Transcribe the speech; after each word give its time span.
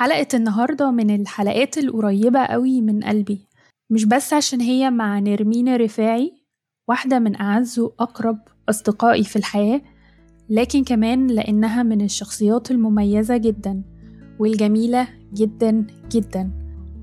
حلقة 0.00 0.26
النهاردة 0.34 0.90
من 0.90 1.14
الحلقات 1.20 1.78
القريبة 1.78 2.44
قوي 2.44 2.80
من 2.80 3.00
قلبي. 3.04 3.48
مش 3.90 4.04
بس 4.04 4.32
عشان 4.32 4.60
هي 4.60 4.90
مع 4.90 5.18
نرمين 5.18 5.76
رفاعي 5.76 6.32
واحدة 6.88 7.18
من 7.18 7.40
أعز 7.40 7.78
وأقرب 7.78 8.38
أصدقائي 8.68 9.24
في 9.24 9.36
الحياة 9.36 9.80
لكن 10.48 10.84
كمان 10.84 11.26
لأنها 11.26 11.82
من 11.82 12.00
الشخصيات 12.00 12.70
المميزة 12.70 13.36
جدا 13.36 13.82
والجميلة 14.38 15.08
جدا 15.34 15.86
جدا. 16.12 16.50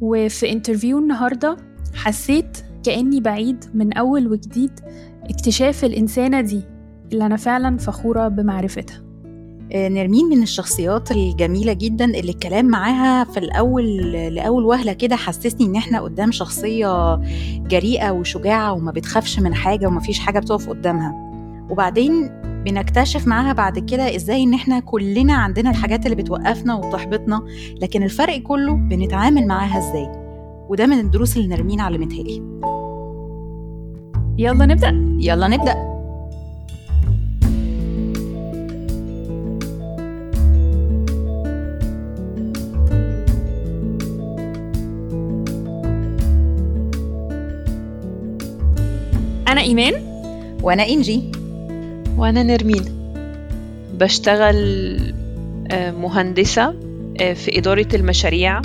وفي 0.01 0.51
انترفيو 0.51 0.99
النهاردة 0.99 1.57
حسيت 1.93 2.57
كأني 2.83 3.21
بعيد 3.21 3.65
من 3.73 3.93
أول 3.93 4.27
وجديد 4.27 4.79
اكتشاف 5.23 5.85
الإنسانة 5.85 6.41
دي 6.41 6.61
اللي 7.13 7.25
أنا 7.25 7.35
فعلا 7.35 7.77
فخورة 7.77 8.27
بمعرفتها. 8.27 9.06
نرمين 9.75 10.25
من 10.25 10.41
الشخصيات 10.43 11.11
الجميلة 11.11 11.73
جدا 11.73 12.05
اللي 12.05 12.31
الكلام 12.31 12.65
معاها 12.65 13.23
في 13.23 13.37
الأول 13.39 14.11
لأول 14.11 14.65
وهلة 14.65 14.93
كده 14.93 15.15
حسسني 15.15 15.65
إن 15.65 15.75
إحنا 15.75 16.01
قدام 16.01 16.31
شخصية 16.31 17.15
جريئة 17.57 18.11
وشجاعة 18.11 18.73
وما 18.73 18.91
بتخافش 18.91 19.39
من 19.39 19.53
حاجة 19.53 19.87
وما 19.87 19.99
فيش 19.99 20.19
حاجة 20.19 20.39
بتقف 20.39 20.69
قدامها. 20.69 21.15
وبعدين 21.69 22.29
بنكتشف 22.65 23.27
معاها 23.27 23.53
بعد 23.53 23.79
كده 23.79 24.15
إزاي 24.15 24.43
إن 24.43 24.53
إحنا 24.53 24.79
كلنا 24.79 25.33
عندنا 25.33 25.69
الحاجات 25.69 26.05
اللي 26.05 26.15
بتوقفنا 26.15 26.75
وتحبطنا 26.75 27.41
لكن 27.81 28.03
الفرق 28.03 28.37
كله 28.41 28.73
بنتعامل 28.73 29.47
معاها 29.47 29.77
إزاي؟ 29.77 30.11
وده 30.69 30.85
من 30.85 30.99
الدروس 30.99 31.37
اللي 31.37 31.47
نرمين 31.47 31.79
علمتها 31.79 32.23
لي. 32.23 32.43
يلا 34.37 34.65
نبدأ. 34.65 35.17
يلا 35.19 35.47
نبدأ. 35.47 35.96
أنا 49.47 49.61
إيمان. 49.61 49.93
وأنا 50.61 50.87
إنجي. 50.87 51.31
وأنا 52.17 52.43
نرمين. 52.43 52.83
بشتغل 53.93 54.57
آه، 55.71 55.91
مهندسة 55.91 56.75
آه، 57.21 57.33
في 57.33 57.57
إدارة 57.57 57.87
المشاريع 57.93 58.61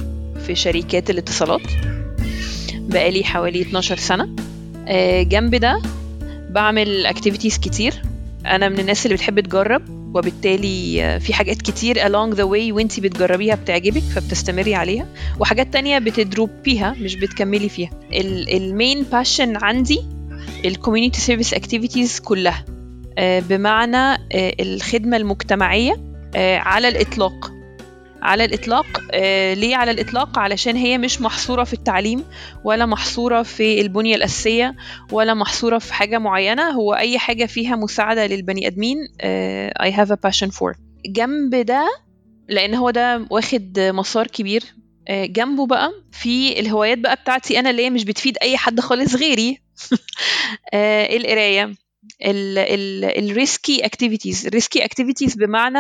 في 0.47 0.55
شركات 0.55 1.11
الاتصالات. 1.11 1.61
بقالي 2.75 3.25
حوالي 3.25 3.63
12 3.63 3.97
سنة. 3.97 4.29
آه، 4.89 5.23
جنب 5.23 5.55
ده 5.55 5.83
بعمل 6.51 7.07
activities 7.07 7.59
كتير. 7.59 8.03
أنا 8.47 8.69
من 8.69 8.79
الناس 8.79 9.07
اللي 9.07 9.17
بتحب 9.17 9.41
تجرب 9.41 9.83
وبالتالي 10.15 11.21
في 11.21 11.35
حاجات 11.35 11.63
كتير 11.63 11.97
along 11.97 12.35
the 12.35 12.43
way 12.45 12.73
وإنتي 12.73 13.01
بتجربيها 13.01 13.55
بتعجبك 13.55 14.03
فبتستمري 14.03 14.75
عليها. 14.75 15.07
وحاجات 15.41 15.73
تانية 15.73 15.99
بت 15.99 16.23
drop 16.23 16.72
يها 16.72 16.97
مش 17.01 17.17
بتكملي 17.17 17.69
فيها. 17.69 17.91
ال 18.13 18.31
main 18.31 19.03
passion 19.03 19.57
عندي 19.57 20.01
ال 20.65 20.70
community 20.70 21.21
service 21.21 21.55
activities 21.55 22.21
كلها. 22.21 22.65
آه، 23.19 23.41
بمعنى 23.41 23.97
آه، 23.97 24.55
الخدمة 24.61 25.17
المجتمعية 25.17 25.93
آه، 26.37 26.59
على 26.59 26.89
الإطلاق. 26.89 27.53
على 28.23 28.45
الإطلاق 28.45 28.87
ليه 29.55 29.77
على 29.77 29.91
الإطلاق؟ 29.91 30.39
علشان 30.39 30.77
هي 30.77 30.99
مش 30.99 31.21
محصورة 31.21 31.65
في 31.65 31.73
التعليم 31.73 32.25
ولا 32.65 32.87
محصورة 32.87 33.43
في 33.43 33.81
البنية 33.81 34.15
الأساسية 34.17 34.77
ولا 35.13 35.35
محصورة 35.35 35.79
في 35.79 35.95
حاجة 35.95 36.19
معينة. 36.19 36.71
هو 36.71 36.95
أي 36.95 37.19
حاجة 37.19 37.47
فيها 37.47 37.77
مساعدة 37.77 38.27
للبني 38.27 38.67
آدمين 38.67 38.97
I 39.83 39.91
have 39.97 40.09
a 40.11 40.17
passion 40.29 40.51
for. 40.51 40.77
جنب 41.07 41.55
ده 41.55 41.89
لأن 42.49 42.75
هو 42.75 42.91
ده 42.91 43.27
واخد 43.31 43.79
مسار 43.81 44.27
كبير 44.27 44.63
جنبه 45.11 45.67
بقى 45.67 45.91
في 46.13 46.61
الهوايات 46.61 46.99
بقى 46.99 47.17
بتاعتي 47.17 47.59
أنا 47.59 47.71
اللي 47.71 47.85
هي 47.85 47.91
مش 47.91 48.05
بتفيد 48.05 48.37
أي 48.43 48.57
حد 48.57 48.81
خالص 48.81 49.15
غيري. 49.17 49.62
القراية؟ 50.75 51.75
ال 53.19 53.30
risky 53.30 53.85
activities 53.87 54.47
ال 54.47 54.53
risky 54.53 54.85
activities 54.85 55.35
بمعنى 55.35 55.79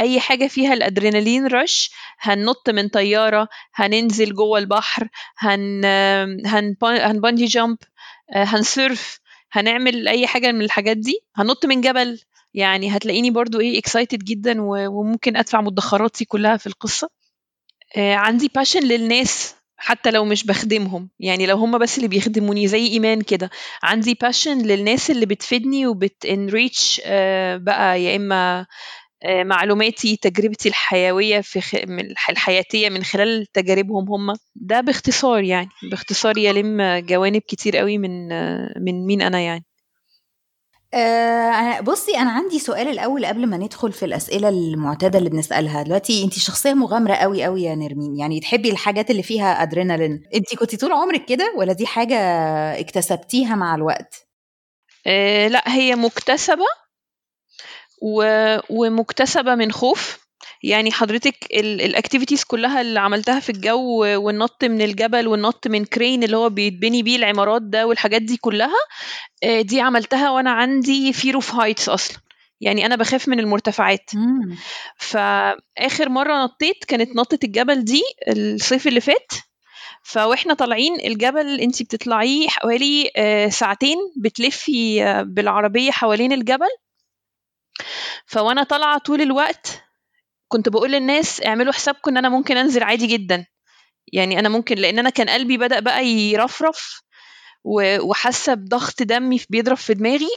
أي 0.00 0.20
حاجة 0.20 0.46
فيها 0.46 0.74
ال 0.74 0.81
adrenaline 0.81 1.46
rush 1.46 1.90
هننط 2.20 2.70
من 2.70 2.88
طيارة 2.88 3.48
هننزل 3.74 4.34
جوه 4.34 4.58
البحر 4.58 5.08
هن 5.38 5.84
هن 6.46 6.76
هن 6.82 6.97
bungee 6.97 7.44
jump 7.44 7.78
آه، 8.34 8.44
هن 8.44 8.69
surf 8.69 9.20
هنعمل 9.52 10.08
أي 10.08 10.26
حاجة 10.26 10.52
من 10.52 10.62
الحاجات 10.62 10.96
دي. 10.96 11.20
هنط 11.36 11.66
من 11.66 11.80
جبل. 11.80 12.20
يعني 12.54 12.96
هتلاقيني 12.96 13.30
برضو 13.30 13.60
إيه 13.60 13.78
excited 13.78 14.18
جدا 14.24 14.56
وممكن 14.60 15.36
أدفع 15.36 15.60
مدخراتي 15.60 16.24
كلها 16.24 16.56
في 16.56 16.66
القصة. 16.66 17.10
آه، 17.96 18.14
عندي 18.14 18.50
passion 18.56 18.80
للناس. 18.80 19.55
حتى 19.76 20.10
لو 20.10 20.24
مش 20.24 20.44
بخدمهم 20.46 21.10
يعني 21.20 21.46
لو 21.46 21.56
هم 21.56 21.78
بس 21.78 21.96
اللي 21.96 22.08
بيخدموني 22.08 22.68
زي 22.68 22.86
إيمان 22.86 23.20
كده. 23.20 23.50
عندي 23.82 24.14
باشن 24.22 24.58
للناس 24.62 25.10
اللي 25.10 25.26
بتفيدني 25.26 25.86
وبتنريتش 25.86 27.02
آه، 27.04 27.56
بقى 27.56 28.02
يا 28.02 28.16
إما 28.16 28.66
آه، 29.24 29.42
معلوماتي 29.44 30.16
تجربتي 30.16 30.68
الحيوية 30.68 31.40
في 31.40 31.60
خ... 31.60 31.74
الحياتية 32.30 32.88
من 32.88 33.04
خلال 33.04 33.46
تجاربهم 33.46 34.10
هم. 34.12 34.36
ده 34.56 34.80
باختصار 34.80 35.42
يعني. 35.42 35.68
باختصار 35.90 36.38
يلم 36.38 36.98
جوانب 37.08 37.42
كتير 37.48 37.76
قوي 37.76 37.98
من 37.98 38.28
من 38.84 39.06
مين 39.06 39.22
أنا 39.22 39.40
يعني. 39.40 39.64
آه 40.96 41.80
بصي 41.80 42.16
أنا 42.18 42.30
عندي 42.30 42.58
سؤال 42.58 42.88
الأول 42.88 43.26
قبل 43.26 43.46
ما 43.46 43.56
ندخل 43.56 43.92
في 43.92 44.04
الأسئلة 44.04 44.48
المعتادة 44.48 45.18
اللي 45.18 45.30
بنسألها. 45.30 45.82
دلوقتي 45.82 46.24
أنت 46.24 46.34
شخصية 46.34 46.74
مغامرة 46.74 47.14
قوي 47.14 47.44
قوي 47.44 47.62
يا 47.62 47.74
نرمين. 47.74 48.16
يعني 48.16 48.40
تحبي 48.40 48.70
الحاجات 48.70 49.10
اللي 49.10 49.22
فيها 49.22 49.62
ادرينالين 49.62 50.22
أنت 50.34 50.54
كنت 50.58 50.80
طول 50.80 50.92
عمرك 50.92 51.24
كده 51.24 51.54
ولا 51.56 51.72
دي 51.72 51.86
حاجة 51.86 52.16
اكتسبتيها 52.80 53.54
مع 53.54 53.74
الوقت؟ 53.74 54.26
آه 55.06 55.48
لا 55.48 55.62
هي 55.74 55.96
مكتسبة 55.96 56.64
و... 58.02 58.24
ومكتسبة 58.70 59.54
من 59.54 59.72
خوف. 59.72 60.25
يعني 60.62 60.92
حضرتك 60.92 61.34
ال 61.54 61.62
activities 61.62 62.44
كلها 62.44 62.80
اللي 62.80 63.00
عملتها 63.00 63.40
في 63.40 63.50
الجو 63.50 63.98
والنط 64.24 64.64
من 64.64 64.82
الجبل 64.82 65.28
والنط 65.28 65.66
من 65.68 65.84
crane 65.84 66.22
اللي 66.22 66.36
هو 66.36 66.48
بيتبني 66.48 67.02
بيه 67.02 67.16
العمارات 67.16 67.62
ده 67.62 67.86
والحاجات 67.86 68.22
دي 68.22 68.36
كلها 68.36 68.76
آه، 69.44 69.60
دي 69.60 69.80
عملتها 69.80 70.30
وأنا 70.30 70.50
عندي 70.50 71.12
fear 71.12 71.34
of 71.34 71.54
heights 71.54 71.88
أصلا. 71.88 72.18
يعني 72.60 72.86
أنا 72.86 72.96
بخاف 72.96 73.28
من 73.28 73.40
المرتفعات. 73.40 74.10
فاخر 74.96 76.08
مرة 76.08 76.44
نطيت 76.44 76.84
كانت 76.84 77.16
نطة 77.16 77.38
الجبل 77.44 77.84
دي 77.84 78.02
الصيف 78.28 78.86
اللي 78.86 79.00
فات. 79.00 79.32
فواحنا 80.02 80.54
طالعين 80.54 81.00
الجبل 81.00 81.60
انت 81.60 81.82
بتطلعيه 81.82 82.48
حوالي 82.48 83.10
آه، 83.16 83.48
ساعتين 83.48 83.96
بتلفي 84.16 85.04
آه، 85.04 85.22
بالعربية 85.22 85.90
حوالين 85.90 86.32
الجبل. 86.32 86.68
فوانا 88.26 88.62
طالعة 88.62 88.98
طول 88.98 89.20
الوقت 89.22 89.85
كنت 90.48 90.68
بقول 90.68 90.92
للناس 90.92 91.42
اعملوا 91.46 91.72
حسابكم 91.72 92.10
إن 92.10 92.16
أنا 92.16 92.28
ممكن 92.28 92.56
أنزل 92.56 92.82
عادي 92.82 93.06
جدا. 93.06 93.46
يعني 94.12 94.38
أنا 94.38 94.48
ممكن 94.48 94.76
لأن 94.76 94.98
أنا 94.98 95.10
كان 95.10 95.28
قلبي 95.28 95.58
بدأ 95.58 95.80
بقى 95.80 96.06
يرفرف 96.06 97.02
وحاسة 98.00 98.54
بضغط 98.54 99.02
دمي 99.02 99.40
بيضرب 99.50 99.76
في 99.76 99.94
دماغي 99.94 100.28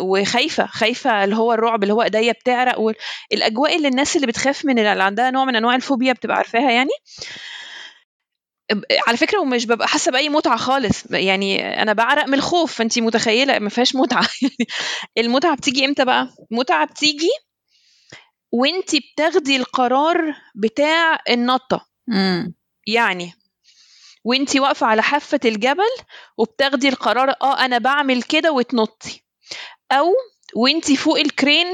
وخايفة 0.00 0.66
خايفة 0.66 1.24
اللي 1.24 1.36
هو 1.36 1.52
الرعب 1.52 1.82
اللي 1.82 1.94
هو 1.94 2.02
إيديا 2.02 2.32
بتعرق 2.32 2.80
والاجواء 2.80 3.76
اللي 3.76 3.88
الناس 3.88 4.16
اللي 4.16 4.26
بتخاف 4.26 4.64
من 4.64 4.78
اللي 4.78 5.02
عندها 5.02 5.30
نوع 5.30 5.44
من 5.44 5.56
أنواع 5.56 5.74
الفوبيا 5.74 6.12
بتبقى 6.12 6.36
عارفاها 6.36 6.70
يعني. 6.70 6.90
على 9.06 9.16
فكرة 9.16 9.38
ومش 9.40 9.66
ببقى 9.66 9.88
حاسة 9.88 10.12
بأي 10.12 10.28
متعة 10.28 10.56
خالص. 10.56 11.04
يعني 11.10 11.82
أنا 11.82 11.92
بعرق 11.92 12.26
من 12.28 12.34
الخوف 12.34 12.74
فانت 12.74 12.98
متخيلة؟ 12.98 13.58
ما 13.58 13.68
فيهاش 13.68 13.96
متعة. 13.96 14.28
المتعة 15.18 15.56
بتيجي 15.56 15.84
إمتى 15.84 16.04
بقى؟ 16.04 16.28
المتعة 16.52 16.86
بتيجي 16.86 17.30
وانت 18.54 18.90
بتاخدي 18.96 19.56
القرار 19.56 20.36
بتاع 20.54 21.18
النطة. 21.30 21.86
يعني 22.86 23.32
وانت 24.24 24.56
واقفة 24.56 24.86
على 24.86 25.02
حافة 25.02 25.40
الجبل 25.44 25.90
وبتاخدي 26.36 26.88
القرار 26.88 27.30
آه 27.42 27.64
أنا 27.64 27.78
بعمل 27.78 28.22
كده 28.22 28.52
وتنطي. 28.52 29.22
أو 29.92 30.12
وانت 30.56 30.92
فوق 30.92 31.18
ال 31.18 31.26
crane 31.26 31.66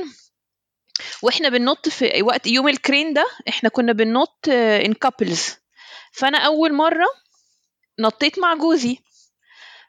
وإحنا 1.23 1.49
بننط 1.49 1.89
في 1.89 2.23
وقت 2.23 2.47
يوم 2.47 2.69
ال 2.69 2.76
crane 2.76 3.13
ده 3.13 3.27
إحنا 3.49 3.69
كنا 3.69 3.93
بننط 3.93 4.49
in 4.49 4.93
couples 4.93 5.49
فأنا 6.13 6.39
أول 6.39 6.73
مرة 6.75 7.07
نطيت 7.99 8.39
مع 8.39 8.55
جوزي. 8.55 8.99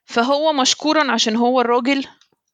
فهو 0.06 0.54
مشكورا 0.54 1.12
عشان 1.12 1.36
هو 1.36 1.62
الراجل 1.62 2.06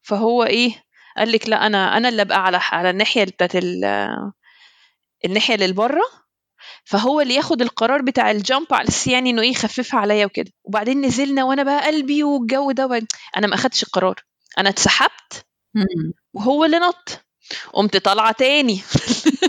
فهو 0.01 0.44
إيه 0.44 0.83
قال 1.17 1.31
لك 1.31 1.49
لا 1.49 1.65
أنا 1.67 1.97
أنا 1.97 2.09
اللي 2.09 2.21
أبقى 2.21 2.43
على 2.45 2.59
على 2.71 2.89
الناحية 2.89 3.23
بتاعت 3.23 3.51
الناحية 5.25 5.55
اللي 5.55 5.71
بره 5.73 6.03
فهو 6.85 7.21
اللي 7.21 7.33
ياخد 7.35 7.61
القرار 7.61 8.01
بتاع 8.01 8.31
ال 8.31 8.40
jump 8.40 8.74
على 8.73 8.87
أساس 8.88 9.12
يعني 9.11 9.29
إنه 9.29 9.41
إيه 9.41 9.51
يخففها 9.51 9.99
عليا 9.99 10.25
وكده. 10.25 10.51
وبعدين 10.63 11.01
نزلنا 11.05 11.43
وأنا 11.43 11.63
بقى 11.63 11.85
قلبي 11.85 12.23
والجو 12.23 12.71
ده 12.71 13.07
أنا 13.37 13.47
ما 13.47 13.55
أخدتش 13.55 13.83
القرار. 13.83 14.15
أنا 14.57 14.69
اتسحبت 14.69 15.45
وهو 16.33 16.65
اللي 16.65 16.79
نط. 16.79 17.25
قمت 17.73 17.97
طالعة 17.97 18.31
تاني. 18.31 18.81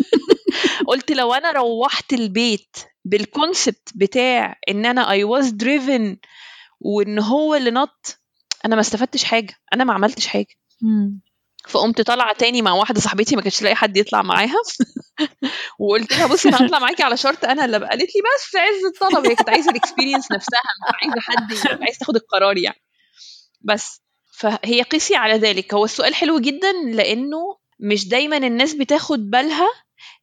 قلت 0.89 1.13
لو 1.13 1.35
أنا 1.35 1.53
روحت 1.53 2.13
البيت 2.13 2.77
بال 3.05 3.24
concept 3.24 3.89
بتاع 3.95 4.57
إن 4.69 4.87
أنا 4.87 5.11
I 5.11 5.25
was 5.25 5.51
driven 5.51 6.17
وإن 6.81 7.19
هو 7.19 7.55
اللي 7.55 7.71
نط 7.71 8.19
أنا 8.65 8.75
ما 8.75 8.81
استفدتش 8.81 9.25
حاجة. 9.25 9.55
أنا 9.75 9.85
ما 9.85 9.93
عملتش 9.95 10.27
حاجة. 10.27 10.55
مم. 10.83 11.21
فقمت 11.69 12.01
طالعة 12.01 12.33
تاني 12.33 12.63
مع 12.63 12.73
واحدة 12.73 13.01
صاحبتي 13.01 13.37
ما 13.37 13.43
كانتش 13.43 13.63
لاقي 13.63 13.75
حد 13.75 13.97
يطلع 13.97 14.23
معاها. 14.23 14.57
وقلت 15.81 16.13
لها 16.13 16.27
بصي 16.27 16.49
أنا 16.49 16.67
هطلع 16.67 16.79
معاكي 16.79 17.03
على 17.03 17.17
شرط. 17.17 17.45
أنا 17.45 17.65
اللي 17.65 17.77
قالت 17.77 18.15
لي 18.15 18.23
بس 18.37 18.57
عز 18.57 18.85
الطلب. 18.85 19.27
هي 19.27 19.35
كانت 19.35 19.49
عايزة 19.49 19.71
ال 19.71 19.76
experience 19.76 20.33
نفسها 20.33 20.61
مش 20.89 20.95
عايزة 21.03 21.21
حد 21.21 21.79
عايز 21.83 21.99
تاخد 21.99 22.17
القرار 22.17 22.59
يعني. 22.59 22.83
بس 23.61 24.03
فهي 24.33 24.83
قيسي 24.83 25.17
على 25.17 25.35
ذلك. 25.35 25.75
هو 25.75 25.85
السؤال 25.85 26.15
حلو 26.15 26.39
جدا 26.39 26.73
لأنه 26.73 27.57
مش 27.81 28.09
دايما 28.09 28.37
الناس 28.37 28.75
بتاخد 28.75 29.31
بالها 29.31 29.69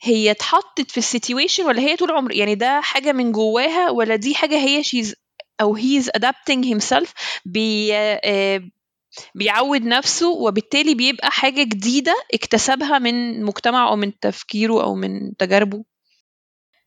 هي 0.01 0.31
اتحطت 0.31 0.91
في 0.91 0.97
ال 0.97 1.04
situation 1.04 1.65
ولا 1.65 1.81
هي 1.81 1.95
طول 1.95 2.11
عمر 2.11 2.31
يعني 2.31 2.55
ده 2.55 2.81
حاجة 2.81 3.11
من 3.11 3.31
جواها 3.31 3.89
ولا 3.89 4.15
دي 4.15 4.35
حاجة 4.35 4.55
هي 4.55 4.83
she's 4.83 5.15
أو 5.61 5.75
he's 5.75 6.09
بي 7.45 7.95
آه، 7.95 8.61
بيعود 9.35 9.81
نفسه 9.81 10.29
وبالتالي 10.29 10.95
بيبقى 10.95 11.31
حاجة 11.31 11.63
جديدة 11.63 12.15
اكتسبها 12.33 12.99
من 12.99 13.43
مجتمعه 13.43 13.89
أو 13.89 13.95
من 13.95 14.19
تفكيره 14.19 14.83
أو 14.83 14.95
من 14.95 15.35
تجاربه. 15.37 15.83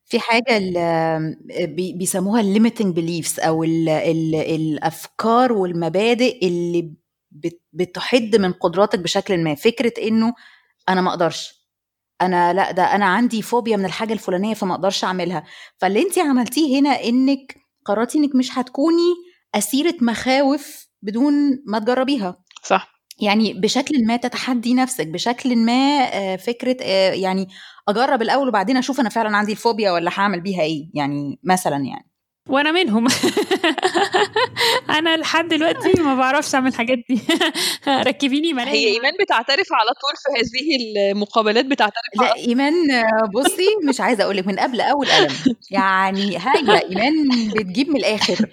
في 0.05 0.19
بي- 1.67 1.93
بيسموها 1.93 2.43
limiting 2.43 2.95
beliefs 2.95 3.45
أو 3.47 3.65
ال 3.65 3.89
ال 3.89 4.35
الأفكار 4.35 5.53
والمبادئ 5.53 6.47
اللي 6.47 6.93
بت- 7.31 7.63
بتحد 7.73 8.37
من 8.37 8.53
قدراتك 8.53 8.99
بشكل 8.99 9.45
ما. 9.45 9.55
فكرة 9.55 9.93
إنه 10.09 10.35
أنا 10.89 11.01
ما 11.01 11.11
أقدرش. 11.11 11.59
أنا 12.23 12.53
لا 12.53 12.71
ده 12.71 12.83
أنا 12.95 13.05
عندي 13.05 13.43
فوبيا 13.43 13.77
من 13.77 13.85
الحاجة 13.85 14.13
الفلانية 14.13 14.55
فما 14.55 14.75
أقدرش 14.75 15.05
أعملها. 15.05 15.45
فاللي 15.79 16.03
أنت 16.03 16.19
عملتيه 16.19 16.81
هنا 16.81 16.91
إنك 17.05 17.57
قررتي 17.85 18.19
إنك 18.19 18.35
مش 18.35 18.59
هتكوني 18.59 19.15
أسيرة 19.55 19.95
مخاوف 20.01 20.88
بدون 21.03 21.35
ما 21.67 21.79
تجربيها. 21.79 22.39
صح. 22.63 22.99
يعني 23.21 23.53
بشكل 23.53 24.07
ما 24.07 24.17
تتحدي 24.17 24.75
نفسك 24.75 25.07
بشكل 25.07 25.57
ما 25.57 25.73
آه، 26.15 26.37
فكرة 26.37 26.77
آه، 26.83 27.13
يعني 27.13 27.49
أجرب 27.89 28.23
الأول 28.23 28.49
وبعدين 28.49 28.77
أشوف 28.77 29.01
أنا 29.01 29.09
فعلا 29.09 29.37
عندي 29.37 29.53
الفوبيا 29.53 29.91
ولا 29.93 30.11
هعمل 30.15 30.41
بيها 30.41 30.63
إيه 30.63 30.91
يعني 30.95 31.39
مثلا 31.45 31.77
يعني. 31.77 32.09
وأنا 32.49 32.73
منهم. 32.73 33.07
أنا 34.99 35.17
لحد 35.17 35.49
دلوقتي 35.49 36.03
ما 36.03 36.15
بعرفش 36.15 36.55
اعمل 36.55 36.69
الحاجات 36.69 36.99
دي. 37.09 37.21
ركبيني 38.09 38.53
ملايين 38.53 38.89
هي 38.89 38.95
إيمان 38.95 39.13
بتعترف 39.21 39.73
على 39.73 39.89
طول 39.89 40.15
في 40.17 40.41
هذه 40.41 41.11
المقابلات 41.11 41.65
بتعترف 41.65 42.05
لا 42.15 42.35
آه، 42.91 43.27
بصي 43.35 43.67
مش 43.89 44.01
عايزة 44.01 44.25
أقولك 44.25 44.47
من 44.47 44.59
قبل 44.59 44.81
أول 44.81 45.07
قلم. 45.07 45.55
يعني 45.71 46.37
هايلة 46.37 46.79
إيمان 46.79 47.15
بتجيب 47.55 47.89
من 47.89 47.97
الآخر. 47.97 48.47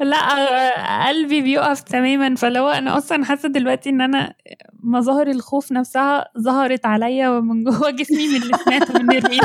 لا 0.00 1.06
قلبي 1.08 1.40
بيقف 1.40 1.80
تماما. 1.80 2.34
فلو 2.34 2.68
أنا 2.68 2.98
أصلا 2.98 3.24
حاسة 3.24 3.48
دلوقتي 3.48 3.90
إن 3.90 4.00
أنا 4.00 4.34
مظاهر 4.82 5.26
الخوف 5.26 5.72
نفسها 5.72 6.28
ظهرت 6.38 6.86
عليا 6.86 7.28
ومن 7.28 7.64
جوه 7.64 7.90
جسمي 7.90 8.28
من 8.28 8.42
اللي 8.42 8.58
سمعته 8.64 8.98
من 8.98 9.06
نرمين 9.06 9.40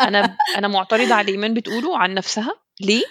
أنا 0.00 0.36
أنا 0.58 0.68
معترضة 0.68 1.11
على 1.12 1.32
ايمان 1.32 1.54
بتقوله 1.54 1.98
عن 1.98 2.14
نفسها. 2.14 2.52
ليه؟ 2.80 3.02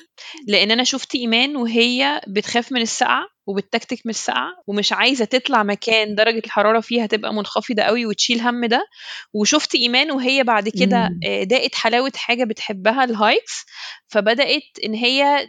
لأن 0.47 0.71
أنا 0.71 0.83
شفت 0.83 1.15
إيمان 1.15 1.55
وهي 1.55 2.21
بتخاف 2.27 2.71
من 2.71 2.81
السقعه 2.81 3.25
وبتكتك 3.47 3.99
من 4.05 4.09
السقعه 4.09 4.51
ومش 4.67 4.93
عايزة 4.93 5.25
تطلع 5.25 5.63
مكان 5.63 6.15
درجة 6.15 6.41
الحرارة 6.45 6.79
فيها 6.79 7.05
تبقى 7.05 7.33
منخفضة 7.33 7.81
قوي 7.83 8.05
وتشيل 8.05 8.41
هم 8.41 8.65
ده. 8.65 8.85
وشفت 9.33 9.75
إيمان 9.75 10.11
وهي 10.11 10.43
بعد 10.43 10.69
كده. 10.69 11.09
آه، 11.25 11.43
دقت 11.43 11.75
حلاوة 11.75 12.11
حاجة 12.15 12.43
بتحبها 12.43 13.03
الهايكس. 13.03 13.65
فبدأت 14.07 14.61
إن 14.85 14.93
هي 14.93 15.47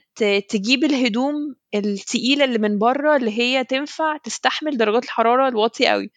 تجيب 0.48 0.84
الهدوم 0.84 1.34
التقيلة 1.75 2.44
اللي 2.44 2.58
من 2.58 2.78
بره 2.78 3.16
اللي 3.16 3.38
هي 3.38 3.64
تنفع 3.64 4.16
تستحمل 4.25 4.76
درجات 4.76 5.05
الحرارة 5.05 5.48
الواطية 5.48 5.88
قوي. 5.88 6.10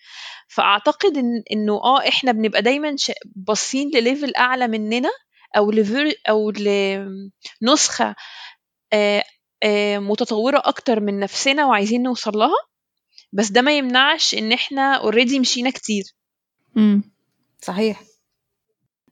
فأعتقد 0.48 1.18
ان 1.18 1.44
إنه 1.52 1.74
آه 1.74 2.08
إحنا 2.08 2.32
بنبقى 2.32 2.62
دايما 2.62 2.96
باصين 3.36 3.92
لل 3.96 4.07
level 4.07 4.36
أعلى 4.36 4.68
مننا. 4.68 5.10
أو 5.58 5.72
أو 6.30 6.52
لنسخه 7.62 8.16
آه، 8.94 9.24
آه، 9.64 9.98
متطورة 9.98 10.62
أكتر 10.66 11.00
من 11.00 11.20
نفسنا 11.20 11.66
وعايزين 11.66 12.04
نوصل 12.04 12.38
لها 12.38 12.58
بس 13.34 13.52
ده 13.52 13.62
ما 13.62 13.78
يمنعش 13.78 14.34
إن 14.36 14.52
إحنا 14.52 14.96
already 14.96 15.40
مشينا 15.40 15.70
كتير. 15.70 16.04
أمم. 16.78 17.04
صحيح. 17.62 18.02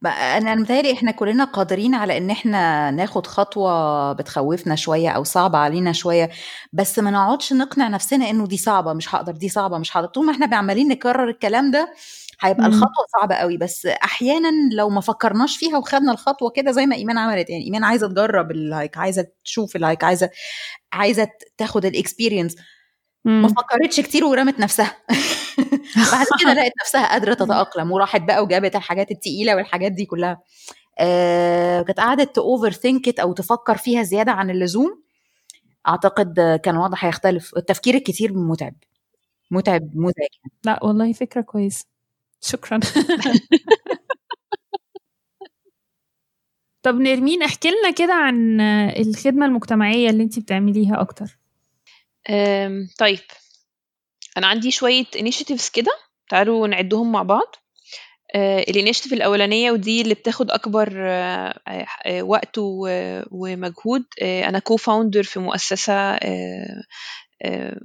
بقى 0.01 0.37
أنا 0.37 0.55
متهيألي 0.55 0.93
إحنا 0.93 1.11
كلنا 1.11 1.43
قادرين 1.43 1.95
على 1.95 2.17
إن 2.17 2.29
إحنا 2.29 2.91
ناخد 2.91 3.27
خطوة 3.27 4.13
بتخوفنا 4.13 4.75
شوية 4.75 5.09
أو 5.09 5.23
صعبة 5.23 5.57
علينا 5.57 5.91
شوية 5.91 6.29
بس 6.73 6.99
ما 6.99 7.11
نقعدش 7.11 7.53
نقنع 7.53 7.87
نفسنا 7.87 8.29
إنه 8.29 8.47
دي 8.47 8.57
صعبة 8.57 8.93
مش 8.93 9.15
هقدر 9.15 9.31
دي 9.31 9.49
صعبة 9.49 9.77
مش 9.77 9.97
هقدر. 9.97 10.07
طول 10.07 10.25
ما 10.25 10.31
إحنا 10.31 10.57
عمالين 10.57 10.87
نكرر 10.87 11.29
الكلام 11.29 11.71
ده 11.71 11.93
هيبقى 12.43 12.61
مم. 12.67 12.73
الخطوة 12.73 13.05
صعبة 13.21 13.35
قوي 13.35 13.57
بس 13.57 13.85
أحيانا 13.85 14.51
لو 14.75 14.89
ما 14.89 15.01
فكرناش 15.01 15.57
فيها 15.57 15.77
وخدنا 15.77 16.11
الخطوة 16.11 16.49
كده 16.49 16.71
زي 16.71 16.85
ما 16.85 16.95
إيمان 16.95 17.17
عملت 17.17 17.49
يعني 17.49 17.63
إيمان 17.65 17.83
عايزة 17.83 18.07
تجرب 18.07 18.51
ال 18.51 18.60
hike 18.60 18.97
عايزة 18.97 19.27
تشوف 19.45 19.75
ال 19.75 19.81
hike 19.81 20.03
عايزة 20.03 20.29
عايزة 20.93 21.27
تاخد 21.57 21.85
ال 21.85 21.92
experience 21.92 22.55
ما 23.25 23.31
أمم. 23.33 23.47
فكرتش 23.47 23.99
كتير 23.99 24.25
ورمت 24.25 24.59
نفسها. 24.59 24.97
بعد 26.13 26.27
كده 26.41 26.53
لقت 26.63 26.71
نفسها 26.83 27.07
قادرة 27.11 27.33
تتأقلم 27.33 27.91
وراحت 27.91 28.21
بقى 28.21 28.43
وجابت 28.43 28.75
الحاجات 28.75 29.11
التقيلة 29.11 29.55
والحاجات 29.55 29.91
دي 29.91 30.05
كلها. 30.05 30.41
آه 30.99 31.81
كانت 31.81 31.99
قعدت 31.99 32.37
overthinked 32.37 33.19
أو 33.19 33.33
تفكر 33.33 33.77
فيها 33.77 34.03
زيادة 34.03 34.31
عن 34.31 34.49
اللزوم. 34.49 35.03
أعتقد 35.87 36.59
كان 36.63 36.75
الوضع 36.75 36.97
هيختلف. 37.01 37.51
التفكير 37.57 37.95
الكتير 37.95 38.33
متعب. 38.33 38.75
متعب 39.51 39.83
مزعج. 39.95 40.29
لأ 40.65 40.79
والله 40.85 41.13
فكرة 41.13 41.41
كويسة. 41.41 41.85
شكرا. 42.43 42.79
طب 46.83 46.95
نرمين 46.95 47.43
احكي 47.43 47.69
لنا 47.69 47.91
كده 47.91 48.13
عن 48.13 48.61
الخدمة 48.91 49.45
المجتمعية 49.45 50.09
اللي 50.09 50.23
انت 50.23 50.39
بتعمليها 50.39 51.01
أكتر. 51.01 51.37
أم، 52.29 52.89
طيب. 52.97 53.19
أنا 54.37 54.47
عندي 54.47 54.71
شوية 54.71 55.05
initiatives 55.05 55.71
كده. 55.73 55.91
تعالوا 56.29 56.67
نعدهم 56.67 57.11
مع 57.11 57.23
بعض. 57.23 57.55
الانيشيتيف 58.35 59.13
الأولانية 59.13 59.71
ودي 59.71 60.01
اللي 60.01 60.13
بتاخد 60.13 60.51
أكبر 60.51 60.93
آه، 60.97 61.59
آه، 62.05 62.23
وقت 62.23 62.55
ومجهود. 63.31 64.05
أنا 64.21 64.59
كو 64.59 64.77
فاوندر 64.77 65.23
في 65.23 65.39
مؤسسة 65.39 66.17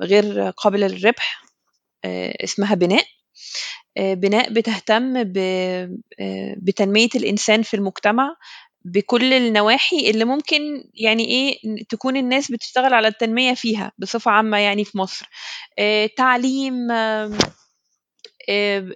غير 0.03 0.51
قابلة 0.51 0.87
للربح 0.87 1.43
اسمها 2.45 2.75
بناء. 2.75 3.05
بناء 3.99 4.53
بتهتم 4.53 5.17
آه، 6.21 6.55
بتنمية 6.63 7.09
الإنسان 7.15 7.63
في 7.63 7.75
المجتمع 7.75 8.37
بكل 8.85 9.33
النواحي 9.35 10.11
اللي 10.11 10.25
ممكن 10.25 10.61
يعني 10.95 11.25
إيه 11.29 11.59
تكون 11.89 12.17
الناس 12.17 12.51
بتشتغل 12.53 12.95
على 12.95 13.09
التنمية 13.09 13.55
فيها 13.55 13.93
بصفة 13.99 14.31
عامة 14.31 14.59
يعني 14.59 14.85
في 14.85 14.99
مصر. 14.99 15.27
آه، 15.79 16.07
تعليم 16.17 16.91
آه، 16.91 17.31
آه، 18.49 18.93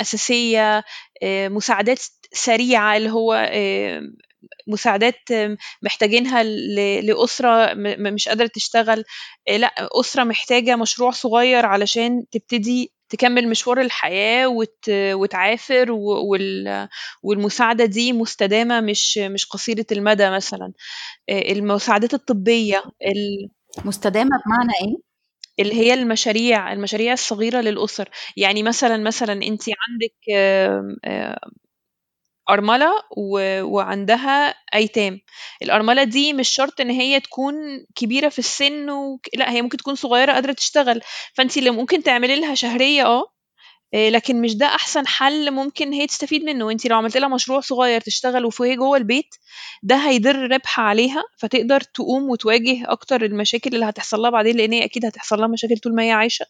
أساسية 0.00 0.84
آه، 1.22 1.48
مساعدات 1.48 1.98
سريعة 2.32 2.96
اللي 2.96 3.10
هو 3.10 3.32
آه، 3.52 4.02
مساعدات 4.68 5.30
آه، 5.32 5.56
محتاجينها 5.82 6.42
ل- 6.42 7.06
لأسرة 7.06 7.74
م- 7.74 7.78
م- 8.02 8.14
مش 8.14 8.28
قادرة 8.28 8.46
تشتغل. 8.54 9.04
آه، 9.48 9.56
لأ 9.56 9.74
أسرة 10.00 10.24
محتاجة 10.24 10.76
مشروع 10.76 11.10
صغير 11.10 11.66
علشان 11.66 12.24
تبتدي 12.32 12.92
تكمل 13.12 13.48
مشوار 13.48 13.80
الحياة 13.80 14.48
وت... 14.48 14.84
وتعافر 14.90 15.92
و... 15.92 16.30
وال... 16.30 16.88
والمساعدة 17.22 17.84
دي 17.84 18.12
مستدامة 18.12 18.80
مش 18.80 19.18
مش 19.18 19.46
قصيرة 19.46 19.86
المدى 19.92 20.30
مثلا. 20.30 20.72
آه، 21.28 21.52
المساعدات 21.52 22.14
الطبية 22.14 22.78
ال... 23.02 23.48
مستدامة 23.84 24.30
بمعنى 24.46 24.72
إيه؟ 24.82 24.96
اللي 25.60 25.74
هي 25.74 25.94
المشاريع 25.94 26.72
المشاريع 26.72 27.12
الصغيرة 27.12 27.60
للأسر. 27.60 28.08
يعني 28.36 28.62
مثلا 28.62 28.96
مثلا 28.96 29.32
انت 29.32 29.62
عندك 29.88 30.14
أرملة 32.52 32.92
و- 33.16 33.62
وعندها 33.62 34.54
أيتام. 34.74 35.20
الأرملة 35.62 36.04
دي 36.04 36.32
مش 36.32 36.48
شرط 36.48 36.80
إن 36.80 36.90
هي 36.90 37.20
تكون 37.20 37.54
كبيرة 37.94 38.28
في 38.28 38.38
السن 38.38 38.90
و... 38.90 39.20
لا 39.36 39.50
هي 39.52 39.62
ممكن 39.62 39.76
تكون 39.78 39.94
صغيرة 39.94 40.32
قادرة 40.32 40.52
تشتغل. 40.52 41.00
فانت 41.34 41.56
اللي 41.58 41.70
ممكن 41.70 42.02
تعملي 42.02 42.40
لها 42.40 42.54
شهرية 42.54 43.06
آه 43.06 43.24
آه، 43.94 44.08
لكن 44.10 44.40
مش 44.42 44.56
ده 44.56 44.66
أحسن 44.66 45.06
حل 45.06 45.50
ممكن 45.50 45.92
هي 45.92 46.06
تستفيد 46.06 46.44
منه. 46.44 46.70
انت 46.70 46.86
لو 46.86 46.96
عملت 46.96 47.16
لها 47.16 47.28
مشروع 47.28 47.60
صغير 47.60 48.00
تشتغل 48.00 48.44
وهي 48.60 48.76
جوه 48.76 48.96
البيت 48.96 49.34
ده 49.82 49.96
هيدر 49.96 50.36
ربح 50.52 50.80
عليها 50.80 51.22
فتقدر 51.38 51.80
تقوم 51.80 52.30
وتواجه 52.30 52.92
أكتر 52.92 53.24
المشاكل 53.24 53.74
اللي 53.74 53.86
هتحصل 53.86 54.20
لها 54.20 54.30
بعدين 54.30 54.56
لأن 54.56 54.72
هي 54.72 54.84
أكيد 54.84 55.06
هتحصل 55.06 55.38
لها 55.38 55.46
مشاكل 55.48 55.78
طول 55.78 55.94
ما 55.94 56.02
هي 56.02 56.10
عايشة. 56.10 56.46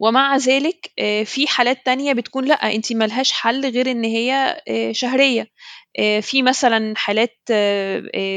ومع 0.00 0.36
ذلك 0.36 0.90
آه، 0.98 1.22
في 1.22 1.46
حالات 1.46 1.78
تانية 1.84 2.12
بتكون 2.12 2.44
لأ 2.44 2.54
أنت 2.74 2.92
ملهاش 2.92 3.32
حل 3.32 3.70
غير 3.70 3.90
إن 3.90 4.04
هي 4.04 4.62
آه، 4.68 4.92
شهرية. 4.92 5.46
آه، 5.98 6.20
في 6.20 6.42
مثلا 6.42 6.94
حالات 6.96 7.36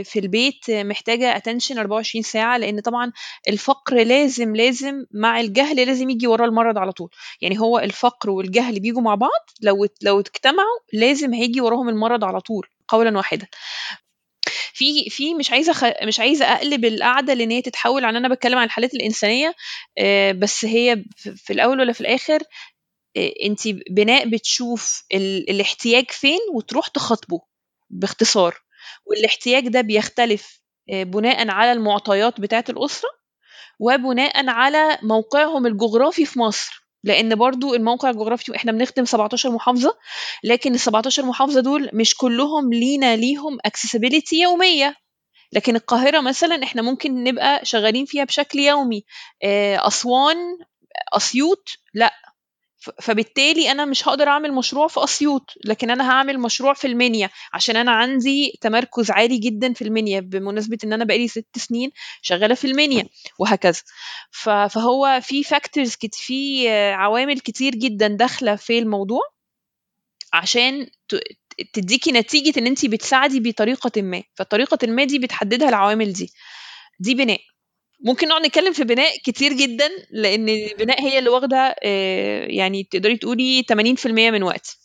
في 0.04 0.20
البيت 0.20 0.72
محتاجة 0.72 1.38
اتنشن 1.38 1.78
24 1.78 2.24
ساعة 2.24 2.58
لأن 2.58 2.80
طبعا 2.80 3.12
الفقر 3.50 3.96
لازم 4.04 4.56
لازم 4.56 5.06
مع 5.12 5.40
الجهل 5.40 5.88
لازم 5.88 6.10
يجي 6.10 6.28
وراه 6.28 6.46
المرض 6.46 6.78
على 6.78 6.92
طول. 6.92 7.10
يعني 7.42 7.60
هو 7.60 7.80
الفقر 7.80 8.30
والجهل 8.30 8.80
بيجوا 8.80 9.02
مع 9.02 9.16
بعض 9.16 9.46
لو 9.62 9.88
لو 10.02 10.20
اجتمعوا 10.20 10.80
لازم 10.94 11.34
هيجي 11.34 11.62
وراهم 11.62 11.90
المرض 11.90 12.24
على 12.24 12.42
طول 12.42 12.68
قولا 12.88 13.18
واحدا. 13.18 13.48
في 14.74 15.10
في 15.10 15.34
مش 15.36 15.52
عايزة 15.52 15.74
خ... 15.74 15.86
مش 16.04 16.20
عايزة 16.20 16.46
أقلب 16.46 16.86
القعدة 16.86 17.34
لإن 17.34 17.52
هي 17.52 17.62
تتحول 17.62 18.06
عن 18.06 18.16
أنا 18.16 18.30
بتكلم 18.30 18.58
عن 18.58 18.66
الحالات 18.66 18.94
الإنسانية 18.94 19.54
آه، 19.98 20.32
بس 20.32 20.66
هي 20.66 21.04
في 21.18 21.54
الأول 21.54 21.80
ولا 21.80 21.94
في 21.94 22.02
الآخر 22.02 22.40
آه، 23.18 23.34
انت 23.44 23.68
بناء 23.92 24.30
بتشوف 24.30 25.04
ال... 25.14 25.50
الاحتياج 25.50 26.06
فين 26.12 26.40
وتروح 26.54 26.88
تخاطبه 26.88 27.42
باختصار. 27.90 28.56
والاحتياج 29.06 29.68
ده 29.68 29.82
بيختلف 29.82 30.62
آه، 30.92 31.04
بناء 31.04 31.50
على 31.50 31.72
المعطيات 31.72 32.42
بتاعة 32.42 32.66
الأسرة 32.70 33.10
وبناء 33.80 34.50
على 34.50 34.98
موقعهم 35.04 35.66
الجغرافي 35.68 36.26
في 36.26 36.40
مصر. 36.40 36.89
لأن 37.04 37.36
برضو 37.36 37.74
الموقع 37.76 38.10
الجغرافي 38.10 38.56
إحنا 38.56 38.72
بنخدم 38.72 39.06
17 39.06 39.52
محافظة 39.52 39.98
لكن 40.44 40.74
ال 40.74 40.80
17 40.80 41.26
محافظة 41.26 41.62
دول 41.62 41.90
مش 41.94 42.16
كلهم 42.18 42.74
لينا 42.74 43.16
ليهم 43.16 43.58
اكسسبيليتي 43.66 44.36
يومية. 44.42 44.96
لكن 45.54 45.76
القاهرة 45.76 46.22
مثلا 46.22 46.64
إحنا 46.64 46.82
ممكن 46.82 47.24
نبقى 47.24 47.66
شغالين 47.66 48.06
فيها 48.06 48.24
بشكل 48.24 48.60
يومي. 48.60 49.06
آه، 49.44 49.88
أسوان 49.88 50.38
أسيوط 51.14 51.64
لأ. 51.94 52.14
فبالتالي 53.02 53.72
أنا 53.72 53.86
مش 53.86 54.08
هقدر 54.08 54.28
أعمل 54.28 54.54
مشروع 54.54 54.88
في 54.88 55.04
أسيوط 55.04 55.54
لكن 55.66 55.90
أنا 55.90 56.12
هعمل 56.12 56.40
مشروع 56.40 56.74
في 56.74 56.88
المنيا 56.88 57.30
عشان 57.54 57.76
أنا 57.76 57.92
عندي 57.92 58.58
تمركز 58.62 59.12
عالي 59.12 59.38
جدا 59.38 59.74
في 59.74 59.82
المنيا 59.82 60.20
بمناسبة 60.20 60.78
إن 60.84 60.94
أنا 60.94 61.06
بقالي 61.06 61.28
ست 61.28 61.58
سنين 61.58 61.92
شغالة 62.22 62.56
في 62.56 62.66
المنيا 62.68 63.06
وهكذا. 63.40 63.82
فهو 64.70 65.20
في 65.24 65.44
فاكتورز 65.44 65.96
في 66.12 66.70
عوامل 66.94 67.40
كتير 67.40 67.76
جدا 67.76 68.08
داخلة 68.08 68.56
في 68.56 68.80
الموضوع 68.80 69.22
عشان 70.34 70.88
تديكي 71.74 72.12
نتيجة 72.12 72.60
إن 72.60 72.68
انت 72.68 72.86
بتساعدي 72.86 73.40
بطريقة 73.40 74.02
ما 74.02 74.24
فالطريقة 74.36 74.88
ما 74.88 75.04
دي 75.04 75.20
بتحددها 75.20 75.70
العوامل 75.70 76.14
دي. 76.14 76.34
دي 77.00 77.16
بناء. 77.16 77.40
ممكن 78.00 78.28
نقعد 78.28 78.46
نتكلم 78.46 78.74
في 78.74 78.84
بناء 78.84 79.18
كتير 79.26 79.54
جدا 79.54 79.90
لأن 80.12 80.50
البناء 80.50 81.02
هي 81.02 81.20
اللي 81.20 81.30
واخدة 81.30 81.76
آه، 81.84 82.46
يعني 82.46 82.84
تقدري 82.84 83.18
تقولي 83.18 83.64
80% 83.64 84.32
من 84.32 84.44
وقتي 84.44 84.78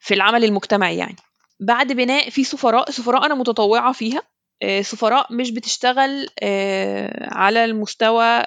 في 0.00 0.14
العمل 0.14 0.44
المجتمعي 0.44 0.96
يعني. 0.96 1.16
بعد 1.60 1.92
بناء 1.92 2.30
في 2.30 2.44
سفراء 2.44 2.90
سفراء 2.90 3.26
أنا 3.26 3.34
متطوعة 3.34 3.92
فيها 3.92 4.22
آه، 4.62 4.82
سفراء 4.82 5.32
مش 5.32 5.50
بتشتغل 5.50 6.28
آه، 6.42 7.28
على 7.34 7.64
المستوى 7.64 8.42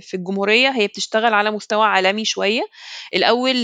في 0.00 0.14
الجمهورية 0.14 0.68
هي 0.68 0.86
بتشتغل 0.86 1.34
على 1.34 1.50
مستوى 1.50 1.86
عالمي 1.86 2.24
شوية. 2.24 2.62
الأول 3.14 3.56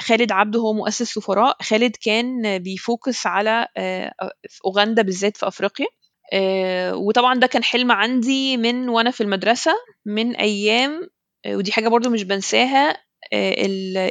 خالد 0.00 0.32
عبده 0.32 0.60
هو 0.60 0.72
مؤسس 0.72 1.02
سفراء 1.02 1.56
خالد 1.62 1.96
كان 2.04 2.58
بي 2.58 2.77
focus 2.77 3.26
على 3.26 3.68
أوغندا 4.66 5.02
بالذات 5.02 5.36
في 5.36 5.48
أفريقيا. 5.48 5.86
وطبعا 6.94 7.34
ده 7.38 7.46
كان 7.46 7.64
حلم 7.64 7.92
عندي 7.92 8.56
من 8.56 8.88
وأنا 8.88 9.10
في 9.10 9.20
المدرسة 9.20 9.72
من 10.06 10.36
أيام 10.36 11.08
آه، 11.46 11.56
ودي 11.56 11.72
حاجة 11.72 11.88
برضو 11.88 12.10
مش 12.10 12.22
بنساها 12.22 12.96
آه، 13.32 13.66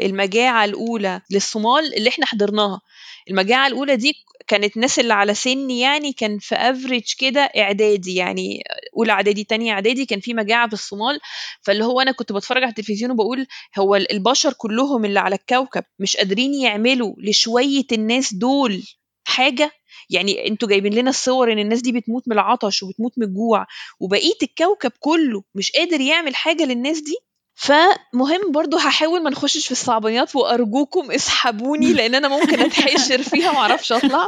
المجاعة 0.05 0.65
الأولى 0.65 1.22
للصومال 1.31 1.93
اللي 1.98 2.10
إحنا 2.10 2.25
حضرناها. 2.25 2.81
المجاعة 3.29 3.67
الأولى 3.67 3.95
دي 3.95 4.13
كانت 4.48 4.77
ناس 4.77 5.00
اللي 5.00 5.13
على 5.13 5.34
سني 5.34 5.79
يعني 5.79 6.13
كان 6.13 6.39
في 6.39 6.55
average 6.55 7.03
كده 7.19 7.41
إعدادي 7.41 8.15
يعني 8.15 8.63
أولى 8.98 9.12
إعدادي 9.12 9.43
تانية 9.43 9.72
إعدادي 9.74 10.05
كان 10.05 10.19
في 10.19 10.34
مجاعة 10.34 10.67
في 10.67 10.74
الصومال 10.74 11.19
فاللي 11.62 11.86
هو 11.86 12.01
أنا 12.01 12.12
كنت 12.12 12.31
بتفرج 12.31 12.63
على 12.63 12.69
التلفزيون 12.69 13.12
وبقول 13.12 13.48
هو 13.79 13.95
البشر 13.95 14.53
كلهم 14.53 15.05
اللي 15.05 15.19
على 15.19 15.36
الكوكب 15.36 15.84
مش 16.00 16.17
قادرين 16.17 16.53
يعملوا 16.53 17.15
لشوية 17.17 17.86
الناس 17.91 18.34
دول 18.34 18.84
حاجة؟ 19.27 19.72
يعني 20.09 20.47
أنتوا 20.47 20.69
جايبين 20.69 20.93
لنا 20.93 21.09
الصور 21.09 21.51
ان 21.51 21.59
الناس 21.59 21.81
دي 21.81 21.91
بتموت 21.91 22.24
من 22.27 22.33
العطش 22.33 22.83
وبتموت 22.83 23.12
من 23.17 23.27
الجوع 23.27 23.67
وبقية 24.00 24.38
الكوكب 24.43 24.91
كله 25.00 25.43
مش 25.55 25.71
قادر 25.71 26.01
يعمل 26.01 26.35
حاجة 26.35 26.63
للناس 26.63 27.00
دي؟ 27.00 27.15
فمهم 27.55 28.51
برضو 28.51 28.77
هحاول 28.77 29.24
ما 29.24 29.29
نخشش 29.29 29.65
في 29.65 29.71
الصعبانيات 29.71 30.35
وأرجوكم 30.35 31.12
اسحبوني 31.12 31.93
لأن 31.97 32.15
أنا 32.15 32.27
ممكن 32.27 32.59
أتحشر 32.59 33.24
فيها 33.24 33.51
ما 33.51 33.57
أعرفش 33.57 33.91
أطلع. 33.91 34.27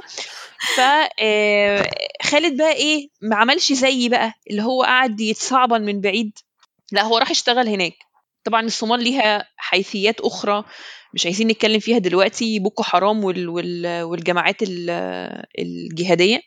ف 0.75 0.79
آه، 1.19 1.89
خالد 2.23 2.57
بقى 2.57 2.73
إيه 2.73 3.09
ما 3.21 3.35
عملش 3.35 3.73
زيي 3.73 4.09
بقى 4.09 4.33
اللي 4.49 4.63
هو 4.63 4.83
قعد 4.83 5.19
يتصعبن 5.19 5.81
من 5.81 6.01
بعيد. 6.01 6.39
لا 6.91 7.03
هو 7.03 7.17
راح 7.17 7.29
اشتغل 7.29 7.67
هناك. 7.67 7.93
طبعا 8.43 8.61
الصومال 8.61 9.03
ليها 9.03 9.47
حيثيات 9.57 10.21
أخرى. 10.21 10.63
مش 11.13 11.25
عايزين 11.25 11.47
نتكلم 11.47 11.79
فيها 11.79 11.97
دلوقتي 11.97 12.59
بوكو 12.59 12.83
حرام 12.83 13.23
وال 13.23 13.49
وال 13.49 14.03
والجماعات 14.03 14.55
الجهادية. 15.59 16.41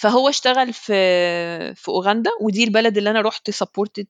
فهو 0.00 0.28
اشتغل 0.28 0.72
في 0.72 0.92
في 1.74 1.88
أوغندا 1.88 2.30
ودي 2.40 2.64
البلد 2.64 2.98
اللي 2.98 3.10
أنا 3.10 3.20
رحت 3.20 3.50
supported 3.50 4.06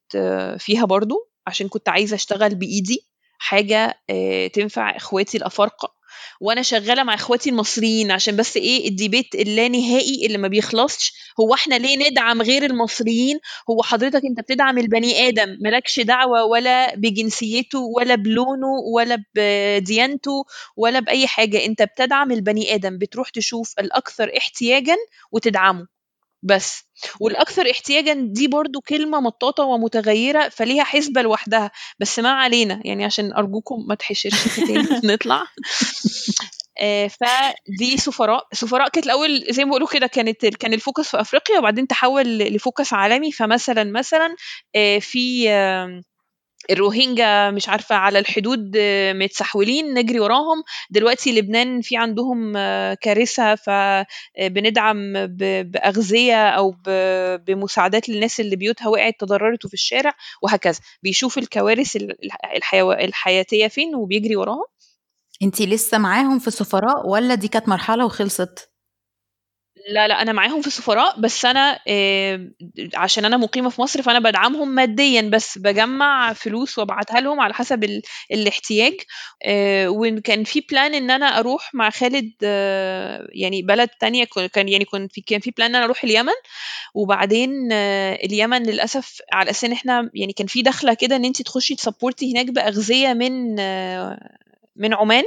فيها 0.58 0.84
برضو 0.84 1.30
عشان 1.46 1.68
كنت 1.68 1.88
عايزة 1.88 2.14
أشتغل 2.14 2.54
بإيدي 2.54 3.08
حاجة 3.38 4.00
آه، 4.10 4.46
تنفع 4.46 4.96
إخواتي 4.96 5.38
الأفارقة. 5.38 5.94
وأنا 6.40 6.62
شغاله 6.62 7.02
مع 7.02 7.14
اخواتي 7.14 7.50
المصريين 7.50 8.10
عشان 8.10 8.36
بس 8.36 8.56
إيه 8.56 8.88
ال 8.88 8.95
debate 8.95 9.34
اللانهائي 9.34 10.26
اللي 10.26 10.38
ما 10.38 10.48
بيخلصش. 10.48 11.12
هو 11.40 11.54
إحنا 11.54 11.74
ليه 11.74 12.10
ندعم 12.10 12.42
غير 12.42 12.64
المصريين؟ 12.64 13.38
هو 13.70 13.82
حضرتك 13.82 14.24
انت 14.24 14.40
بتدعم 14.40 14.78
البني 14.78 15.28
آدم 15.28 15.56
مالكش 15.60 16.00
دعوة 16.00 16.44
ولا 16.44 16.94
بجنسيته 16.96 17.78
ولا 17.96 18.14
بلونه 18.14 18.68
ولا 18.94 19.22
بديانته 19.34 20.44
ولا 20.76 21.00
بأي 21.00 21.26
حاجة. 21.26 21.64
انت 21.66 21.82
بتدعم 21.82 22.32
البني 22.32 22.74
آدم 22.74 22.98
بتروح 22.98 23.28
تشوف 23.28 23.74
الأكثر 23.78 24.32
احتياجا 24.38 24.96
وتدعمه. 25.32 25.99
بس. 26.42 26.82
والأكثر 27.20 27.70
احتياجا 27.70 28.12
دي 28.14 28.48
برضو 28.48 28.80
كلمة 28.80 29.20
مطاطة 29.20 29.64
ومتغيرة 29.64 30.48
فليها 30.48 30.84
حسبة 30.84 31.22
لوحدها 31.22 31.70
بس 31.98 32.18
ما 32.18 32.30
علينا 32.30 32.80
يعني 32.84 33.04
عشان 33.04 33.32
أرجوكم 33.32 33.84
ما 33.88 33.94
تحشرش 33.94 34.46
تاني 34.56 34.88
نطلع. 35.14 35.42
آه، 36.80 37.06
فدي 37.08 37.96
سفراء. 37.96 38.46
سفراء 38.52 38.88
كانت 38.88 39.06
الأول 39.06 39.44
زي 39.50 39.64
ما 39.64 39.68
بيقولوا 39.68 39.88
كده 39.88 40.06
كانت 40.06 40.46
كان 40.46 40.72
ال 40.74 40.80
focus 40.80 41.08
في 41.08 41.20
أفريقيا 41.20 41.58
وبعدين 41.58 41.86
تحول 41.86 42.38
ل 42.38 42.47
focus 42.47 42.92
عالمي. 42.92 43.32
فمثلا 43.32 43.84
مثلا 43.84 44.36
آه، 44.76 44.98
في 44.98 45.48
الروهينجا 46.70 47.50
مش 47.50 47.68
عارفة 47.68 47.94
على 47.94 48.18
الحدود 48.18 48.78
متسحولين 49.14 49.94
نجري 49.94 50.20
وراهم. 50.20 50.62
دلوقتي 50.90 51.32
لبنان 51.38 51.80
في 51.80 51.96
عندهم 51.96 52.52
كارثة 52.94 53.54
فبندعم 53.54 55.26
بأغذية 55.64 56.48
أو 56.48 56.74
بمساعدات 57.46 58.08
للناس 58.08 58.40
اللي 58.40 58.56
بيوتها 58.56 58.88
وقعت 58.88 59.14
تضررت 59.18 59.66
في 59.66 59.74
الشارع 59.74 60.14
وهكذا. 60.42 60.80
بيشوف 61.02 61.38
الكوارث 61.38 61.96
الحياتية 62.76 63.68
فين 63.68 63.94
وبيجري 63.94 64.36
وراهم. 64.36 64.64
انتي 65.42 65.66
لسه 65.66 65.98
معاهم 65.98 66.38
في 66.38 66.48
السفراء 66.48 67.08
ولا 67.08 67.34
دي 67.34 67.48
كانت 67.48 67.68
مرحلة 67.68 68.04
وخلصت؟ 68.04 68.69
لا 69.88 70.08
لا 70.08 70.22
أنا 70.22 70.32
معاهم 70.32 70.60
في 70.60 70.66
السفراء 70.66 71.20
بس 71.20 71.44
أنا 71.44 71.78
آه، 71.88 72.50
عشان 72.94 73.24
أنا 73.24 73.36
مقيمة 73.36 73.68
في 73.70 73.80
مصر 73.80 74.02
فأنا 74.02 74.18
بدعمهم 74.18 74.68
ماديا 74.68 75.22
بس 75.22 75.58
بجمع 75.58 76.32
فلوس 76.32 76.78
وأبعتها 76.78 77.20
لهم 77.20 77.40
على 77.40 77.54
حسب 77.54 78.00
الاحتياج. 78.32 78.94
آه، 79.44 79.88
وكان 79.88 80.44
في 80.44 80.60
plan 80.70 80.94
إن 80.94 81.10
أنا 81.10 81.26
أروح 81.38 81.74
مع 81.74 81.90
خالد 81.90 82.32
آه، 82.44 83.28
يعني 83.32 83.62
بلد 83.62 83.88
تانية 83.88 84.24
كان 84.52 84.68
يعني 84.68 84.84
كان 84.84 85.08
في 85.08 85.20
كان 85.20 85.40
في 85.40 85.50
plan 85.50 85.70
إن 85.70 85.74
أنا 85.76 85.84
أروح 85.84 86.04
اليمن. 86.04 86.32
وبعدين 86.94 87.72
اليمن 88.24 88.62
للأسف 88.62 89.18
على 89.32 89.50
أساس 89.50 89.64
إن 89.64 89.72
إحنا 89.72 90.10
يعني 90.14 90.32
كان 90.32 90.46
في 90.46 90.62
دخلة 90.62 90.94
كده 90.94 91.16
إن 91.16 91.24
انت 91.24 91.42
تخشي 91.42 91.74
ت 91.76 91.82
support 91.82 92.26
ي 92.26 92.32
هناك 92.32 92.46
بأغذية 92.46 93.12
من 93.12 93.56
من 94.76 94.94
عمان. 94.94 95.24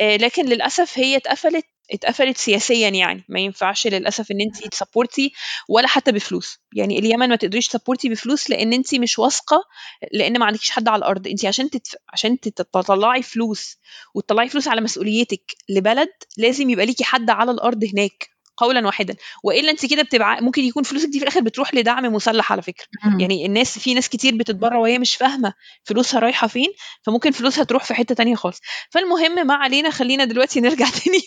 لكن 0.00 0.46
للأسف 0.46 0.98
هي 0.98 1.16
اتقفلت 1.16 1.64
اتقفلت 1.90 2.36
سياسيا 2.36 2.88
يعني. 2.88 3.24
ما 3.28 3.40
ينفعش 3.40 3.86
للأسف 3.86 4.30
إن 4.30 4.40
انت 4.40 4.66
ت 4.72 4.79
support 4.79 5.25
ي 5.25 5.32
ولا 5.68 5.86
حتى 5.86 6.12
بفلوس. 6.12 6.58
يعني 6.72 6.98
اليمن 6.98 7.28
ما 7.28 7.36
تقدريش 7.36 7.68
ت 7.68 7.72
support 7.72 8.04
ي 8.04 8.08
بفلوس 8.08 8.50
لأن 8.50 8.72
انت 8.72 8.94
مش 8.94 9.18
واثقة 9.18 9.64
لأن 10.12 10.38
ما 10.38 10.46
عندكيش 10.46 10.70
حد 10.70 10.88
على 10.88 10.98
الأرض. 10.98 11.26
انت 11.28 11.44
عشان 11.44 11.70
تتف... 11.70 11.94
عشان 12.12 12.40
تطلعي 12.40 13.22
فلوس 13.22 13.76
وتطلعي 14.14 14.48
فلوس 14.48 14.68
على 14.68 14.80
مسؤوليتك 14.80 15.42
لبلد 15.68 16.08
لازم 16.38 16.70
يبقى 16.70 16.86
ليكي 16.86 17.04
حد 17.04 17.30
على 17.30 17.50
الأرض 17.50 17.84
هناك. 17.84 18.28
قولا 18.62 18.86
واحدا. 18.86 19.16
وإلا 19.44 19.70
أنت 19.70 19.86
كده 19.86 20.02
بتبقى 20.02 20.42
ممكن 20.42 20.62
يكون 20.64 20.82
فلوسك 20.82 21.08
دي 21.08 21.18
في 21.18 21.22
الآخر 21.24 21.40
بتروح 21.40 21.74
لدعم 21.74 22.04
مسلح 22.04 22.52
على 22.52 22.62
فكرة. 22.62 22.86
يعني 23.20 23.46
الناس 23.46 23.78
في 23.78 23.94
ناس 23.94 24.08
كتير 24.08 24.34
بتتبرع 24.36 24.76
وهي 24.78 24.98
مش 24.98 25.16
فاهمة 25.16 25.54
فلوسها 25.84 26.20
رايحة 26.20 26.46
فين 26.46 26.68
فممكن 27.02 27.30
فلوسها 27.30 27.64
تروح 27.64 27.84
في 27.84 27.94
حتة 27.94 28.14
تانية 28.14 28.34
خالص. 28.34 28.60
فالمهم 28.90 29.46
ما 29.46 29.54
علينا 29.54 29.90
خلينا 29.90 30.24
دلوقتي 30.24 30.60
نرجع 30.66 30.86
تاني 30.90 31.22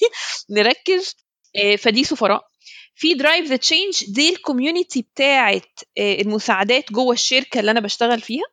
نركز. 0.49 1.15
آه، 1.63 1.75
فدي 1.75 2.03
سفراء. 2.03 2.41
في 2.95 3.13
Drive 3.13 3.45
the 3.47 3.55
Change 3.55 4.03
دي 4.07 4.29
ال 4.29 4.36
community 4.36 5.01
بتاعه 5.01 5.61
آه، 5.97 6.21
المساعدات 6.21 6.91
جوه 6.91 7.13
الشركة 7.13 7.59
اللي 7.59 7.71
أنا 7.71 7.79
بشتغل 7.79 8.21
فيها. 8.21 8.43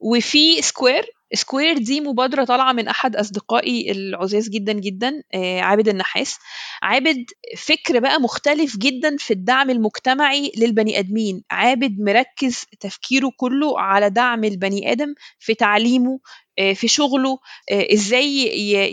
وفي 0.00 0.62
Square 0.62 1.06
Square 1.34 1.78
دي 1.78 2.00
مبادرة 2.00 2.44
طالعة 2.44 2.72
من 2.72 2.88
أحد 2.88 3.16
أصدقائي 3.16 3.90
العزاز 3.90 4.48
جدا 4.48 4.72
جدا 4.72 5.22
آه، 5.34 5.60
عابد 5.60 5.88
النحاس. 5.88 6.36
عابد 6.82 7.24
فكر 7.58 7.98
بقى 8.00 8.20
مختلف 8.20 8.76
جدا 8.76 9.16
في 9.16 9.30
الدعم 9.32 9.70
المجتمعي 9.70 10.52
للبني 10.56 10.98
آدمين. 10.98 11.42
عابد 11.50 12.00
مركز 12.00 12.64
تفكيره 12.80 13.32
كله 13.36 13.80
على 13.80 14.10
دعم 14.10 14.44
البني 14.44 14.92
آدم 14.92 15.14
في 15.38 15.54
تعليمه 15.54 16.20
آه، 16.58 16.72
في 16.72 16.88
شغله 16.88 17.38
آه، 17.70 17.86
إزاي 17.92 18.36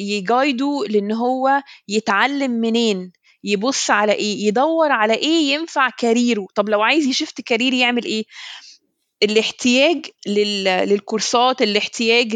يجايده 0.10 0.84
لأن 0.90 1.12
هو 1.12 1.62
يتعلم 1.88 2.52
منين 2.52 3.12
يبص 3.44 3.92
على 3.92 4.12
إيه 4.12 4.48
يدور 4.48 4.92
على 4.92 5.14
إيه 5.14 5.54
ينفع 5.54 5.90
كاريره. 5.90 6.48
طب 6.56 6.70
لو 6.70 6.82
عايز 6.82 7.06
يشفت 7.06 7.42
كارير 7.42 7.74
يعمل 7.74 8.06
إيه؟ 8.06 8.24
الاحتياج 9.24 10.06
لل... 10.28 10.64
للكورسات 10.64 11.62
الاحتياج 11.62 12.36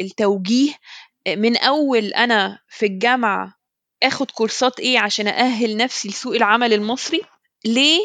للتوجيه. 0.00 0.72
من 1.28 1.56
أول 1.56 2.04
أنا 2.04 2.58
في 2.68 2.86
الجامعة 2.86 3.54
آخد 4.02 4.30
كورسات 4.30 4.80
إيه 4.80 4.98
عشان 4.98 5.28
أهل 5.28 5.76
نفسي 5.76 6.08
لسوق 6.08 6.34
العمل 6.34 6.72
المصري؟ 6.72 7.20
ليه؟ 7.64 8.00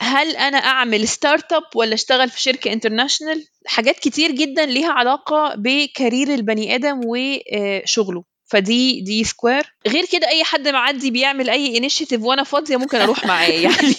هل 0.00 0.36
أنا 0.36 0.58
أعمل 0.58 1.08
start 1.08 1.52
up 1.52 1.62
ولا 1.74 1.94
أشتغل 1.94 2.30
في 2.30 2.40
شركة 2.42 2.72
international 2.72 3.44
حاجات 3.66 3.98
كتير 3.98 4.30
جدا 4.30 4.66
ليها 4.66 4.92
علاقة 4.92 5.54
ب 5.56 5.67
career 5.67 6.34
البني 6.34 6.74
آدم 6.74 7.00
وشغله. 7.06 8.24
فدي 8.50 9.00
دي 9.00 9.24
square 9.24 9.62
غير 9.88 10.04
كده 10.12 10.28
أي 10.28 10.44
حد 10.44 10.68
معدي 10.68 11.10
بيعمل 11.10 11.50
أي 11.50 11.76
initiative 11.76 12.22
وأنا 12.22 12.42
فاضية 12.44 12.76
ممكن 12.76 13.00
أروح 13.00 13.26
معاه. 13.26 13.48
يعني 13.66 13.94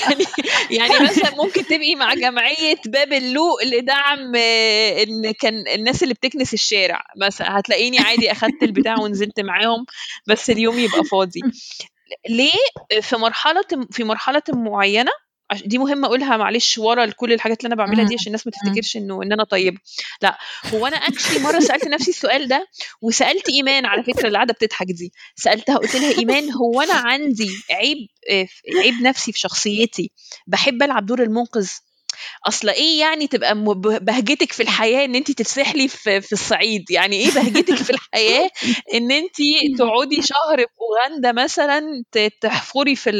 يعني 0.00 0.24
يعني 0.70 1.04
مثلا 1.04 1.34
ممكن 1.36 1.66
تبقي 1.66 1.94
مع 1.94 2.14
جمعية 2.14 2.76
باب 2.86 3.12
اللوق 3.12 3.64
لدعم 3.64 4.32
آه، 4.36 5.02
إن 5.02 5.32
كان 5.32 5.64
الناس 5.74 6.02
اللي 6.02 6.14
بتكنس 6.14 6.54
الشارع. 6.54 7.04
مثلا 7.22 7.58
هتلاقيني 7.58 7.98
عادي 7.98 8.32
أخدت 8.32 8.62
البتاع 8.62 9.00
ونزلت 9.00 9.40
معاهم 9.40 9.86
بس 10.26 10.50
اليوم 10.50 10.78
يبقى 10.78 11.04
فاضي. 11.04 11.40
ليه؟ 12.28 13.00
في 13.00 13.16
مرحلة 13.16 13.64
في 13.90 14.04
مرحلة 14.04 14.42
معينة 14.48 15.10
دي 15.64 15.78
مهمة 15.78 16.06
أقولها 16.08 16.36
معلش 16.36 16.78
ورا 16.78 17.06
كل 17.06 17.32
الحاجات 17.32 17.58
اللي 17.60 17.66
أنا 17.66 17.76
بعملها 17.76 18.04
دي 18.04 18.14
عشان 18.14 18.26
الناس 18.26 18.46
ما 18.46 18.52
تفتكرش 18.52 18.96
إنه 18.96 19.22
إن 19.22 19.32
أنا 19.32 19.44
طيبه 19.44 19.78
لا 20.22 20.38
هو 20.74 20.86
أنا 20.86 20.96
اكشلي 20.96 21.38
مرة 21.38 21.60
سألت 21.60 21.88
نفسي 21.88 22.10
السؤال 22.10 22.48
ده 22.48 22.66
وسألت 23.02 23.48
إيمان 23.48 23.86
على 23.86 24.02
فكرة 24.02 24.26
اللي 24.26 24.38
قاعدة 24.38 24.54
بتضحك 24.54 24.86
دي. 24.86 25.12
سألتها 25.36 25.76
قلت 25.76 25.96
لها 25.96 26.18
إيمان 26.18 26.52
هو 26.52 26.80
أنا 26.80 26.94
عندي 26.94 27.50
عيب 27.70 27.98
آه، 28.30 28.46
عيب 28.82 28.94
نفسي 29.02 29.32
في 29.32 29.38
شخصيتي. 29.38 30.10
بحب 30.46 30.82
ألعب 30.82 31.06
دور 31.06 31.22
المنقذ. 31.22 31.68
أصل 32.48 32.68
إيه 32.68 33.00
يعني 33.00 33.26
تبقى 33.26 33.54
بهجتك 34.00 34.52
في 34.52 34.62
الحياة 34.62 35.04
إن 35.04 35.14
انت 35.14 35.30
تتسحلي 35.30 35.88
في 35.88 36.20
في 36.20 36.32
الصعيد؟ 36.32 36.90
يعني 36.90 37.16
إيه 37.16 37.30
بهجتك 37.30 37.74
في 37.74 37.90
الحياة 37.90 38.50
إن 38.94 39.10
انت 39.10 39.36
تقعدي 39.78 40.22
شهر 40.22 40.58
في 40.58 40.66
أوغندا 40.80 41.32
مثلا 41.32 42.04
تحفري 42.40 42.96
في 42.96 43.10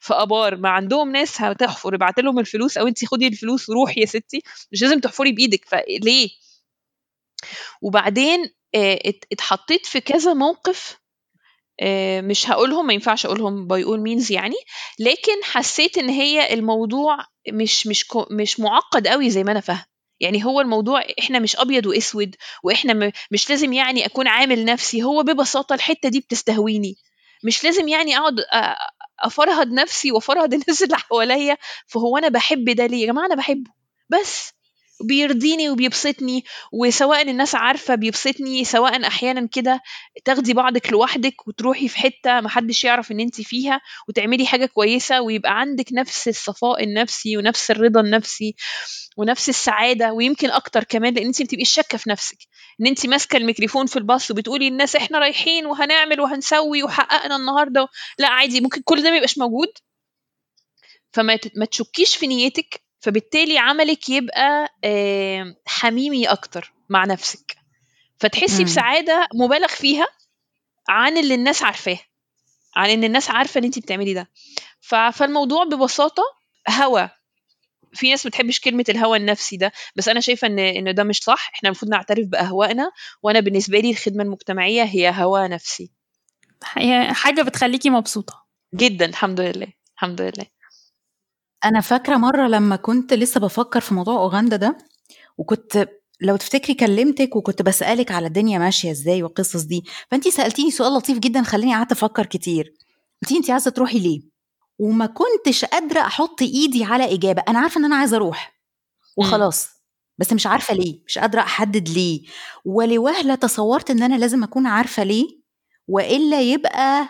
في 0.00 0.14
آبار؟ 0.14 0.56
ما 0.56 0.68
عندهم 0.68 1.12
ناس 1.12 1.40
هتحفر 1.42 1.94
ابعت 1.94 2.18
لهم 2.20 2.38
الفلوس 2.38 2.78
أو 2.78 2.86
انت 2.86 3.04
خدي 3.04 3.26
الفلوس 3.26 3.68
وروحي 3.68 4.00
يا 4.00 4.06
ستي 4.06 4.42
مش 4.72 4.82
لازم 4.82 5.00
تحفري 5.00 5.32
بإيدك. 5.32 5.64
فليه 5.64 6.28
وبعدين 7.82 8.44
آه، 8.74 8.98
ات- 9.06 9.24
اتحطيت 9.32 9.86
في 9.86 10.00
كذا 10.00 10.34
موقف 10.34 11.01
مش 12.20 12.50
هقولهم 12.50 12.86
ما 12.86 12.92
ينفعش 12.92 13.26
أقولهم 13.26 13.66
by 13.66 13.84
all 13.84 14.00
means 14.00 14.32
يعني 14.32 14.56
لكن 14.98 15.44
حسيت 15.44 15.98
إن 15.98 16.08
هي 16.08 16.54
الموضوع 16.54 17.18
مش 17.52 17.86
مش 17.86 18.06
مش 18.30 18.60
معقد 18.60 19.08
قوي 19.08 19.30
زي 19.30 19.44
ما 19.44 19.52
أنا 19.52 19.60
فاهم 19.60 19.84
يعني 20.20 20.44
هو 20.44 20.60
الموضوع 20.60 21.04
إحنا 21.20 21.38
مش 21.38 21.56
أبيض 21.56 21.86
وأسود 21.86 22.36
وإحنا 22.64 23.12
مش 23.30 23.50
لازم 23.50 23.72
يعني 23.72 24.06
أكون 24.06 24.28
عامل 24.28 24.64
نفسي 24.64 25.02
هو 25.02 25.22
ببساطة 25.22 25.74
الحتة 25.74 26.08
دي 26.08 26.20
بتستهويني. 26.20 26.96
مش 27.44 27.64
لازم 27.64 27.88
يعني 27.88 28.18
أقعد 28.18 28.34
أفرهد 29.20 29.72
نفسي 29.72 30.12
وأفرهد 30.12 30.54
الناس 30.62 30.82
اللي 30.82 30.96
حواليا 30.96 31.56
فهو 31.86 32.18
أنا 32.18 32.28
بحب 32.28 32.70
ده 32.70 32.86
ليه؟ 32.86 33.02
يا 33.02 33.06
جماعة 33.06 33.26
أنا 33.26 33.34
بحبه. 33.34 33.70
بس 34.08 34.52
بيرضيني 35.02 35.68
وبيبسطني 35.70 36.44
وسواء 36.72 37.30
الناس 37.30 37.54
عارفة 37.54 37.94
بيبسطني 37.94 38.64
سواء 38.64 39.06
أحيانا 39.06 39.48
كده 39.52 39.80
تاخدي 40.24 40.54
بعضك 40.54 40.92
لوحدك 40.92 41.48
وتروحي 41.48 41.88
في 41.88 41.98
حتة 41.98 42.40
محدش 42.40 42.84
يعرف 42.84 43.12
إن 43.12 43.20
أنت 43.20 43.40
فيها 43.40 43.80
وتعملي 44.08 44.46
حاجة 44.46 44.66
كويسة 44.66 45.20
ويبقى 45.20 45.60
عندك 45.60 45.86
نفس 45.92 46.28
الصفاء 46.28 46.84
النفسي 46.84 47.36
ونفس 47.36 47.70
الرضا 47.70 48.00
النفسي 48.00 48.54
ونفس 49.16 49.48
السعادة 49.48 50.12
ويمكن 50.12 50.50
أكتر 50.50 50.84
كمان 50.84 51.14
لأن 51.14 51.26
أنت 51.26 51.40
ما 51.40 51.46
بتبقيش 51.46 51.70
شاكة 51.70 51.98
في 51.98 52.10
نفسك. 52.10 52.36
إن 52.80 52.86
أنت 52.86 53.06
ماسكة 53.06 53.36
الميكروفون 53.36 53.86
في 53.86 53.96
الباص 53.96 54.30
وبتقولي 54.30 54.68
الناس 54.68 54.96
إحنا 54.96 55.18
رايحين 55.18 55.66
وهنعمل 55.66 56.20
وهنسوي 56.20 56.82
وحققنا 56.82 57.36
النهاردة 57.36 57.88
لا 58.18 58.28
عادي 58.28 58.60
ممكن 58.60 58.82
كل 58.84 59.02
ده 59.02 59.10
ما 59.10 59.16
يبقاش 59.16 59.38
موجود. 59.38 59.68
فما 61.12 61.36
تشكيش 61.70 62.16
في 62.16 62.26
نيتك 62.26 62.82
فبالتالي 63.02 63.58
عملك 63.58 64.08
يبقى 64.08 64.68
حميمي 65.66 66.26
أكتر 66.26 66.72
مع 66.88 67.04
نفسك. 67.04 67.56
فتحسي. 68.20 68.64
بسعادة 68.64 69.28
مبالغ 69.34 69.68
فيها 69.68 70.06
عن 70.88 71.16
اللي 71.18 71.34
الناس 71.34 71.62
عارفاه 71.62 71.98
عن 72.76 72.90
إن 72.90 73.04
الناس 73.04 73.30
عارفة 73.30 73.58
ان 73.58 73.64
انت 73.64 73.78
بتعملي 73.78 74.14
ده. 74.14 74.30
فالموضوع 75.12 75.64
ببساطة 75.64 76.22
هوى 76.68 77.10
في 77.94 78.10
ناس 78.10 78.26
ما 78.26 78.28
بتحبش 78.28 78.60
كلمة 78.60 78.84
الهوى 78.88 79.18
النفسي 79.18 79.56
ده 79.56 79.72
بس 79.96 80.08
أنا 80.08 80.20
شايفة 80.20 80.46
إن 80.46 80.58
إن 80.58 80.94
ده 80.94 81.04
مش 81.04 81.18
صح. 81.18 81.50
إحنا 81.54 81.68
المفروض 81.68 81.90
نعترف 81.90 82.26
بأهوائنا 82.26 82.90
وأنا 83.22 83.40
بالنسبة 83.40 83.78
لي 83.80 83.90
الخدمة 83.90 84.22
المجتمعية 84.22 84.82
هي 84.82 85.12
هوى 85.16 85.48
نفسي. 85.48 85.90
هي 86.72 87.14
حاجة 87.14 87.42
بتخليكي 87.42 87.90
مبسوطة. 87.90 88.42
جدا 88.74 89.04
الحمد 89.04 89.40
لله 89.40 89.66
الحمد 89.94 90.20
لله. 90.20 90.46
أنا 91.64 91.80
فاكرة 91.80 92.16
مرة 92.16 92.46
لما 92.46 92.76
كنت 92.76 93.12
لسه 93.14 93.40
بفكر 93.40 93.80
في 93.80 93.94
موضوع 93.94 94.14
أوغندا 94.14 94.56
ده 94.56 94.78
وكنت 95.38 95.88
لو 96.20 96.36
تفتكري 96.36 96.74
كلمتك 96.74 97.36
وكنت 97.36 97.62
بسألك 97.62 98.10
على 98.10 98.26
الدنيا 98.26 98.58
ماشية 98.58 98.90
إزاي 98.90 99.22
والقصص 99.22 99.62
دي 99.62 99.84
فانت 100.10 100.28
سألتيني 100.28 100.70
سؤال 100.70 100.92
لطيف 100.94 101.18
جدا 101.18 101.42
خلاني 101.42 101.74
قعدت 101.74 101.92
أفكر 101.92 102.26
كتير. 102.26 102.74
قلتي 103.22 103.36
انت 103.36 103.50
عايزة 103.50 103.70
تروحي 103.70 103.98
ليه؟ 103.98 104.20
وما 104.78 105.06
كنتش 105.06 105.64
قادرة 105.64 106.00
أحط 106.00 106.42
إيدي 106.42 106.84
على 106.84 107.14
إجابة. 107.14 107.42
أنا 107.48 107.58
عارفة 107.58 107.78
إن 107.78 107.84
أنا 107.84 107.96
عايزة 107.96 108.16
أروح. 108.16 108.52
وخلاص. 109.16 109.68
بس 110.18 110.32
مش 110.32 110.46
عارفة 110.46 110.74
ليه. 110.74 111.02
مش 111.06 111.18
قادرة 111.18 111.40
أحدد 111.40 111.88
ليه. 111.88 112.22
ولوهلة 112.64 113.34
تصورت 113.34 113.90
إن 113.90 114.02
أنا 114.02 114.14
لازم 114.18 114.42
أكون 114.42 114.66
عارفة 114.66 115.02
ليه 115.02 115.26
وإلا 115.88 116.40
يبقى 116.40 117.08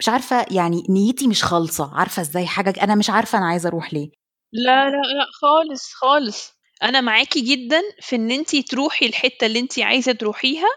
مش 0.00 0.08
عارفة 0.08 0.46
يعني 0.50 0.82
نيتي 0.88 1.26
مش 1.28 1.44
خالصة 1.44 1.90
عارفة 1.94 2.22
إزاي 2.22 2.46
حاجة 2.46 2.74
أنا 2.82 2.94
مش 2.94 3.10
عارفة 3.10 3.38
أنا 3.38 3.46
عايزة 3.46 3.68
أروح 3.68 3.94
ليه. 3.94 4.10
لا 4.52 4.84
لا 4.90 4.96
لا 4.96 5.26
خالص 5.42 5.92
خالص. 5.94 6.52
أنا 6.82 7.00
معاكي 7.00 7.40
جدا 7.40 7.82
في 8.00 8.16
إن 8.16 8.30
انتي 8.30 8.62
تروحي 8.62 9.06
الحتة 9.06 9.46
اللي 9.46 9.58
انتي 9.58 9.82
عايزة 9.82 10.12
تروحيها 10.12 10.68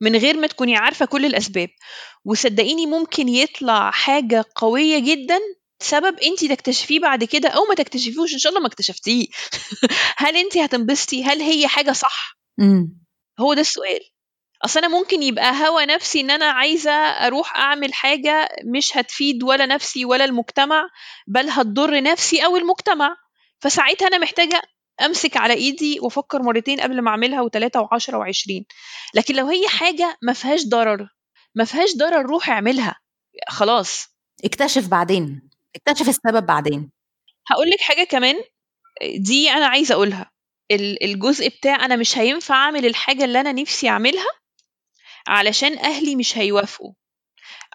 من 0.00 0.16
غير 0.16 0.36
ما 0.36 0.46
تكوني 0.46 0.76
عارفة 0.76 1.06
كل 1.06 1.26
الأسباب. 1.26 1.68
وصدقيني 2.24 2.86
ممكن 2.86 3.28
يطلع 3.28 3.90
حاجة 3.90 4.44
قوية 4.56 4.98
جدا 4.98 5.38
سبب 5.82 6.18
انتي 6.18 6.48
تكتشفيه 6.48 7.00
بعد 7.00 7.24
كده 7.24 7.48
أو 7.48 7.64
ما 7.68 7.74
تكتشفيهوش 7.74 8.32
إن 8.34 8.38
شاء 8.38 8.50
الله 8.50 8.60
ما 8.62 8.68
اكتشفتيه. 8.68 9.26
هل 10.16 10.36
انتي 10.36 10.64
هتنبسطي؟ 10.64 11.24
هل 11.24 11.40
هي 11.42 11.68
حاجة 11.68 11.92
صح؟ 11.92 12.38
امم. 12.60 13.02
هو 13.40 13.54
ده 13.54 13.60
السؤال. 13.60 14.00
أصل 14.64 14.78
أنا 14.78 14.88
ممكن 14.88 15.22
يبقى 15.22 15.66
هوى 15.68 15.86
نفسي 15.86 16.20
إن 16.20 16.30
أنا 16.30 16.44
عايزة 16.46 16.90
أروح 16.92 17.56
أعمل 17.56 17.94
حاجة 17.94 18.48
مش 18.74 18.96
هتفيد 18.96 19.42
ولا 19.42 19.66
نفسي 19.66 20.04
ولا 20.04 20.24
المجتمع 20.24 20.88
بل 21.26 21.48
هتضر 21.50 22.02
نفسي 22.02 22.44
أو 22.44 22.56
المجتمع. 22.56 23.16
فساعتها 23.60 24.08
أنا 24.08 24.18
محتاجة 24.18 24.62
أمسك 25.02 25.36
على 25.36 25.54
إيدي 25.54 26.00
وأفكر 26.00 26.42
مرتين 26.42 26.80
قبل 26.80 27.00
ما 27.02 27.10
أعملها 27.10 27.40
وثلاثه 27.40 27.80
وعشرة 27.80 28.18
وعشرين. 28.18 28.64
لكن 29.14 29.34
لو 29.34 29.46
هي 29.46 29.68
حاجة 29.68 30.16
ما 30.22 30.32
فيهاش 30.32 30.66
ضرر 30.68 31.08
ما 31.54 31.64
فيهاش 31.64 31.96
ضرر 31.96 32.26
روح 32.26 32.50
اعملها. 32.50 32.96
خلاص. 33.48 34.06
اكتشف 34.44 34.88
بعدين. 34.88 35.50
اكتشف 35.76 36.08
السبب 36.08 36.46
بعدين. 36.46 36.90
هقول 37.50 37.70
لك 37.70 37.80
حاجة 37.80 38.04
كمان 38.04 38.36
دي 39.16 39.50
أنا 39.50 39.66
عايزة 39.66 39.94
أقولها. 39.94 40.30
ال- 40.70 41.04
الجزء 41.04 41.48
بتاع 41.48 41.84
أنا 41.84 41.96
مش 41.96 42.18
هينفع 42.18 42.54
أعمل 42.54 42.86
الحاجة 42.86 43.24
اللي 43.24 43.40
أنا 43.40 43.52
نفسي 43.52 43.88
أعملها 43.88 44.26
علشان 45.26 45.78
أهلي 45.78 46.16
مش 46.16 46.38
هيوافقوا 46.38 46.92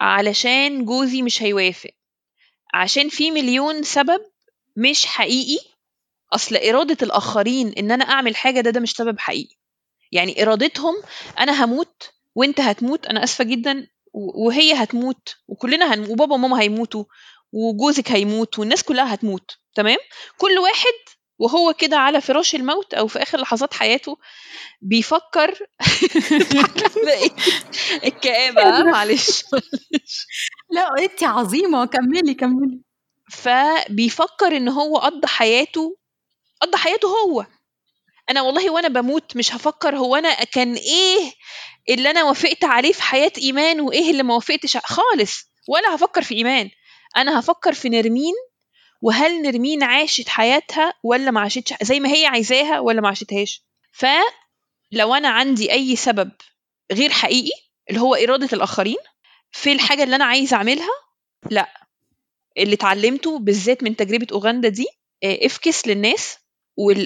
علشان 0.02 0.86
جوزي 0.86 1.22
مش 1.22 1.44
هيوافق 1.44 1.90
عشان 2.74 3.10
في 3.10 3.32
مليون 3.32 3.84
سبب 3.84 4.22
مش 4.76 5.06
حقيقي. 5.06 5.60
أصل 6.34 6.56
إرادة 6.56 6.98
الآخرين 7.02 7.74
إن 7.78 7.92
أنا 7.92 8.06
أعمل 8.06 8.36
حاجة 8.36 8.62
ده 8.62 8.70
ده 8.70 8.80
مش 8.80 8.92
سبب 8.92 9.20
حقيقي. 9.20 9.56
يعني 10.12 10.44
إرادتهم 10.44 10.94
أنا 11.40 11.66
هموت 11.66 12.12
وأنت 12.36 12.60
هتموت 12.62 13.06
أنا 13.08 13.24
آسفة 13.24 13.44
جدا 13.44 13.88
وهي 14.14 14.74
هتموت 14.74 15.36
وكلنا 15.48 15.94
هنموت 15.94 16.10
وبابا 16.10 16.34
وماما 16.34 16.62
هيموتوا 16.62 17.04
وجوزك 17.52 18.12
هيموت 18.12 18.60
والناس 18.60 18.84
كلها 18.84 19.14
هتموت 19.14 19.58
تمام؟ 19.76 19.98
كل 20.38 20.60
واحد 20.60 20.94
وهو 21.39 21.73
كده 21.73 21.97
على 21.97 22.21
فراش 22.21 22.56
الموت 22.56 22.93
أو 22.93 23.08
في 23.08 23.21
آخر 23.23 23.39
لحظات 23.41 23.73
حياته 23.73 24.17
بيفكر 24.82 25.60
الكآبة 28.06 28.84
معلش 28.91 29.43
لا 30.71 30.89
انت 31.00 31.23
عظيمة. 31.23 31.86
كملي 31.86 32.34
كملي. 32.34 32.82
فبيفكر 33.32 34.58
إن 34.58 34.69
هو 34.69 34.97
قضى 34.97 35.28
حياته 35.28 35.97
قضى 36.62 36.78
حياته 36.78 37.08
هو. 37.08 37.45
أنا 38.30 38.41
والله 38.41 38.69
وأنا 38.69 38.88
بموت 38.88 39.38
مش 39.38 39.56
هفكر 39.56 39.97
هو 39.97 40.15
أنا 40.15 40.34
كان 40.43 40.73
إيه 40.76 41.34
اللي 41.89 42.10
أنا 42.12 42.23
وافقت 42.23 42.63
عليه 42.63 42.91
في 42.93 43.04
حياة 43.04 43.32
إيمان 43.38 43.82
وإيه 43.82 44.12
اللي 44.12 44.23
ما 44.23 44.34
وافقتش 44.36 44.78
خالص 44.78 45.43
ولا 45.69 45.95
هفكر 45.95 46.21
في 46.23 46.36
إيمان. 46.36 46.69
أنا 47.17 47.39
هفكر 47.39 47.73
في 47.73 47.89
نرمين 47.89 48.34
وهل 49.02 49.42
نرمين 49.42 49.84
عاشت 49.84 50.30
حياتها 50.30 50.94
ولا 51.04 51.32
ما 51.32 51.42
عاشتش 51.42 51.74
زي 51.82 52.00
ما 52.00 52.10
هي 52.14 52.26
عايزاها 52.26 52.80
ولا 52.80 53.02
ما 53.02 53.08
عاشتهاش. 53.08 53.62
فلو 53.92 55.14
أنا 55.16 55.30
عندي 55.30 55.72
أي 55.72 55.96
سبب 55.96 56.32
غير 56.92 57.10
حقيقي 57.10 57.62
اللي 57.90 58.02
هو 58.02 58.16
إرادة 58.16 58.50
الآخرين 58.54 58.98
في 59.52 59.72
الحاجة 59.72 60.04
اللي 60.04 60.16
أنا 60.16 60.26
عايزه 60.26 60.58
أعملها 60.58 60.90
لا. 61.52 61.74
اللي 62.58 62.74
اتعلمته 62.74 63.40
بالذات 63.40 63.84
من 63.84 63.96
تجربة 63.96 64.28
أوغندا 64.32 64.70
دي 64.70 64.86
إفكس 65.24 65.88
للناس 65.88 66.38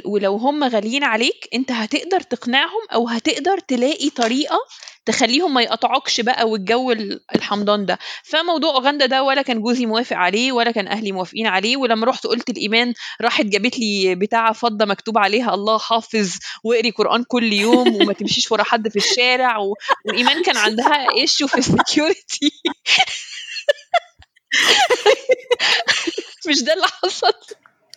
ولو 0.06 0.36
هم 0.38 0.64
غاليين 0.64 1.04
عليك 1.04 1.48
انت 1.54 1.72
هتقدر 1.72 2.20
تقنعهم 2.22 2.82
أو 2.94 3.08
هتقدر 3.08 3.60
تلاقي 3.60 4.10
طريقة 4.10 4.58
تخليهم 5.06 5.54
ما 5.54 5.62
يقطعوكش 5.62 6.22
بقى 6.22 6.50
والجو 6.50 6.92
الحمضان 7.36 7.86
ده. 7.86 8.00
فموضوع 8.24 8.72
أوغندا 8.76 9.06
ده 9.06 9.24
ولا 9.24 9.42
كان 9.42 9.62
جوزي 9.62 9.86
موافق 9.86 10.16
عليه 10.18 10.52
ولا 10.52 10.72
كان 10.72 10.88
أهلي 10.88 11.12
موافقين 11.12 11.48
عليه 11.48 11.78
ولما 11.78 12.06
رحت 12.06 12.28
قلت 12.28 12.50
الإيمان 12.50 12.94
راحت 13.22 13.46
جابت 13.46 13.80
لي 13.80 14.16
بتاعة 14.16 14.54
فضة 14.54 14.86
مكتوب 14.86 15.18
عليها 15.18 15.54
الله 15.54 15.78
حافظ 15.80 16.30
واقري 16.64 16.92
قرآن 16.92 17.24
كل 17.24 17.54
يوم 17.54 17.96
وما 17.96 18.14
تمشيش 18.14 18.52
ورا 18.52 18.64
حد 18.64 18.90
في 18.90 18.96
الشارع 18.96 19.58
و... 19.58 19.74
وايمان 20.06 20.44
كان 20.44 20.58
عندها 20.58 21.08
issue 21.18 21.48
في 21.48 21.58
ال 21.58 21.68
security 21.68 22.52
مش 26.48 26.64
ده 26.64 26.74
اللي 26.74 26.88
حصل. 26.88 27.34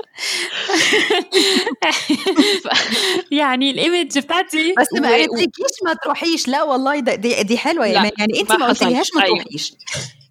يعني 3.31 3.71
ال 3.71 3.79
image 3.79 4.19
بتاعتي. 4.19 4.75
بس 4.79 4.87
ما 5.01 5.09
قالتلكيش 5.09 5.77
ما 5.85 5.95
تروحيش. 5.95 6.49
لا 6.49 6.63
والله 6.63 7.01
دي, 7.01 7.43
دي 7.43 7.59
حلوة. 7.59 7.87
يعني 7.87 8.11
يعني 8.19 8.41
أنت 8.41 8.53
ما 8.53 8.67
قلتلهاش 8.67 9.15
ما 9.15 9.23
تروحيش. 9.27 9.75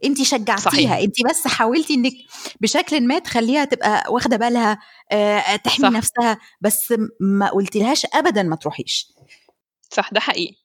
أنت 0.03 0.21
شجعتيها. 0.21 1.01
أنت 1.03 1.15
بس 1.29 1.47
حاولتي 1.47 1.93
إنك 1.93 2.13
بشكل 2.61 3.07
ما 3.07 3.19
تخليها 3.19 3.65
تبقى 3.65 4.03
واخدة 4.09 4.37
بالها 4.37 4.79
آه 5.11 5.55
تحمي 5.55 5.87
صح. 5.87 5.91
نفسها. 5.91 6.37
بس 6.61 6.93
ما 7.19 7.49
قلتلهاش 7.49 8.05
ابدا 8.13 8.43
ما 8.43 8.55
تروحيش. 8.55 9.07
صح 9.91 10.09
ده 10.13 10.19
حقيقي. 10.19 10.62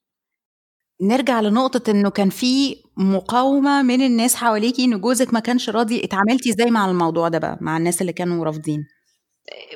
نرجع 1.03 1.41
لنقطة 1.41 1.91
إنه 1.91 2.11
كان 2.11 2.31
في 2.31 2.77
مقاومة 2.97 3.83
من 3.83 4.03
الناس 4.03 4.35
حواليكي 4.35 4.85
إن 4.85 5.01
جوزك 5.01 5.35
ما 5.35 5.41
كانش 5.41 5.71
راضي 5.71 6.05
اتعاملتي 6.05 6.51
إزاي 6.51 6.71
مع 6.71 6.91
الموضوع 6.91 7.29
ده 7.29 7.39
بقى 7.39 7.59
مع 7.61 7.77
الناس 7.77 8.01
اللي 8.01 8.13
كانوا 8.13 8.45
رافضين؟ 8.45 8.85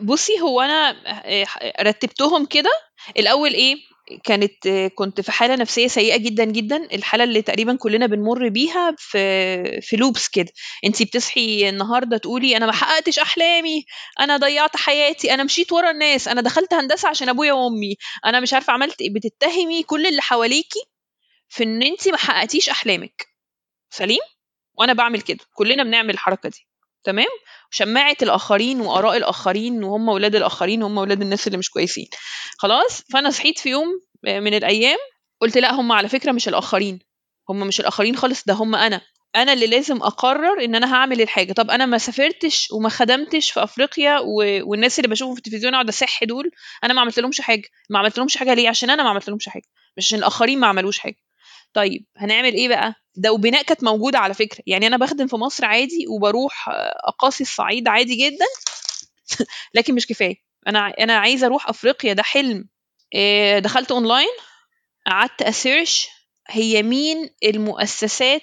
بُصّي، 0.03 0.33
هو 0.43 0.61
أنا 0.61 0.97
رتّبتهم 1.83 2.47
كده، 2.47 2.71
الأول 3.19 3.55
إيه، 3.55 3.77
كانت 4.25 4.69
كنت 4.95 5.21
في 5.21 5.33
حالة 5.33 5.57
نفسية 5.57 5.89
سيئة 5.89 6.17
جدًا، 6.17 6.45
جدًا، 6.45 6.89
الحالة 6.95 7.25
اللي 7.25 7.43
تقريبًا 7.43 7.77
كُلّنا 7.77 8.07
بنمُر 8.07 8.49
بيها 8.49 8.95
في 8.99 9.19
في 9.83 9.97
loops 9.97 10.31
كده، 10.33 10.53
أنتِ 10.87 11.03
بتصحي 11.03 11.69
النهارده 11.69 12.17
تقولي 12.19 12.57
أنا 12.57 12.67
ما 12.67 12.73
حققتش 12.73 13.19
أحلامي، 13.19 13.85
أنا 14.21 14.37
ضيّعت 14.37 14.77
حياتي، 14.77 15.35
أنا 15.35 15.45
مشيت 15.45 15.73
ورا 15.73 15.91
الناس، 15.91 16.29
أنا 16.29 16.41
دخلت 16.41 16.75
هندسة 16.75 17.09
عشان 17.09 17.29
أبويا 17.29 17.53
وأمي، 17.53 17.97
أنا 18.27 18.41
مش 18.41 18.55
عارفة 18.55 18.73
عملت 18.73 19.01
إيه، 19.01 19.15
بتتهمي 19.15 19.83
كل 19.83 20.07
اللي 20.07 20.23
حواليكِ 20.23 20.73
في 21.53 21.65
إن 21.65 21.83
أنتِ 21.83 22.09
ما 22.09 22.17
حققتيش 22.17 22.69
أحلامِك، 22.69 23.29
سليم؟ 23.91 24.19
وأنا 24.75 24.93
باعمل 24.93 25.21
كده، 25.21 25.39
كُلّنا 25.55 25.83
بنعمل 25.85 26.11
الحركة 26.11 26.49
دي، 26.49 26.67
تمام؟ 27.05 27.29
شماعة 27.71 28.17
الآخرين 28.23 28.81
وآراء 28.81 29.17
الآخرين 29.17 29.85
وهم 29.85 30.09
ولاد 30.09 30.37
الآخرين 30.37 30.83
وهم 30.83 30.99
ولاد 30.99 31.21
الناس 31.23 31.47
اللي 31.47 31.59
مش 31.59 31.71
كويسين. 31.71 32.07
خلاص؟ 32.59 33.03
فأنا 33.13 33.31
صحيت 33.31 33.59
في 33.59 33.69
يوم 33.71 33.89
من 34.25 34.55
الأيام 34.55 34.99
قلت 35.41 35.59
لأ 35.59 35.73
هم 35.75 35.93
على 35.93 36.09
فكرة 36.09 36.33
مش 36.33 36.49
الآخرين. 36.49 36.99
هم 37.51 37.67
مش 37.67 37.81
الآخرين 37.81 38.17
خالص 38.17 38.45
ده 38.45 38.55
هم 38.55 38.75
أنا. 38.75 39.01
أنا 39.37 39.53
اللي 39.53 39.67
لازم 39.67 40.03
أقرر 40.03 40.65
إن 40.65 40.75
أنا 40.75 40.95
هعمل 40.95 41.21
الحاجة. 41.21 41.53
طب 41.53 41.71
أنا 41.71 41.87
ما 41.87 41.99
سافرتش 41.99 42.69
وما 42.73 42.89
خدمتش 42.89 43.51
في 43.51 43.63
أفريقيا 43.63 44.19
و... 44.19 44.35
والناس 44.71 44.99
اللي 44.99 45.09
بشوفهم 45.09 45.35
في 45.35 45.39
التلفزيون 45.39 45.75
أقعد 45.75 45.89
أصح 45.89 46.25
دول 46.25 46.51
أنا 46.85 46.95
ما 46.95 47.01
عملت 47.01 47.19
لهمش 47.19 47.41
حاجة. 47.41 47.69
ما 47.91 47.99
عملت 47.99 48.19
لهمش 48.19 48.37
حاجة 48.37 48.55
ليه؟ 48.55 48.69
عشان 48.69 48.91
أنا 48.91 49.03
ما 49.03 49.09
عملت 49.11 49.29
لهمش 49.29 49.49
حاجة. 49.49 49.65
مش 49.97 50.07
عشان 50.07 50.19
الآخرين 50.19 50.61
ما 50.61 50.67
عملوش 50.67 50.99
حاجة. 50.99 51.17
طيب 51.75 52.07
هنعمل 52.17 52.55
إيه 52.55 52.69
بقى؟ 52.69 52.95
ده 53.17 53.33
وبناء 53.33 53.63
كانت 53.63 53.85
موجودة 53.85 54.19
على 54.19 54.35
فكرة. 54.35 54.63
يعني 54.67 54.87
أنا 54.87 54.97
بخدم 54.97 55.27
في 55.27 55.37
مصر 55.37 55.65
عادي 55.65 56.07
وبروح 56.09 56.69
أقاصي 57.09 57.43
الصعيد 57.45 57.89
عادي 57.89 58.15
جدا 58.17 58.45
لكن 59.75 59.95
مش 59.95 60.07
كفاية. 60.07 60.37
أنا 60.69 60.89
أنا 61.01 61.17
عايزة 61.19 61.47
أروح 61.47 61.69
أفريقيا. 61.69 62.13
ده 62.13 62.23
حلم. 62.23 62.69
دخلت 63.59 63.93
أونلاين 63.93 64.29
قعدت 65.07 65.43
أ 65.43 65.52
search 65.52 66.09
هي 66.49 66.83
مين 66.83 67.31
المؤسسات 67.45 68.43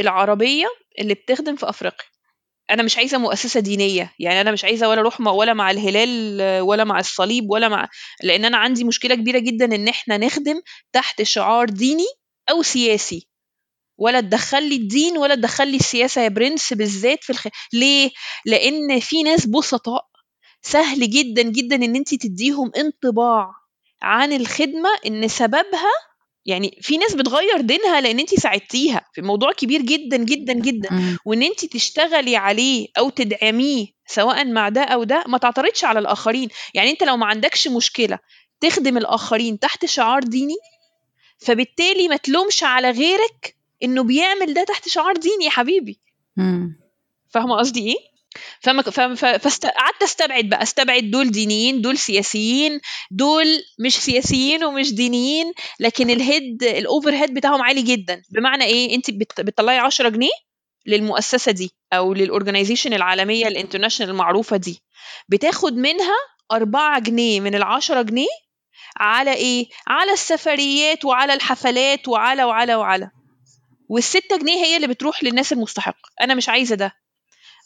العربية 0.00 0.66
اللي 1.00 1.14
بتخدم 1.14 1.56
في 1.56 1.68
أفريقيا. 1.68 2.06
أنا 2.70 2.82
مش 2.82 2.96
عايزة 2.98 3.18
مؤسسة 3.18 3.60
دينية 3.60 4.12
يعني 4.18 4.40
أنا 4.40 4.52
مش 4.52 4.64
عايزة 4.64 4.88
ولا 4.88 5.00
أروح 5.00 5.20
ولا 5.20 5.54
مع 5.54 5.70
الهلال 5.70 6.40
ولا 6.62 6.84
مع 6.84 6.98
الصليب 6.98 7.50
ولا 7.50 7.68
مع 7.68 7.88
لأن 8.22 8.44
أنا 8.44 8.56
عندي 8.56 8.84
مشكلة 8.84 9.14
كبيرة 9.14 9.38
جدا 9.38 9.64
إن 9.64 9.88
إحنا 9.88 10.16
نخدم 10.16 10.60
تحت 10.92 11.22
شعار 11.22 11.68
ديني 11.68 12.06
أو 12.50 12.62
سياسي. 12.62 13.28
ولا 13.98 14.20
تدخل 14.20 14.68
لي 14.68 14.76
الدين 14.76 15.18
ولا 15.18 15.34
تدخل 15.34 15.68
لي 15.68 15.76
السياسة 15.76 16.22
يا 16.22 16.28
برنس 16.28 16.72
بالذات 16.72 17.24
في 17.24 17.30
الخ... 17.30 17.46
ليه؟ 17.72 18.10
لأن 18.46 19.00
في 19.00 19.22
ناس 19.22 19.46
بسطاء. 19.46 20.06
سهل 20.62 21.10
جدا 21.10 21.42
جدا 21.42 21.76
إن 21.76 21.96
انت 21.96 22.14
تديهم 22.14 22.70
انطباع 22.76 23.50
عن 24.02 24.32
الخدمة 24.32 24.88
إن 25.06 25.28
سببها 25.28 25.90
يعني 26.46 26.78
في 26.82 26.96
ناس 26.96 27.14
بتغير 27.14 27.60
دينها 27.60 28.00
لأن 28.00 28.18
انت 28.20 28.34
ساعدتيها. 28.34 29.04
في 29.12 29.22
موضوع 29.22 29.52
كبير 29.52 29.82
جدا 29.82 30.16
جدا 30.16 30.52
جدا. 30.52 30.88
وإن 31.24 31.42
انت 31.42 31.64
تشتغلي 31.64 32.36
عليه 32.36 32.86
أو 32.98 33.10
تدعميه 33.10 33.86
سواء 34.06 34.44
مع 34.44 34.68
ده 34.68 34.82
أو 34.82 35.04
ده 35.04 35.24
ما 35.28 35.38
تعترضش 35.38 35.84
على 35.84 35.98
الآخرين. 35.98 36.48
يعني 36.74 36.90
انت 36.90 37.02
لو 37.02 37.16
ما 37.16 37.26
عندكش 37.26 37.68
مشكلة 37.68 38.18
تخدم 38.60 38.96
الآخرين 38.98 39.58
تحت 39.58 39.84
شعار 39.86 40.22
ديني 40.22 40.56
فبالتالي 41.38 42.08
ما 42.08 42.16
تلومش 42.16 42.62
على 42.64 42.90
غيرك 42.90 43.56
إنه 43.82 44.02
بيعمل 44.02 44.54
ده 44.54 44.64
تحت 44.64 44.88
شعار 44.88 45.16
ديني 45.16 45.44
يا 45.44 45.50
حبيبي. 45.50 45.98
فاهمة 47.28 47.56
قصدي 47.56 47.88
إيه؟ 47.88 47.96
فما 48.60 48.82
فقعدت 49.38 50.02
استبعد 50.02 50.44
بقى 50.48 50.62
استبعد 50.62 51.10
دول 51.10 51.30
دينيين 51.30 51.80
دول 51.80 51.98
سياسيين 51.98 52.80
دول 53.10 53.46
مش 53.78 53.96
سياسيين 53.96 54.64
ومش 54.64 54.94
دينيين 54.94 55.52
لكن 55.80 56.10
ال 56.10 56.19
head 56.19 56.53
ال 56.53 56.62
overhead 56.62 57.34
بتاعهم 57.34 57.62
عالي 57.62 57.82
جدا. 57.82 58.22
بمعنى 58.30 58.64
إيه؟ 58.64 58.94
انت 58.94 59.10
بتطلعي 59.40 59.78
10 59.78 60.08
جنيه 60.08 60.30
للمؤسسة 60.86 61.52
دي 61.52 61.70
أو 61.92 62.14
لل 62.14 62.25
organization 62.25 62.92
العالمية 62.94 63.46
ال 63.48 63.52
international 63.52 64.10
المعروفة 64.10 64.56
دي. 64.56 64.82
بتاخد 65.28 65.72
منها 65.76 66.16
4 66.52 66.98
جنيه 67.00 67.40
من 67.40 67.54
ال 67.54 67.62
10 67.62 68.02
جنيه 68.02 68.26
على 68.96 69.32
إيه؟ 69.34 69.66
على 69.86 70.12
السفريات 70.12 71.04
وعلى 71.04 71.34
الحفلات 71.34 72.08
وعلى 72.08 72.44
وعلى 72.44 72.74
وعلى. 72.74 73.10
والستة 73.88 74.36
جنيه 74.36 74.64
هي 74.64 74.76
اللي 74.76 74.86
بتروح 74.86 75.24
للناس 75.24 75.52
المستحقة. 75.52 76.08
أنا 76.20 76.34
مش 76.34 76.48
عايزة 76.48 76.74
ده. 76.74 77.03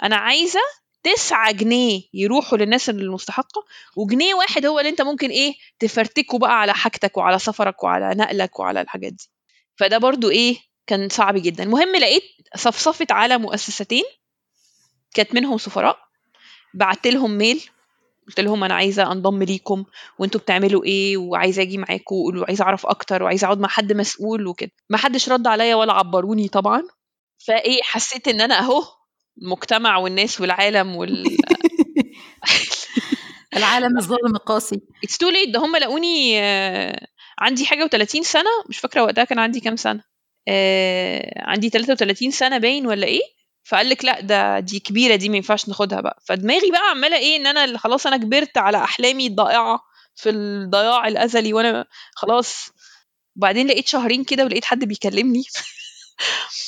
أنا 0.02 0.16
عايزة 0.16 0.61
9 1.02 1.52
جنيه 1.52 2.02
يروحوا 2.14 2.58
للناس 2.58 2.90
المستحقة 2.90 3.64
وجنيه 3.96 4.34
واحد 4.34 4.66
هو 4.66 4.78
اللي 4.78 4.90
أنت 4.90 5.02
ممكن 5.02 5.30
إيه 5.30 5.54
تفرتكه 5.78 6.38
بقى 6.38 6.61
على 6.61 6.74
حاجتك 6.74 7.16
وعلى 7.16 7.38
سفرك 7.38 7.84
وعلى 7.84 8.14
نقلك 8.14 8.58
وعلى 8.61 8.80
الحاجات 8.80 9.12
دي. 9.12 9.30
فده 9.76 9.98
برضو 9.98 10.30
إيه 10.30 10.56
كان 10.87 11.08
صعب 11.08 11.34
جدا. 11.37 11.64
المهم 11.64 11.96
لقيت 11.96 12.22
صفصفت 12.56 13.12
على 13.12 13.38
مؤسستين 13.38 14.04
كانت 15.14 15.34
منهم 15.34 15.58
سفراء 15.58 15.98
بعت 16.74 17.06
لهم 17.06 17.30
mail 17.31 17.64
قلت 18.28 18.40
لهم 18.40 18.64
أنا 18.64 18.74
عايزة 18.74 19.12
أنضم 19.12 19.42
ليكم 19.42 19.84
وأنتوا 20.18 20.40
بتعملوا 20.40 20.84
إيه 20.84 21.16
وعايزة 21.16 21.62
أجي 21.62 21.78
معاكم 21.78 22.14
وعايزة 22.16 22.64
أعرف 22.64 22.87
أكتر 22.87 23.22
وعايزة 23.22 23.44
أقعد 23.44 23.58
مع 23.61 23.68
حد 23.68 23.92
مسؤول 23.92 24.46
وكده. 24.46 24.70
ما 24.90 24.98
حدش 24.98 25.28
رد 25.28 25.46
عليا 25.46 25.74
ولا 25.74 25.92
عبروني 25.92 26.48
طبعا. 26.48 26.82
فإيه 27.46 27.80
حسيت 27.82 28.28
إن 28.28 28.40
أنا 28.40 28.58
أهو 28.58 28.82
المجتمع 29.42 29.96
والناس 29.96 30.40
والعالم 30.40 30.96
وال 30.96 31.24
العالم 33.57 33.98
الظالم 33.98 34.37
القاسي. 34.37 34.81
it's 35.05 35.18
too 35.18 35.29
late 35.29 35.48
ده 35.55 35.61
هم 35.61 35.77
لقوني 35.77 36.40
آه، 36.40 37.07
عندي 37.38 37.66
حاجة 37.66 37.85
و30 37.88 38.22
سنة. 38.22 38.51
مش 38.68 38.79
فاكرة 38.79 39.03
وقتها 39.03 39.24
كان 39.24 39.38
عندي 39.38 39.61
كام 39.61 39.77
سنة. 39.77 40.05
آه، 40.48 41.33
عندي 41.37 41.68
33 41.70 42.31
سنة 42.31 42.59
باين 42.59 42.87
ولا 42.87 43.07
إيه؟ 43.07 43.20
فقال 43.64 43.88
لك 43.88 44.05
لا 44.05 44.20
ده 44.20 44.61
دي 44.61 44.81
كبيرة 44.81 45.16
دي 45.16 45.29
ما 45.29 45.37
ينفعش 45.37 45.68
ناخدها 45.68 46.01
بقى. 46.01 46.22
فدماغي 46.27 46.70
بقى 46.70 46.90
عمالة 46.90 47.16
إيه 47.16 47.37
إن 47.37 47.46
أنا 47.46 47.79
خلاص 47.79 48.07
أنا 48.07 48.16
كبرت 48.16 48.59
على 48.59 48.79
أحلامي 48.85 49.27
الضائعة 49.27 49.81
في 50.14 50.31
الضياع 50.31 51.09
الأزلي 51.09 51.53
وأنا 51.53 51.85
خلاص. 52.14 52.70
وبعدين 53.37 53.66
لقيت 53.66 53.88
شهرين 53.88 54.24
كده 54.24 54.44
ولقيت 54.44 54.64
حد 54.64 54.85
بيكلمني. 54.85 55.44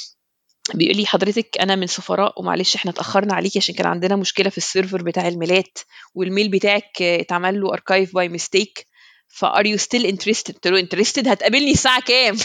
بيقول 0.74 0.96
لي 0.96 1.06
حضرتك 1.06 1.58
أنا 1.60 1.74
من 1.76 1.86
سفراء 1.86 2.40
ومعلش 2.40 2.76
إحنا 2.76 2.90
اتأخرنا 2.90 3.34
عليكي 3.34 3.58
عشان 3.58 3.74
كان 3.74 3.86
عندنا 3.86 4.16
مشكلة 4.16 4.50
في 4.50 4.58
ال 4.58 4.65
server 4.65 5.02
بتاع 5.02 5.28
الميلات 5.28 5.78
وال 6.14 6.26
mail 6.26 6.50
بتاعك 6.50 7.02
اتعمل 7.02 7.60
له 7.60 7.72
archive 7.72 8.14
by 8.14 8.28
mistake 8.28 8.86
فar 9.32 9.66
you 9.66 9.76
still 9.76 10.06
interested 10.06 10.54
قلت 10.54 10.66
له 10.66 10.80
interested 10.80 11.28
هتقابلني 11.28 11.70
الساعة 11.70 12.00
كام؟ 12.02 12.36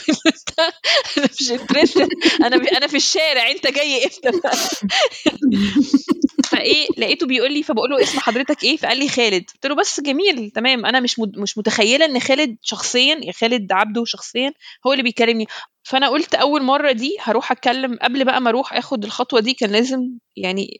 أنا 1.17 1.27
مش 1.39 1.51
انترستد 1.51 2.09
أنا 2.41 2.55
أنا 2.77 2.87
في 2.87 2.97
الشارع. 2.97 3.51
أنت 3.51 3.67
جاي 3.67 4.03
إمتى 4.05 4.31
فإيه 6.51 6.87
لقيته 6.97 7.27
بيقول 7.27 7.53
لي 7.53 7.63
فبقول 7.63 7.89
له 7.89 8.03
اسم 8.03 8.19
حضرتك 8.19 8.63
إيه؟ 8.63 8.77
فقال 8.77 8.97
لي 8.99 9.09
خالد. 9.09 9.49
قلت 9.53 9.65
له 9.65 9.75
بس 9.75 10.01
جميل 10.01 10.51
تمام. 10.51 10.85
أنا 10.85 10.99
مش 10.99 11.19
مش 11.19 11.57
متخيلة 11.57 12.05
إن 12.05 12.19
خالد 12.19 12.57
شخصيا 12.61 13.31
خالد 13.31 13.71
عبده 13.71 14.03
شخصيا 14.05 14.53
هو 14.87 14.91
اللي 14.91 15.03
بيكلمني. 15.03 15.45
فأنا 15.83 16.09
قلت 16.09 16.35
أول 16.35 16.63
مرة 16.63 16.91
دي 16.91 17.17
هروح 17.19 17.51
أتكلم 17.51 17.97
قبل 18.01 18.25
بقى 18.25 18.41
ما 18.41 18.49
أروح 18.49 18.73
أخد 18.73 19.03
الخطوة 19.03 19.39
دي 19.39 19.53
كان 19.53 19.69
لازم 19.71 19.99
يعني 20.35 20.77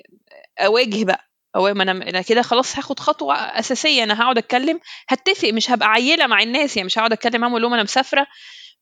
أواجه 0.60 1.04
بقى. 1.04 1.30
أو 1.56 1.74
ما 1.74 1.84
أنا 1.84 1.92
أنا 1.92 2.22
كده 2.22 2.42
خلاص 2.42 2.78
هاخد 2.78 3.00
خطوة 3.00 3.36
أساسية 3.36 4.04
أنا 4.04 4.22
هقعد 4.22 4.38
أتكلم 4.38 4.80
هتفق 5.08 5.50
مش 5.50 5.72
هبقى 5.72 5.88
عيلة 5.90 6.28
مع 6.28 6.42
الناس 6.42 6.78
يعني 6.78 6.86
مش 6.86 7.00
هقعد 7.00 7.12
أتكلم 7.14 7.42
معاهم 7.42 7.52
أقول 7.52 7.62
لهم 7.62 7.74
أنا 7.74 7.84
مسافرة 7.84 8.28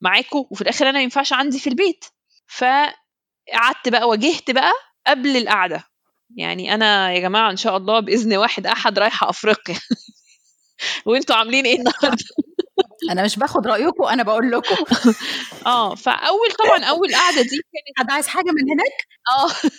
معاكم 0.01 0.45
وفي 0.51 0.61
الآخر 0.61 0.85
أنا 0.89 0.97
ما 0.97 1.03
ينفعش 1.03 1.33
عندي 1.33 1.59
في 1.59 1.67
البيت. 1.69 2.05
فقعدت 2.47 3.89
بقى 3.89 4.07
واجهت 4.09 4.51
بقى 4.51 4.71
قبل 5.07 5.37
القعدة. 5.37 5.83
يعني 6.37 6.73
أنا 6.73 7.13
يا 7.13 7.19
جماعة 7.19 7.51
إن 7.51 7.57
شاء 7.57 7.77
الله 7.77 7.99
بإذن 7.99 8.35
واحد 8.37 8.67
أحد 8.67 8.99
رايحه 8.99 9.29
أفريقيا. 9.29 9.75
وأنتوا 11.05 11.35
عاملين 11.35 11.65
إيه 11.65 11.77
النهارده؟ 11.79 12.25
أنا 13.11 13.23
مش 13.23 13.35
باخد 13.39 13.67
رأيكم 13.67 14.03
أنا 14.03 14.23
بقول 14.23 14.51
لكم. 14.51 14.75
آه 15.65 15.95
فأول 15.95 16.51
طبعا 16.59 16.83
أول 16.83 17.15
قعدة 17.15 17.41
دي 17.41 17.49
كانت 17.49 17.97
حد 17.99 18.11
عايز 18.11 18.27
حاجة 18.27 18.51
من 18.51 18.71
هناك؟ 18.71 19.07
آه 19.31 19.69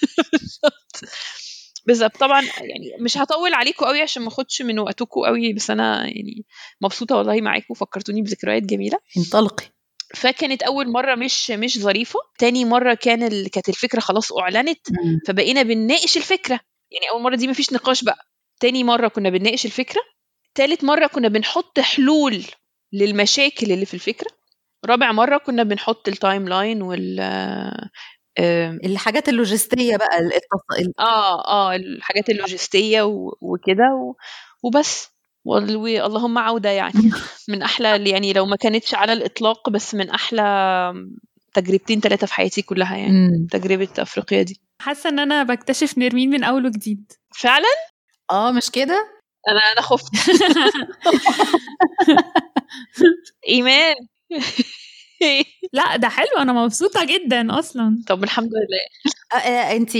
بالظبط. 1.86 2.16
طبعا 2.16 2.42
يعني 2.42 2.90
مش 3.00 3.18
هطول 3.18 3.54
عليكم 3.54 3.86
قوي 3.86 4.02
عشان 4.02 4.22
ما 4.22 4.28
اخدش 4.28 4.62
من 4.62 4.78
وقتكم 4.78 5.20
قوي 5.20 5.52
بس 5.52 5.70
أنا 5.70 6.06
يعني 6.06 6.44
مبسوطة 6.80 7.16
والله 7.16 7.40
معاكم 7.40 7.66
وفكرتوني 7.70 8.22
بذكريات 8.22 8.62
جميلة. 8.62 8.98
انطلقي. 9.18 9.64
فكانت 10.14 10.62
أول 10.62 10.92
مرة 10.92 11.14
مش 11.14 11.50
مش 11.50 11.78
ظريفة. 11.78 12.18
تاني 12.38 12.64
مرة 12.64 12.94
كان 12.94 13.22
ال... 13.22 13.50
كانت 13.50 13.68
الفكرة 13.68 14.00
خلاص 14.00 14.32
أعلنت 14.32 14.80
فبقينا 15.26 15.62
بنناقش 15.62 16.16
الفكرة. 16.16 16.60
يعني 16.90 17.10
أول 17.10 17.22
مرة 17.22 17.36
دي 17.36 17.48
مفيش 17.48 17.72
نقاش 17.72 18.04
بقى. 18.04 18.28
تاني 18.60 18.84
مرة 18.84 19.08
كنا 19.08 19.30
بنناقش 19.30 19.66
الفكرة. 19.66 20.00
تالت 20.54 20.84
مرة 20.84 21.06
كنا 21.06 21.28
بنحط 21.28 21.80
حلول 21.80 22.44
للمشاكل 22.92 23.72
اللي 23.72 23.86
في 23.86 23.94
الفكرة. 23.94 24.30
رابع 24.86 25.12
مرة 25.12 25.38
كنا 25.38 25.62
بنحط 25.62 26.08
ال 26.08 26.48
timeline 26.48 26.82
وال 26.82 27.20
الحاجات 28.84 29.28
اللوجستية 29.28 29.96
بقى 29.96 30.18
التص... 30.18 30.90
آه 30.98 31.44
آه 31.48 31.76
الحاجات 31.76 32.30
اللوجستية 32.30 33.02
وكده 33.40 33.84
و... 33.94 34.14
وبس. 34.62 35.14
واللهم 35.44 36.38
عودة 36.38 36.70
يعني. 36.70 36.92
من 37.48 37.62
أحلى 37.62 38.10
يعني 38.10 38.32
لو 38.32 38.46
ما 38.46 38.56
كانتش 38.56 38.94
على 38.94 39.12
الإطلاق 39.12 39.70
بس 39.70 39.94
من 39.94 40.10
أحلى 40.10 40.42
تجربتين 41.54 42.00
ثلاثة 42.00 42.26
في 42.26 42.34
حياتي 42.34 42.62
كلها 42.62 42.96
يعني 42.96 43.12
مم. 43.12 43.46
تجربة 43.50 43.88
أفريقيا 43.98 44.42
دي. 44.42 44.60
حاسة 44.80 45.10
إن 45.10 45.18
أنا 45.18 45.42
بكتشف 45.42 45.98
نرمين 45.98 46.30
من 46.30 46.44
أول 46.44 46.66
وجديد. 46.66 47.12
فعلا؟ 47.36 47.68
آه 48.30 48.50
مش 48.52 48.70
كده؟ 48.70 49.06
أنا 49.48 49.60
أنا 49.72 49.80
خفت. 49.80 50.12
إيمان. 53.48 53.94
لا 55.72 55.96
ده 55.96 56.08
حلو 56.08 56.26
أنا 56.38 56.52
مبسوطة 56.52 57.04
جدا 57.06 57.58
أصلا. 57.58 57.98
طب 58.08 58.24
الحمد 58.24 58.50
لله. 58.54 59.14
انت 59.36 59.96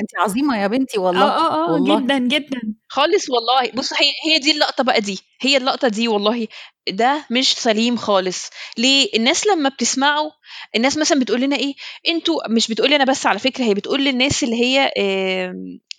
انت 0.00 0.10
عظيمة 0.18 0.62
يا 0.62 0.66
بنتي 0.66 0.98
والله 0.98 1.22
آه 1.28 1.68
آه 1.68 1.72
والله. 1.72 2.00
جدا 2.00 2.18
جدا. 2.18 2.60
خالص 2.88 3.30
والله. 3.30 3.70
بص 3.74 3.92
هي 3.92 4.12
هي 4.32 4.38
دي 4.38 4.50
اللقطة 4.50 4.84
بقى 4.84 5.00
دي 5.00 5.20
هي 5.40 5.56
اللقطة 5.56 5.88
دي 5.88 6.08
والله. 6.08 6.46
ده 6.88 7.24
مش 7.30 7.52
سليم 7.54 7.96
خالص. 7.96 8.50
ليه؟ 8.78 9.08
الناس 9.16 9.46
لما 9.46 9.68
بتسمعوا 9.68 10.30
الناس 10.76 10.98
مثلا 10.98 11.20
بتقول 11.20 11.40
لنا 11.40 11.56
إيه 11.56 11.74
أنتوا 12.08 12.48
مش 12.48 12.68
بتقول 12.68 12.94
أنا 12.94 13.04
بس 13.04 13.26
على 13.26 13.38
فكرة 13.38 13.64
هي 13.64 13.74
بتقول 13.74 14.04
للناس 14.04 14.42
اللي 14.44 14.56
هي 14.64 14.92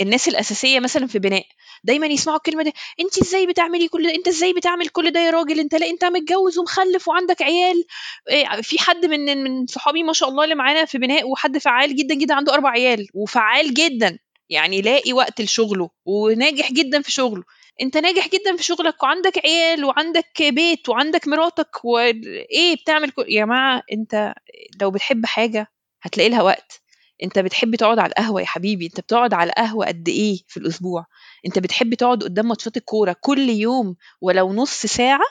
الناس 0.02 0.28
الأساسية 0.28 0.80
مثلا 0.80 1.08
في 1.08 1.20
بناء. 1.20 1.46
دايما 1.84 2.08
يسمعوا 2.08 2.38
الكلمة 2.38 2.64
دي 2.64 2.74
انت 3.00 3.22
إزاي 3.22 3.46
بتعملي 3.48 3.88
كل 3.88 4.04
ده؟ 4.04 4.16
أنت 4.16 4.28
إزاي 4.28 4.54
بتعمل 4.54 4.88
كل 4.88 5.12
ده 5.12 5.20
يا 5.20 5.32
راجل؟ 5.32 5.60
أنت 5.60 5.76
لا 5.76 5.90
أنت 5.90 6.06
متجوز 6.06 6.58
ومخلف 6.58 7.08
وعندك 7.08 7.42
عيال. 7.42 7.84
إيه 8.30 8.62
في 8.62 8.80
حد 8.80 9.06
من 9.06 9.44
من 9.44 9.66
صحابي 9.68 10.04
ما 10.04 10.14
شاء 10.14 10.30
الله 10.30 10.44
اللي 10.44 10.56
معانا 10.56 10.86
في 10.86 10.98
بناء 10.98 11.30
وحد 11.30 11.58
فعال 11.58 11.96
جدا 11.96 12.16
جدا 12.16 12.34
عنده 12.34 12.51
أربع 12.54 12.70
عيال 12.70 13.08
وفعال 13.14 13.74
جدا 13.74 14.20
يعني 14.50 14.82
لاقي 14.82 15.14
وقت 15.14 15.42
لشغله 15.42 15.90
وناجح 16.06 16.72
جدا 16.72 17.02
في 17.02 17.12
شغله. 17.12 17.44
أنت 17.82 17.98
ناجح 17.98 18.28
جدا 18.28 18.58
في 18.58 18.64
شغلك 18.64 19.04
وعندك 19.04 19.46
عيال 19.46 19.86
وعندك 19.86 20.44
بيت 20.44 20.90
وعندك 20.90 21.28
مراتك 21.28 21.86
وايه 21.86 22.76
بتعمل 22.76 23.12
كل... 23.12 23.26
يا 23.30 23.46
جماعة 23.46 23.84
أنت 23.92 24.34
لو 24.82 24.92
بتحب 24.92 25.26
حاجة 25.26 25.68
هتلاقي 26.02 26.30
لها 26.30 26.42
وقت. 26.42 26.82
أنت 27.24 27.40
بتحب 27.40 27.76
تقعد 27.76 28.00
على 28.00 28.10
القهوة 28.10 28.42
يا 28.42 28.46
حبيبي 28.46 28.86
أنت 28.86 29.00
بتقعد 29.00 29.34
على 29.34 29.50
القهوه 29.50 29.86
قد 29.86 30.10
إيه 30.10 30.38
في 30.48 30.58
الأسبوع؟ 30.58 31.06
أنت 31.46 31.60
بتحب 31.60 31.94
تقعد 31.94 32.24
قدام 32.24 32.48
ماتشات 32.48 32.78
الكورة 32.78 33.16
كل 33.22 33.50
يوم 33.50 33.96
ولو 34.22 34.54
نص 34.54 34.86
ساعة؟ 34.86 35.26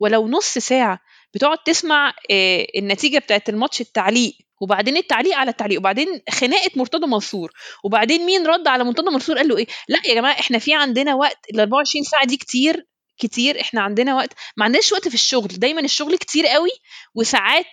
ولو 0.00 0.28
نص 0.28 0.58
ساعة 0.58 1.00
بتقعد 1.34 1.58
تسمع 1.58 2.14
آه 2.30 2.66
النتيجة 2.76 3.18
بتاعت 3.18 3.48
الماتش 3.48 3.80
التعليق. 3.80 4.34
وبعدين 4.60 4.96
التعليق 4.96 5.36
على 5.36 5.50
التعليق 5.50 5.78
وبعدين 5.78 6.22
خناقة 6.30 6.70
مرتضى 6.76 7.06
منصور 7.06 7.52
وبعدين 7.84 8.26
مين 8.26 8.46
رد 8.46 8.68
على 8.68 8.84
مرتضى 8.84 9.10
منصور؟ 9.10 9.36
قال 9.36 9.48
له 9.48 9.56
إيه؟ 9.56 9.66
لا 9.88 9.98
يا 10.06 10.14
جماعة 10.14 10.32
إحنا 10.40 10.58
في 10.58 10.74
عندنا 10.74 11.14
وقت 11.14 11.38
ال 11.54 11.60
24 11.60 12.04
ساعة 12.04 12.26
دي 12.26 12.36
كتير 12.36 12.86
كتير 13.18 13.60
إحنا 13.60 13.80
عندنا 13.80 14.14
وقت 14.16 14.32
ما 14.56 14.64
عندناش 14.64 14.92
وقت 14.92 15.08
في 15.08 15.14
الشغل 15.14 15.48
دايما 15.48 15.80
الشغل 15.80 16.16
كتير 16.16 16.46
قوي 16.46 16.70
وساعات 17.14 17.66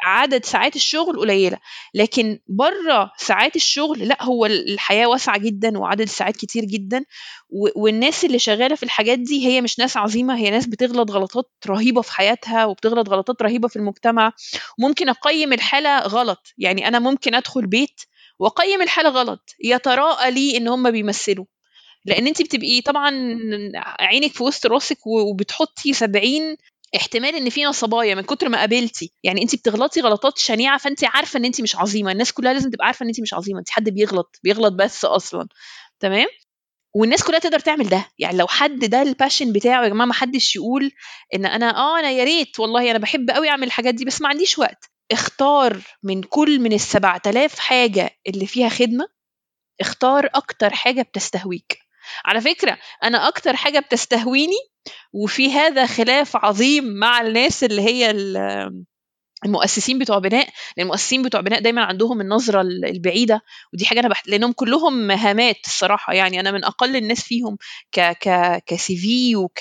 عدد 0.00 0.44
ساعات 0.44 0.76
الشغل 0.76 1.18
قليلة 1.20 1.58
لكن 1.94 2.38
بره 2.48 3.12
ساعات 3.18 3.56
الشغل 3.56 4.08
لأ 4.08 4.22
هو 4.22 4.46
الحياة 4.46 5.06
واسعة 5.06 5.38
جدا 5.38 5.78
وعدد 5.78 6.00
الساعات 6.00 6.36
كتير 6.36 6.64
جدا 6.64 7.04
والناس 7.76 8.24
اللي 8.24 8.38
شغالة 8.38 8.74
في 8.76 8.82
الحاجات 8.82 9.18
دي 9.18 9.46
هي 9.46 9.60
مش 9.60 9.78
ناس 9.78 9.96
عظيمة 9.96 10.36
هي 10.38 10.50
ناس 10.50 10.66
بتغلط 10.66 11.10
غلطات 11.10 11.50
رهيبة 11.66 12.02
في 12.02 12.12
حياتها 12.12 12.64
وبتغلط 12.64 13.08
غلطات 13.08 13.42
رهيبة 13.42 13.68
في 13.68 13.76
المجتمع. 13.76 14.32
ممكن 14.78 15.08
أقيم 15.08 15.52
الحالة 15.52 15.98
غلط 15.98 16.54
يعني 16.58 16.88
أنا 16.88 16.98
ممكن 16.98 17.34
أدخل 17.34 17.66
بيت 17.66 18.00
وأقيم 18.38 18.82
الحالة 18.82 19.08
غلط 19.10 19.50
يتراءى 19.64 20.30
لي 20.30 20.56
إن 20.56 20.68
هم 20.68 20.90
بيمثلوا. 20.90 21.44
لأن 22.04 22.26
أنت 22.26 22.42
بتبقي 22.42 22.80
طبعا 22.80 23.10
عينك 24.00 24.32
في 24.32 24.42
وسط 24.42 24.66
راسك 24.66 25.06
وبتحطي 25.06 25.92
70 25.92 26.56
احتمال 26.96 27.34
إن 27.34 27.50
في 27.50 27.64
نصبايا 27.64 28.14
من 28.14 28.22
كتر 28.22 28.48
ما 28.48 28.58
قابلتي. 28.58 29.12
يعني 29.22 29.42
انت 29.42 29.54
بتغلطي 29.56 30.00
غلطات 30.00 30.38
شنيعة 30.38 30.78
فانت 30.78 31.04
عارفة 31.04 31.38
إن 31.38 31.44
انت 31.44 31.60
مش 31.60 31.76
عظيمة. 31.76 32.12
الناس 32.12 32.32
كلها 32.32 32.52
لازم 32.52 32.70
تبقى 32.70 32.86
عارفة 32.86 33.02
إن 33.04 33.08
انت 33.08 33.20
مش 33.20 33.34
عظيمة. 33.34 33.58
انت 33.58 33.70
حد 33.70 33.88
بيغلط 33.90 34.40
بيغلط 34.44 34.72
بس 34.74 35.04
أصلا. 35.04 35.48
تمام؟ 36.00 36.26
والناس 36.96 37.24
كلها 37.24 37.38
تقدر 37.38 37.58
تعمل 37.60 37.88
ده. 37.88 38.06
يعني 38.18 38.36
لو 38.38 38.46
حد 38.46 38.78
ده 38.78 39.02
الباشن 39.02 39.52
بتاعه 39.52 39.84
يا 39.84 39.88
جماعة 39.88 40.06
ما 40.06 40.14
حدش 40.14 40.56
يقول 40.56 40.90
إن 41.34 41.46
أنا 41.46 41.76
آه 41.76 41.98
أنا 42.00 42.10
يا 42.10 42.24
ريت 42.24 42.60
والله 42.60 42.90
أنا 42.90 42.98
بحب 42.98 43.30
قوي 43.30 43.48
أعمل 43.48 43.64
الحاجات 43.66 43.94
دي 43.94 44.04
بس 44.04 44.22
ما 44.22 44.28
عنديش 44.28 44.58
وقت. 44.58 44.90
اختار 45.12 45.82
من 46.02 46.22
كل 46.22 46.60
من 46.60 46.72
السبعة 46.72 47.22
آلاف 47.26 47.58
حاجة 47.58 48.10
اللي 48.28 48.46
فيها 48.46 48.68
خدمة 48.68 49.06
اختار 49.80 50.30
أكتر 50.34 50.70
حاجة 50.74 51.02
بتستهويك. 51.02 51.78
على 52.24 52.40
فكرة 52.40 52.78
أنا 53.04 53.28
أكتر 53.28 53.56
حاجة 53.56 53.78
بتستهويني 53.78 54.56
وفي 55.12 55.52
هذا 55.52 55.86
خلاف 55.86 56.36
عظيم 56.36 56.84
مع 56.84 57.20
الناس 57.20 57.64
اللي 57.64 57.82
هي 57.82 58.10
المؤسسين 59.44 59.98
بتوع 59.98 60.18
بناء 60.18 60.46
لأن 60.76 60.86
المؤسسين 60.86 61.22
بتوع 61.22 61.40
بناء 61.40 61.60
دايما 61.60 61.84
عندهم 61.84 62.20
النظرة 62.20 62.60
البعيدة 62.60 63.40
ودي 63.74 63.86
حاجة 63.86 64.00
أنا 64.00 64.08
بحت... 64.08 64.28
لأنهم 64.28 64.52
كلهم 64.52 65.06
مهامات 65.06 65.56
الصراحة 65.66 66.12
يعني 66.14 66.40
أنا 66.40 66.50
من 66.50 66.64
أقل 66.64 66.96
الناس 66.96 67.22
فيهم 67.22 67.56
ك 67.92 68.00
ك 68.00 68.62
كسي 68.66 68.96
في 68.96 69.36
وك 69.36 69.58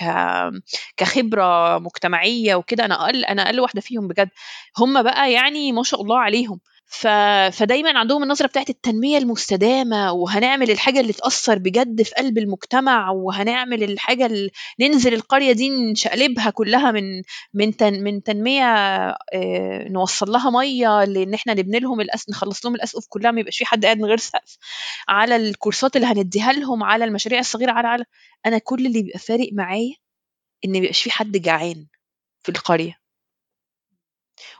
كخبرة 0.98 1.80
مجتمعية 1.80 2.56
وكده 2.56 2.86
أنا 2.86 3.06
أقل 3.06 3.26
أنا 3.26 3.46
أقل 3.46 3.60
واحدة 3.60 3.82
فيهم 3.82 4.08
بجد. 4.08 4.30
هم 4.78 5.04
بقى 5.04 5.32
يعني 5.32 5.72
ما 5.72 5.84
شاء 5.84 6.02
الله 6.02 6.18
عليهم. 6.20 6.60
ف... 6.86 7.08
فدايما 7.54 8.00
عندهم 8.00 8.24
النظرة 8.24 8.48
بتاعت 8.48 8.70
التنمية 8.70 9.18
المستدامة 9.18 10.12
وهنعمل 10.12 10.72
الحاجة 10.72 11.00
اللي 11.00 11.14
تأثر 11.14 11.58
بجد 11.60 12.02
في 12.02 12.16
قلب 12.16 12.38
المجتمع 12.38 13.10
وهنعمل 13.12 13.84
الحاجة 13.84 14.26
اللي 14.26 14.52
ننزل 14.80 15.14
القرية 15.14 15.52
دي 15.52 15.70
نشقلبها 15.92 16.50
كلها 16.50 16.92
من 16.92 17.22
من 17.54 17.76
تن... 17.78 18.04
من 18.04 18.24
تنمية 18.24 18.64
آه، 19.34 19.88
نوصل 19.90 20.32
لها 20.32 20.50
مية 20.50 21.04
لأن 21.04 21.34
إحنا 21.34 21.54
نبني 21.54 21.80
لهم 21.80 22.02
الأس... 22.02 22.30
نخلص 22.30 22.66
لهم 22.66 22.76
الأسقف 22.76 23.06
كلها 23.10 23.32
ما 23.32 23.40
يبقاش 23.40 23.58
في 23.58 23.66
حد 23.66 23.86
قاعد 23.86 23.98
من 23.98 24.06
غير 24.06 24.18
سقف. 24.18 24.58
على 25.08 25.36
الكورسات 25.36 25.96
اللي 25.96 26.08
هنديها 26.08 26.52
لهم 26.54 26.84
على 26.84 27.06
المشاريع 27.06 27.40
الصغيرة 27.40 27.72
على 27.72 27.88
على 27.88 28.06
أنا 28.46 28.58
كل 28.58 28.86
اللي 28.86 29.02
بيبقى 29.04 29.20
فارق 29.20 29.50
معايا 29.54 29.96
إن 30.66 30.72
ما 30.72 30.78
يبقاش 30.78 31.04
في 31.04 31.12
حد 31.12 31.32
جعان 31.38 31.88
في 32.44 32.50
القرية. 32.50 33.03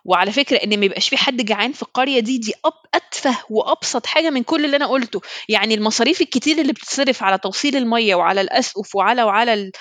وعلى 0.06 0.32
فكرة 0.32 0.58
إن 0.58 0.80
ما 0.80 0.86
يبقاش 0.86 1.10
في 1.10 1.18
حد 1.18 1.38
جعان 1.46 1.72
في 1.72 1.82
القرية 1.82 2.20
دي 2.20 2.38
دي 2.38 2.54
أب 2.66 2.74
أتفه 2.94 3.38
وأبسط 3.50 4.06
حاجة 4.06 4.30
من 4.30 4.44
كل 4.44 4.66
اللي 4.66 4.78
أنا 4.78 4.88
قلته. 4.88 5.22
يعني 5.50 5.74
المصاريف 5.74 6.22
الكتير 6.22 6.58
اللي 6.62 6.74
بتتصرف 6.74 7.24
على 7.24 7.38
توصيل 7.38 7.76
المية 7.76 8.16
وعلى 8.16 8.42
الأسقف 8.42 8.96
وعلى 8.96 9.24
وعلى 9.24 9.54
ال... 9.54 9.72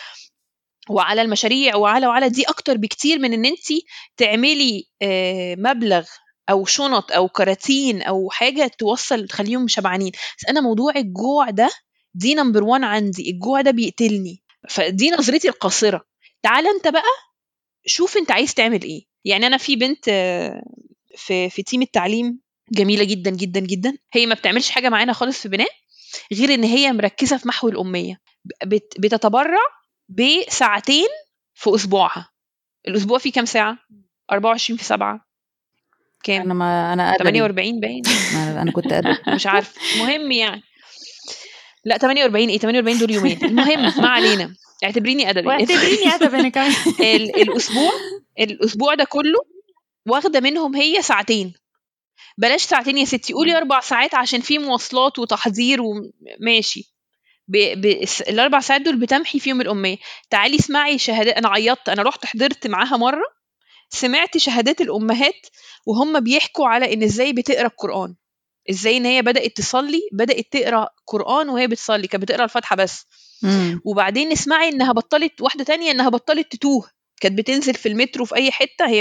وعلى 0.91 1.23
المشاريع 1.23 1.77
وعلى 1.77 2.07
وعلى 2.07 2.29
دي 2.29 2.43
أكتر 2.45 2.77
بكتير 2.77 3.19
من 3.19 3.33
إن 3.33 3.45
انت 3.45 3.67
تعملي 4.17 4.85
آه، 5.03 5.55
مبلغ 5.59 6.07
أو 6.51 6.65
شنط 6.65 7.13
أو 7.13 7.29
كراتين 7.29 8.03
أو 8.03 8.31
حاجة 8.31 8.71
توصل 8.79 9.27
تخليهم 9.29 9.69
شبعانين. 9.69 10.13
بس 10.39 10.45
أنا 10.49 10.61
موضوع 10.61 10.93
الجوع 10.97 11.51
ده 11.51 11.71
دي 12.15 12.35
number 12.35 12.65
one 12.65 12.85
عندي. 12.85 13.31
الجوع 13.31 13.61
ده 13.61 13.71
بيقتلني. 13.71 14.43
فدي 14.71 15.11
نظرتي 15.11 15.49
القاصرة. 15.49 16.05
تعال 16.43 16.67
أنت 16.67 16.89
بقى 16.89 17.03
شوف 17.87 18.17
أنت 18.17 18.31
عايز 18.31 18.55
تعمل 18.55 18.83
إيه. 18.83 19.12
يعني 19.25 19.47
أنا 19.47 19.57
في 19.57 19.77
بنت 19.77 20.05
آه، 20.09 20.63
في 21.17 21.51
في 21.51 21.63
team 21.63 21.83
التعليم 21.83 22.41
جميلة 22.73 23.05
جدا 23.05 23.31
جدا 23.31 23.61
جدا. 23.61 23.97
هي 24.13 24.27
ما 24.27 24.35
بتعملش 24.35 24.71
حاجة 24.71 24.89
معانا 24.89 25.13
خالص 25.13 25.43
في 25.43 25.49
بناء 25.49 25.69
غير 26.33 26.55
إن 26.55 26.65
هي 26.65 26.93
مركزة 26.93 27.37
في 27.37 27.49
محو 27.49 27.69
الأمية. 27.69 28.21
بت- 28.65 28.95
بتتبرع 28.99 29.61
بساعتين 30.09 31.09
في 31.55 31.75
أسبوعها. 31.75 32.29
الأسبوع 32.89 33.19
فيه 33.19 33.33
كام 33.33 33.45
ساعة؟ 33.45 33.79
24 34.33 34.77
في 34.79 34.85
7 34.85 35.21
كام؟ 36.25 36.43
أنا 36.43 36.55
ما 36.55 36.93
أنا 36.93 37.11
أدبي. 37.15 37.19
48 37.25 37.81
باين. 37.81 38.03
أنا 38.37 38.63
أنا 38.63 38.73
كنت 38.73 38.93
أدبي. 38.93 39.19
مش 39.35 39.47
عارف 39.47 39.75
المهم 39.95 40.33
يعني. 40.33 40.63
لا 41.85 41.99
48 41.99 42.49
إيه؟ 42.49 42.59
48 42.59 42.99
دول 42.99 43.11
يومين. 43.11 43.39
المهم 43.45 44.03
ما 44.03 44.09
علينا. 44.09 44.55
اعتبريني 44.85 45.31
أدبي. 45.31 45.49
واعتبريني 45.49 46.15
ادب 46.15 46.35
أنا 46.35 46.49
كمان. 46.49 46.73
ال- 47.01 47.41
الأسبوع 47.43 47.93
الأسبوع 48.41 48.95
ده 48.95 49.05
كله 49.05 49.39
واخدة 50.09 50.41
منهم 50.41 50.77
هي 50.77 51.03
ساعتين. 51.03 51.55
بلاش 52.39 52.63
ساعتين 52.63 52.99
يا 52.99 53.05
ستي 53.05 53.33
قولي 53.33 53.57
أربع 53.57 53.81
ساعات 53.81 54.15
عشان 54.15 54.41
في 54.41 54.59
مواصلات 54.59 55.19
وتحضير 55.19 55.79
وماشي 55.83 56.95
ب... 57.49 57.57
ب... 57.81 58.05
الأربع 58.29 58.61
ساعات 58.61 58.81
دول 58.83 58.97
بتمحي 58.97 59.39
فيهم 59.41 59.61
الأمية. 59.61 59.97
تعالي 60.31 60.57
اسمعي 60.57 60.99
شهادات 60.99 61.35
أنا 61.35 61.49
عيطت 61.49 61.89
أنا 61.89 62.03
رحت 62.03 62.27
حضرت 62.27 62.67
معاها 62.67 62.97
مرة 62.97 63.25
سمعت 63.91 64.37
شهادات 64.39 64.81
الأمهات 64.81 65.47
وهم 65.87 66.21
بيحكوا 66.21 66.69
على 66.69 66.93
إن 66.95 67.03
إزاي 67.03 67.33
بتقرأ 67.33 67.67
القرآن. 67.67 68.15
إزاي 68.71 68.97
إن 68.97 69.07
هي 69.07 69.23
بدأت 69.23 69.57
تصلي 69.57 70.01
بدأت 70.13 70.47
تقرأ 70.53 70.89
قرآن 71.07 71.49
وهي 71.49 71.67
بتصلي 71.67 72.09
كانت 72.09 72.23
بتقرأ 72.25 72.45
الفاتحة 72.45 72.77
بس. 72.77 73.07
وبعدين 73.85 74.33
اسمعي 74.33 74.69
إنها 74.69 74.93
بطلت 74.93 75.41
واحدة 75.43 75.65
تانية 75.65 75.91
إنها 75.91 76.09
بطلت 76.09 76.53
تتوه. 76.53 76.91
كانت 77.21 77.39
بتنزل 77.39 77.75
في 77.75 77.89
المترو 77.89 78.25
في 78.25 78.35
أي 78.35 78.51
حتة 78.51 78.87
هي 78.87 79.01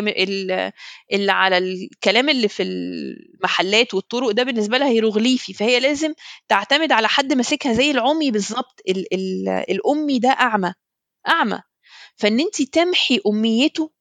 اللي 1.13 1.32
على 1.32 1.58
الكلام 1.58 2.30
اللي 2.30 2.47
في 2.47 2.63
المحلات 2.63 3.93
والطرق 3.93 4.32
ده 4.32 4.43
بالنسبة 4.43 4.77
لها 4.77 4.88
هيروغليفي 4.88 5.54
فهي 5.54 5.80
لازم 5.80 6.13
تعتمد 6.47 6.91
على 6.91 7.08
حد 7.08 7.34
ماسكها 7.34 7.73
زي 7.73 7.91
العمي 7.91 8.32
بالظبط. 8.32 8.82
ال- 8.89 9.13
ال- 9.13 9.49
الأمي 9.49 10.19
ده 10.19 10.30
أعمى 10.30 10.73
أعمى. 11.27 11.60
فإن 12.15 12.39
أنت 12.39 12.62
تمحي 12.62 13.19
أميته 13.27 13.91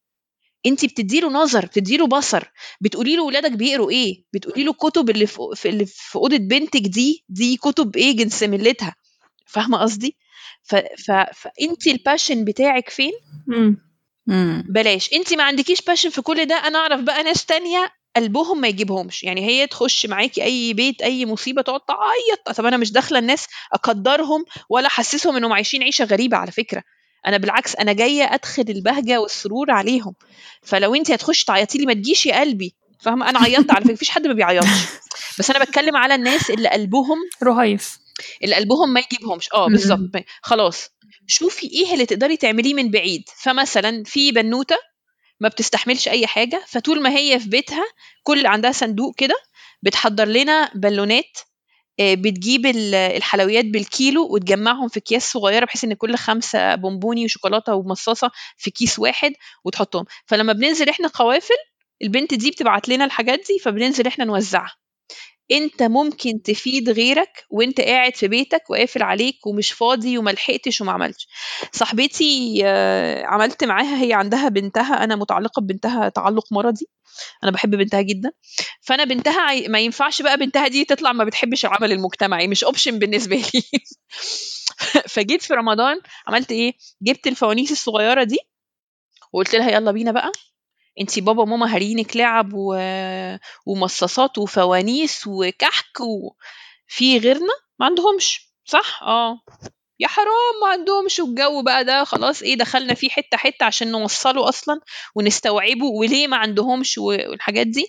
أنت 0.66 0.85
بتديله 0.85 1.29
نظر 1.31 1.66
بتديله 1.66 2.07
بصر 2.07 2.50
بتقولي 2.81 3.16
له 3.16 3.22
ولادك 3.24 3.53
بيقروا 3.53 3.90
إيه؟ 3.90 4.24
بتقولي 4.33 4.64
له 4.64 4.70
الكتب 4.70 5.11
اللي 5.11 5.26
في- 5.26 5.68
اللي 5.68 5.87
في 5.87 6.16
أوضة 6.16 6.37
بنتك 6.37 6.81
دي 6.81 7.24
دي 7.29 7.57
كتب 7.57 7.96
إيه 7.96 8.16
جنس 8.16 8.42
ملتها؟ 8.42 8.94
فاهمة 9.46 9.79
قصدي؟ 9.79 10.16
ف... 10.62 10.75
ف... 10.77 11.11
فانت 11.11 11.87
ال 11.87 11.94
passion 11.94 12.44
بتاعك 12.44 12.88
فين؟ 12.88 13.12
مم. 14.27 14.64
بلاش. 14.68 15.12
انت 15.12 15.35
ما 15.35 15.44
عندكيش 15.44 15.83
باشن 15.83 16.11
في 16.11 16.23
كل 16.23 16.44
ده. 16.46 16.55
أنا 16.55 16.79
اعرف 16.79 17.01
بقى 17.01 17.23
ناس 17.23 17.44
تانية 17.44 17.92
قلبهم 18.16 18.61
ما 18.61 18.68
يجيبهمش. 18.68 19.25
يعني 19.25 19.46
هي 19.46 19.66
تخش 19.66 20.07
معاكي 20.07 20.44
أي 20.44 20.73
بيت 20.73 21.03
أي 21.03 21.27
مصيبة 21.27 21.62
تقعد 21.62 21.81
تعيط. 21.81 22.57
طب 22.59 22.66
أنا 22.66 22.77
مش 22.77 22.92
داخلة 22.92 23.18
الناس 23.18 23.46
أقدرهم 23.73 24.44
ولا 24.70 24.87
أحسسهم 24.87 25.37
إنهم 25.37 25.53
عايشين 25.53 25.83
عيشة 25.83 26.05
غريبة 26.05 26.37
على 26.37 26.53
فكرة. 26.53 26.83
أنا 27.27 27.37
بالعكس 27.37 27.77
أنا 27.77 27.92
جاية 27.92 28.35
أدخل 28.35 28.64
البهجة 28.68 29.20
والسرور 29.20 29.70
عليهم. 29.70 30.14
فلو 30.62 30.94
انت 30.94 31.11
هتخشي 31.11 31.44
تعيطي 31.44 31.79
لي 31.79 31.87
ما 31.87 31.92
تجيش 31.92 32.27
يا 32.27 32.40
قلبي. 32.40 32.75
فاهمة؟ 33.01 33.31
أنا 33.31 33.38
عيطت 33.38 33.70
على 33.70 33.85
فكرة. 33.85 33.92
مفيش 33.92 34.11
حد 34.11 34.27
ما 34.27 34.33
بيعيطش. 34.33 34.68
بس 35.38 35.51
أنا 35.51 35.64
بتكلم 35.64 35.96
على 35.96 36.14
الناس 36.14 36.51
اللي 36.51 36.68
قلبهم 36.68 37.18
رهيف. 37.42 37.99
اللي 38.44 38.54
قلبهم 38.56 38.92
ما 38.92 39.00
يجيبهمش. 39.00 39.48
آه. 39.54 39.68
بالظبط. 39.68 39.98
خلاص. 40.42 40.88
شوفي 41.26 41.66
إيه 41.66 41.92
اللي 41.94 42.06
تقدري 42.06 42.37
تعمليه 42.37 42.74
من 42.74 42.90
بعيد. 42.90 43.22
فمثلا 43.42 44.02
في 44.06 44.33
بنوتة 44.33 44.76
ما 45.40 45.48
بتستحملش 45.48 46.09
أي 46.09 46.26
حاجة 46.26 46.64
فطول 46.68 47.02
ما 47.02 47.11
هي 47.16 47.40
في 47.40 47.48
بيتها 47.48 47.85
كل 48.22 48.46
عندها 48.46 48.72
صندوق 48.72 49.14
كده 49.16 49.35
بتحضر 49.83 50.24
لنا 50.24 50.70
بالونات 50.74 51.38
آه، 52.00 52.14
بتجيب 52.14 52.66
ال- 52.66 52.94
الحلويات 52.94 53.64
بالكيلو 53.64 54.35
وتجمعهم 54.35 54.88
في 54.88 54.98
أكياس 54.98 55.33
صغيرة 55.33 55.64
بحيث 55.64 55.85
إن 55.85 55.94
كل 55.94 56.16
خمسة 56.16 56.74
بونبوني 56.74 57.24
وشوكولاتة 57.24 57.74
ومصاصة 57.74 58.30
في 58.56 58.70
كيس 58.70 58.98
واحد 58.98 59.33
وتحطهم. 59.64 60.04
فلما 60.26 60.52
بننزل 60.52 60.88
إحنا 60.88 61.09
قوافل 61.09 61.54
البنت 62.02 62.35
دي 62.35 62.50
بتبعت 62.50 62.88
لنا 62.88 63.04
الحاجات 63.04 63.38
دي 63.48 63.59
فبننزل 63.59 64.06
إحنا 64.06 64.24
نوزعها. 64.24 64.74
انت 65.53 65.83
ممكن 65.83 66.43
تفيد 66.43 66.91
غيرك 66.91 67.45
وانت 67.51 67.81
قاعد 67.81 68.17
في 68.17 68.29
بيتك 68.29 68.71
وقافل 68.71 69.03
عليك 69.03 69.47
ومش 69.47 69.73
فاضي 69.73 70.19
وما 70.19 70.31
لحقتش 70.31 70.81
وما 70.81 70.93
عملتش. 70.93 71.29
صاحبتي 71.73 72.61
آه، 72.65 73.25
عملت 73.27 73.65
معاها 73.65 74.03
هي 74.03 74.13
عندها 74.13 74.49
بنتها 74.49 75.05
أنا 75.05 75.17
متعلقة 75.17 75.61
ببنتها 75.63 76.09
تعلق 76.09 76.45
مرضي. 76.53 76.87
أنا 77.45 77.51
بحب 77.53 77.71
بنتها 77.71 78.01
جدا. 78.03 78.33
فأنا 78.81 79.05
بنتها 79.05 79.69
ما 79.69 79.81
ينفعش 79.81 80.23
بقى 80.23 80.37
بنتها 80.39 80.69
دي 80.69 80.85
تطلع 80.85 81.13
ما 81.13 81.25
بتحبش 81.25 81.65
العمل 81.65 81.93
المجتمعي 81.93 82.49
مش 82.49 82.65
اوبشن 82.65 82.99
بالنسبة 82.99 83.37
لي. 83.37 83.63
فجيت 85.15 85.43
في 85.43 85.55
رمضان 85.55 86.01
عملت 86.27 86.53
إيه؟ 86.53 86.73
جبت 87.03 87.27
الفوانيس 87.27 87.73
الصغيرة 87.73 88.25
دي 88.25 88.39
وقلت 89.33 89.55
لها 89.55 89.71
يلا 89.71 89.93
بينا 89.93 90.13
بقى. 90.13 90.33
انتي 91.00 91.20
بابا 91.20 91.42
وماما 91.42 91.74
هارينك 91.74 92.16
لعب 92.16 92.50
و... 92.55 92.74
ومصاصات 93.66 94.38
وفوانيس 94.38 95.26
وكحك 95.26 96.00
وفي 96.00 97.18
غيرنا؟ 97.18 97.53
ما 97.79 97.87
عندهمش 97.87 98.50
صح؟ 98.64 99.03
آه. 99.03 99.40
يا 100.00 100.09
حرام 100.09 100.26
ما 100.62 100.68
عندهمش. 100.68 101.20
والجو 101.20 101.62
بقى 101.62 101.85
ده 101.85 102.05
خلاص 102.05 102.42
إيه 102.42 102.55
دخلنا 102.57 102.94
فيه 102.94 103.09
حتة 103.09 103.37
حتة 103.37 103.64
عشان 103.64 103.90
نوصله 103.92 104.48
أصلا 104.48 104.81
ونستوعبه 105.14 105.85
وليه 105.85 106.26
ما 106.26 106.37
عندهمش 106.37 106.98
و- 106.98 107.05
والحاجات 107.05 107.66
دي. 107.66 107.87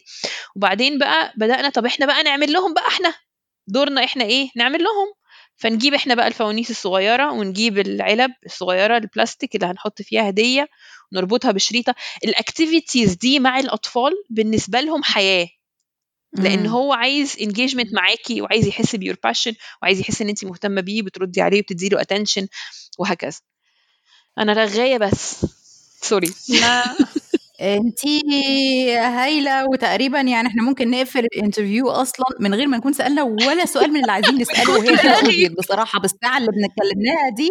وبعدين 0.55 0.97
بقى 0.97 1.33
بدأنا 1.37 1.69
طب 1.69 1.85
إحنا 1.85 2.05
بقى 2.05 2.23
نعمل 2.23 2.53
لهم 2.53 2.73
بقى 2.73 2.87
إحنا. 2.87 3.13
دورنا 3.67 4.03
إحنا 4.03 4.23
إيه؟ 4.23 4.49
نعمل 4.55 4.79
لهم. 4.83 5.13
فنجيب 5.55 5.93
إحنا 5.93 6.15
بقى 6.15 6.27
الفوانيس 6.27 6.71
الصغيرة 6.71 7.31
ونجيب 7.31 7.77
العلب 7.79 8.31
الصغيرة 8.45 8.97
البلاستيك 8.97 9.55
اللي 9.55 9.65
هنحط 9.65 10.01
فيها 10.01 10.29
هدية 10.29 10.67
ونربطها 11.11 11.51
بشريطة. 11.51 11.95
ال 12.23 12.31
activities 12.31 13.13
دي 13.13 13.39
مع 13.39 13.59
الأطفال 13.59 14.11
بالنسبة 14.29 14.79
لهم 14.79 15.03
حياة. 15.03 15.47
لأن. 16.33 16.67
هو 16.67 16.93
عايز 16.93 17.35
engagement 17.41 17.93
معاكي 17.93 18.41
وعايز 18.41 18.67
يحس 18.67 18.95
pure 18.95 19.15
passion 19.23 19.53
وعايز 19.81 19.99
يحس 19.99 20.21
إن 20.21 20.29
انت 20.29 20.45
مهتمة 20.45 20.81
بيه 20.81 21.01
بتردي 21.01 21.41
عليه 21.41 21.59
وبتدي 21.59 21.89
له 21.89 22.01
attention 22.01 22.47
وهكذا. 22.99 23.39
أنا 24.37 24.53
رغاية 24.53 24.97
بس. 24.97 25.45
sorry 26.01 26.33
أنتي 27.61 28.21
هايلة 28.95 29.65
وتقريبا 29.65 30.21
يعني 30.21 30.47
إحنا 30.47 30.63
ممكن 30.63 30.91
نقفل 30.91 31.19
ال 31.19 31.26
interview 31.26 31.89
أصلا 31.89 32.25
من 32.39 32.53
غير 32.55 32.67
ما 32.67 32.77
نكون 32.77 32.93
سألنا 32.93 33.23
ولا 33.23 33.65
سؤال 33.65 33.89
من 33.93 33.99
اللي 34.01 34.11
عايزين 34.11 34.37
نسأله. 34.37 34.77
وهي 34.79 34.97
كده 34.97 35.17
قضيت 35.17 35.57
بصراحة 35.57 35.99
بالساعة 35.99 36.37
اللي 36.37 36.47
بنتكلمناها 36.51 37.29
دي. 37.35 37.49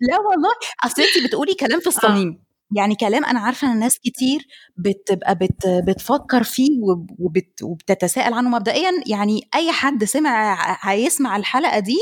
لا 0.00 0.18
والله. 0.18 0.50
أصل 0.84 1.02
أنتي 1.02 1.26
بتقولي 1.26 1.54
كلام 1.54 1.80
في 1.80 1.86
الصميم. 1.86 2.47
يعني 2.76 2.94
كلام 2.94 3.24
أنا 3.24 3.40
عارفة 3.40 3.72
إن 3.72 3.78
ناس 3.78 3.98
كتير 3.98 4.40
بتبقى 4.76 5.34
بت 5.34 5.66
بتفكر 5.88 6.42
فيه 6.42 6.68
وب- 6.82 7.10
وبت 7.18 7.62
وبتتساءل 7.62 8.32
عنه 8.34 8.48
مبدئيا. 8.48 8.90
يعني 9.06 9.40
أي 9.54 9.72
حد 9.72 10.04
سمع 10.04 10.56
هيسمع 10.80 11.36
الحلقة 11.36 11.78
دي 11.78 11.96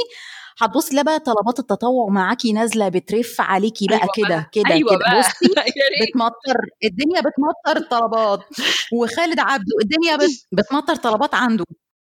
هتبصي 0.60 0.96
لا 0.96 1.02
بقى 1.02 1.18
طلبات 1.20 1.58
التطوع 1.58 2.08
معاكي 2.10 2.52
نازلة 2.52 2.88
بترف 2.88 3.40
عليكي 3.40 3.86
بقى 3.86 3.96
أيوة 3.98 4.08
كده. 4.28 4.48
كده 4.52 4.74
أيوة 4.74 4.90
كده. 4.90 4.98
بقى. 4.98 5.18
بصي 5.18 5.54
بتمطر 6.10 6.56
الدنيا 6.84 7.20
بتمطر 7.20 7.76
الطلبات 7.84 8.40
وخالد 8.92 9.38
عبده 9.40 9.72
الدنيا 9.82 10.16
بت- 10.16 10.46
بتمطر 10.52 10.94
طلبات 10.96 11.34
عنده. 11.34 11.64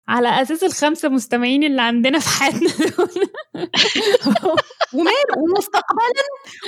على 0.09 0.41
أساس 0.41 0.63
الخمسة 0.63 1.09
مستمعين 1.09 1.63
اللي 1.63 1.81
عندنا 1.81 2.19
في 2.19 2.29
حياتنا 2.29 2.69
دول. 2.69 3.09
ومال 4.93 5.29
ومستقبلا 5.37 6.23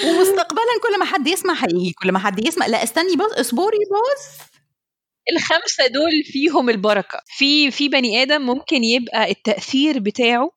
ومستقبلا 0.05 0.79
كل 0.83 0.99
ما 0.99 1.05
حد 1.05 1.27
يسمع 1.27 1.53
هيجي 1.53 1.93
كل 2.03 2.11
ما 2.11 2.19
حد 2.19 2.47
يسمع. 2.47 2.65
لا 2.65 2.83
استني 2.83 3.15
بص 3.15 3.31
اصبري 3.33 3.77
بص 3.91 4.47
الخمسة 5.31 5.87
دول 5.87 6.23
فيهم 6.23 6.69
البركة. 6.69 7.21
في 7.25 7.71
في 7.71 7.89
بني 7.89 8.21
آدم 8.21 8.41
ممكن 8.41 8.83
يبقى 8.83 9.31
التأثير 9.31 9.99
بتاعه 9.99 10.51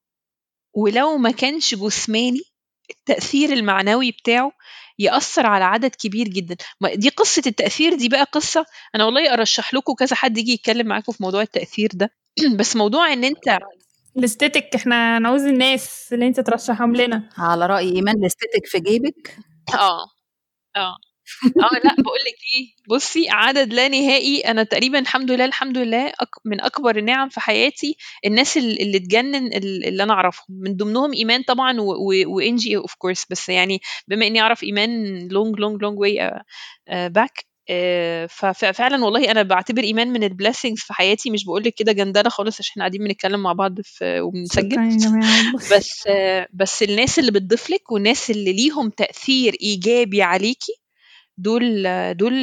ولو 0.74 1.16
ما 1.16 1.30
كانش 1.30 1.74
جسماني 1.74 2.42
التأثير 2.90 3.52
المعنوي 3.52 4.10
بتاعه 4.10 4.52
يأثر 4.98 5.46
على 5.46 5.64
عدد 5.64 5.94
كبير 5.94 6.28
جدا. 6.28 6.56
دي 6.94 7.08
قصة 7.08 7.42
التأثير 7.46 7.94
دي 7.94 8.08
بقى 8.08 8.24
قصة. 8.24 8.66
أنا 8.94 9.04
والله 9.04 9.32
أرشح 9.32 9.74
لكم 9.74 9.94
كذا 9.94 10.16
حد 10.16 10.38
يجي 10.38 10.52
يتكلم 10.52 10.86
معاكم 10.86 11.12
في 11.12 11.22
موضوع 11.22 11.42
التأثير 11.42 11.90
ده. 11.94 12.23
بس 12.58 12.76
موضوع 12.76 13.12
إن 13.12 13.24
أنت 13.24 13.58
الاستاتيك 14.16 14.74
إحنا 14.74 15.18
نعوز 15.18 15.42
الناس 15.42 16.08
اللي 16.12 16.26
أنت 16.26 16.40
ترشحهم 16.40 16.96
لنا. 16.96 17.28
على 17.38 17.66
رأي 17.66 17.88
إيمان 17.96 18.14
الاستيتك 18.16 18.66
في 18.66 18.80
جيبك؟ 18.80 19.36
آه. 19.74 20.04
آه. 20.76 20.96
آه 21.46 21.78
لا 21.84 21.94
بقول 22.02 22.18
لك 22.26 22.38
إيه. 22.54 22.74
بصي 22.96 23.26
عدد 23.30 23.72
لا 23.72 23.88
نهائي. 23.88 24.40
أنا 24.40 24.62
تقريبا 24.62 24.98
الحمد 24.98 25.30
لله 25.30 25.44
الحمد 25.44 25.78
لله 25.78 26.06
أك 26.08 26.28
من 26.44 26.60
أكبر 26.60 26.96
النعم 26.98 27.28
في 27.28 27.40
حياتي 27.40 27.96
الناس 28.26 28.56
ال- 28.56 28.80
اللي 28.82 28.98
تجنن 28.98 29.46
ال- 29.46 29.84
اللي 29.88 30.02
أنا 30.02 30.12
أعرفهم. 30.12 30.46
من 30.60 30.76
ضمنهم 30.76 31.12
إيمان 31.12 31.42
طبعا 31.42 31.76
وانجي 32.26 32.76
of 32.76 32.94
course 32.94 33.24
بس 33.30 33.48
يعني 33.48 33.80
بما 34.08 34.26
إني 34.26 34.40
أعرف 34.40 34.62
إيمان 34.62 35.18
long 35.28 35.58
long 35.60 35.82
long 35.82 35.98
way 35.98 36.30
back 36.90 37.44
ففعلا 38.28 39.04
والله 39.04 39.30
أنا 39.30 39.42
بعتبر 39.42 39.82
إيمان 39.82 40.08
من 40.08 40.24
ال 40.24 40.30
blessings 40.30 40.80
في 40.80 40.92
حياتي. 40.94 41.30
مش 41.30 41.44
بقول 41.44 41.64
لك 41.64 41.74
كده 41.74 41.92
جندلة 41.92 42.28
خالص 42.28 42.60
عشان 42.60 42.82
قاعدين 42.82 43.04
بنتكلم 43.04 43.42
مع 43.42 43.52
بعض 43.52 43.80
في 43.80 44.20
وبنسجل. 44.20 44.76
بس 45.72 46.08
بس 46.52 46.82
الناس 46.82 47.18
اللي 47.18 47.30
بتضيف 47.32 47.70
لك 47.70 47.92
والناس 47.92 48.30
اللي 48.30 48.52
ليهم 48.52 48.90
تأثير 48.90 49.56
إيجابي 49.62 50.22
عليكي 50.22 50.72
دول 51.38 51.82
دول 52.14 52.34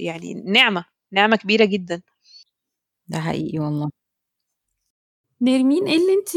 يعني 0.00 0.34
نعمة 0.34 0.84
نعمة 1.12 1.36
كبيرة 1.36 1.64
جدا. 1.64 2.02
ده 3.08 3.20
حقيقي 3.20 3.58
والله. 3.58 3.90
نرمين 5.40 5.86
إيه 5.86 5.96
اللي 5.96 6.12
انت 6.12 6.36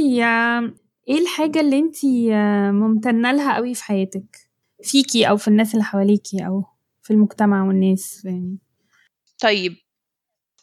إيه 1.09 1.21
الحاجة 1.21 1.59
اللي 1.59 1.79
انت 1.79 2.05
ممتنة 2.75 3.31
لها 3.31 3.55
قوي 3.55 3.73
في 3.73 3.83
حياتك؟ 3.83 4.49
فيكي 4.83 5.29
أو 5.29 5.37
في 5.37 5.47
الناس 5.47 5.73
اللي 5.73 5.83
حواليكي 5.83 6.45
أو 6.47 6.63
في 7.09 7.15
المجتمع 7.15 7.67
والناس 7.67 8.25
يعني. 8.25 8.57
طيب 9.39 9.75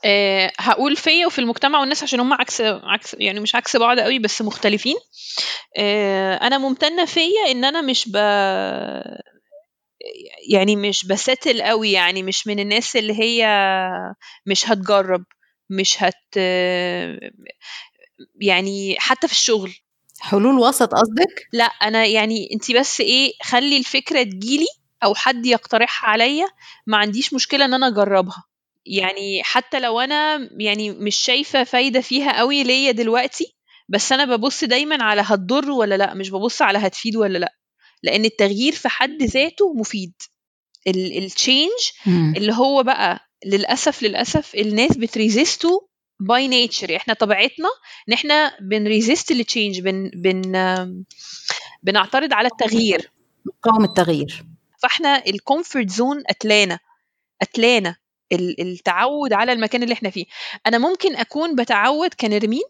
أه 0.05 0.53
هقول 0.59 0.97
فيا 0.97 1.27
وفي 1.27 1.39
المجتمع 1.39 1.81
والناس 1.81 2.03
عشان 2.03 2.21
هم 2.21 2.33
عكس 2.33 2.61
عكس 2.61 3.17
يعني 3.19 3.41
مش 3.41 3.55
عكس 3.55 3.77
بعض 3.77 3.99
قوي 3.99 4.19
بس 4.19 4.43
مختلفين. 4.43 4.97
أه 5.79 6.35
أنا 6.35 6.59
ممتنة 6.59 7.05
فيا 7.05 7.51
إن 7.51 7.65
أنا 7.65 7.81
مش 7.81 8.09
ب 8.09 8.17
يعني 10.51 10.77
مش 10.77 11.07
بستل 11.07 11.63
قوي 11.63 11.93
يعني 11.93 12.23
مش 12.23 12.47
من 12.47 12.59
الناس 12.59 12.97
اللي 12.97 13.21
هي 13.21 13.47
مش 14.47 14.69
هتجرب 14.71 15.25
مش 15.71 16.03
هت 16.03 16.37
يعني 18.41 18.97
حتى 18.99 19.27
في 19.29 19.33
الشغل. 19.33 19.75
حلول 20.21 20.59
وسط 20.59 20.95
قصدك؟ 20.95 21.49
لا 21.53 21.65
أنا 21.65 22.07
يعني 22.07 22.49
انت 22.53 22.73
بس 22.73 23.01
إيه 23.01 23.33
خلي 23.43 23.77
الفكرة 23.77 24.23
تجيلي 24.23 24.67
أو 25.05 25.15
حد 25.15 25.47
يقترحها 25.47 26.11
عليا 26.11 26.47
ما 26.87 26.97
عنديش 26.97 27.35
مشكلة 27.35 27.65
إن 27.65 27.75
أنا 27.75 27.87
أجربها. 27.89 28.45
يعني 28.87 29.43
حتى 29.43 29.81
لو 29.81 30.01
أنا 30.01 30.49
يعني 30.59 30.91
مش 30.91 31.17
شايفة 31.17 31.65
فايدة 31.65 32.01
فيها 32.01 32.39
قوي 32.39 32.63
ليا 32.63 32.93
دلوقتي 32.93 33.57
بس 33.89 34.13
أنا 34.13 34.37
ببص 34.37 34.65
دايما 34.65 35.05
على 35.05 35.23
هتضر 35.25 35.71
ولا 35.71 35.95
لأ 35.95 36.15
مش 36.15 36.31
ببص 36.31 36.63
على 36.63 36.79
هتفيد 36.79 37.17
ولا 37.17 37.39
لأ. 37.39 37.55
لأن 38.03 38.25
التغيير 38.25 38.73
في 38.73 38.89
حد 38.89 39.23
ذاته 39.23 39.75
مفيد. 39.75 40.13
ال 40.89 41.00
change 41.00 41.71
اللي 42.37 42.53
هو 42.53 42.83
بقى 42.83 43.21
للأسف 43.47 44.03
للأسف 44.03 44.55
الناس 44.55 44.97
بت 44.97 45.18
resist 45.18 45.81
by 46.21 46.49
nature 46.49 46.97
إحنا 46.97 47.15
طبيعتنا 47.15 47.69
إن 48.09 48.13
إحنا 48.15 48.53
بن 48.61 48.78
resist 48.78 49.31
ال 49.31 49.38
change 49.38 49.81
بن 49.81 50.11
بن 50.15 50.43
بنعترض 51.83 52.33
على 52.33 52.49
التغيير. 52.49 53.11
مقاوم 53.47 53.85
التغيير. 53.85 54.45
فاحنا 54.87 55.23
ال 55.27 55.35
comfort 55.35 55.91
zone 55.91 56.23
أتلانا 56.27 56.79
أتلانا 57.43 57.97
التعود 58.33 59.33
على 59.33 59.53
المكان 59.53 59.83
اللي 59.83 59.93
إحنا 59.93 60.11
فيه. 60.11 60.25
أنا 60.67 60.79
ممكن 60.79 61.17
أكون 61.17 61.55
بتعود 61.55 62.15
كنرمين 62.15 62.63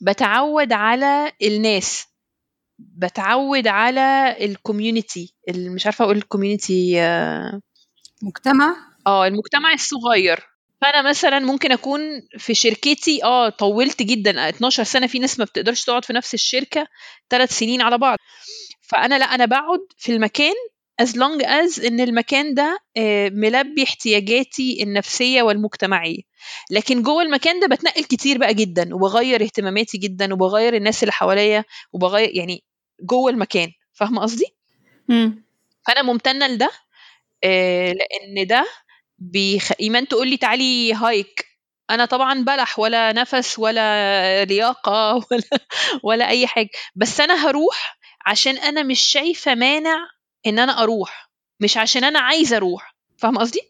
بتعود 0.00 0.72
على 0.72 1.32
الناس 1.42 2.04
بتعود 2.78 3.66
على 3.66 4.36
ال 4.40 4.49
community 4.49 5.34
مش 5.48 5.86
عارفة 5.86 6.04
أقول 6.04 6.16
ال 6.16 6.24
community 6.24 6.94
مجتمع؟ 8.22 8.76
آه 9.06 9.26
المجتمع 9.26 9.72
الصغير. 9.72 10.40
فأنا 10.80 11.08
مثلا 11.08 11.38
ممكن 11.38 11.72
أكون 11.72 12.00
في 12.38 12.54
شركتي 12.54 13.24
آه 13.24 13.48
طولت 13.48 14.02
جدا 14.02 14.48
12 14.48 14.84
سنة 14.84 15.06
في 15.06 15.18
ناس 15.18 15.38
ما 15.38 15.44
بتقدرش 15.44 15.84
تقعد 15.84 16.04
في 16.04 16.12
نفس 16.12 16.34
الشركة 16.34 16.86
ثلاث 17.30 17.58
سنين 17.58 17.82
على 17.82 17.98
بعض. 17.98 18.18
فأنا 18.82 19.18
لا 19.18 19.24
أنا 19.24 19.44
بقعد 19.44 19.80
في 19.98 20.12
المكان 20.12 20.54
as 21.02 21.06
long 21.16 21.42
as 21.42 21.84
إن 21.86 22.00
المكان 22.00 22.54
ده 22.54 22.78
ملبي 23.32 23.82
احتياجاتي 23.84 24.82
النفسية 24.82 25.42
والمجتمعية. 25.42 26.20
لكن 26.70 27.02
جوه 27.02 27.22
المكان 27.22 27.60
ده 27.60 27.66
بتنقل 27.66 28.04
كتير 28.04 28.38
بقى 28.38 28.54
جدا 28.54 28.94
وبغير 28.94 29.42
اهتماماتي 29.42 29.98
جدا 29.98 30.34
وبغير 30.34 30.74
الناس 30.76 31.02
اللي 31.02 31.12
حواليا 31.12 31.64
وبغير 31.92 32.30
يعني 32.36 32.64
جوه 33.02 33.30
المكان. 33.30 33.68
فاهمة 33.92 34.22
قصدي؟ 34.22 34.44
فأنا 35.86 36.02
ممتنة 36.02 36.46
لده 36.46 36.70
لأن 37.44 38.46
ده 38.46 38.66
بيخ... 39.18 39.72
إيمان 39.80 40.08
تقول 40.08 40.28
لي 40.28 40.36
تعالي 40.36 40.92
هايك 40.94 41.46
أنا 41.90 42.04
طبعا 42.04 42.44
بلح 42.44 42.78
ولا 42.78 43.12
نفس 43.12 43.58
ولا 43.58 44.44
لياقة 44.44 45.14
ولا 45.30 45.42
ولا 46.02 46.28
أي 46.28 46.46
حاجة. 46.46 46.68
بس 46.94 47.20
أنا 47.20 47.34
هروح 47.50 47.98
عشان 48.26 48.56
أنا 48.58 48.82
مش 48.82 49.00
شايفة 49.00 49.54
مانع 49.54 49.96
إن 50.46 50.58
أنا 50.58 50.82
أروح 50.82 51.30
مش 51.60 51.76
عشان 51.76 52.04
أنا 52.04 52.18
عايزه 52.18 52.56
أروح. 52.56 52.94
فاهمة 53.16 53.40
قصدي؟ 53.40 53.60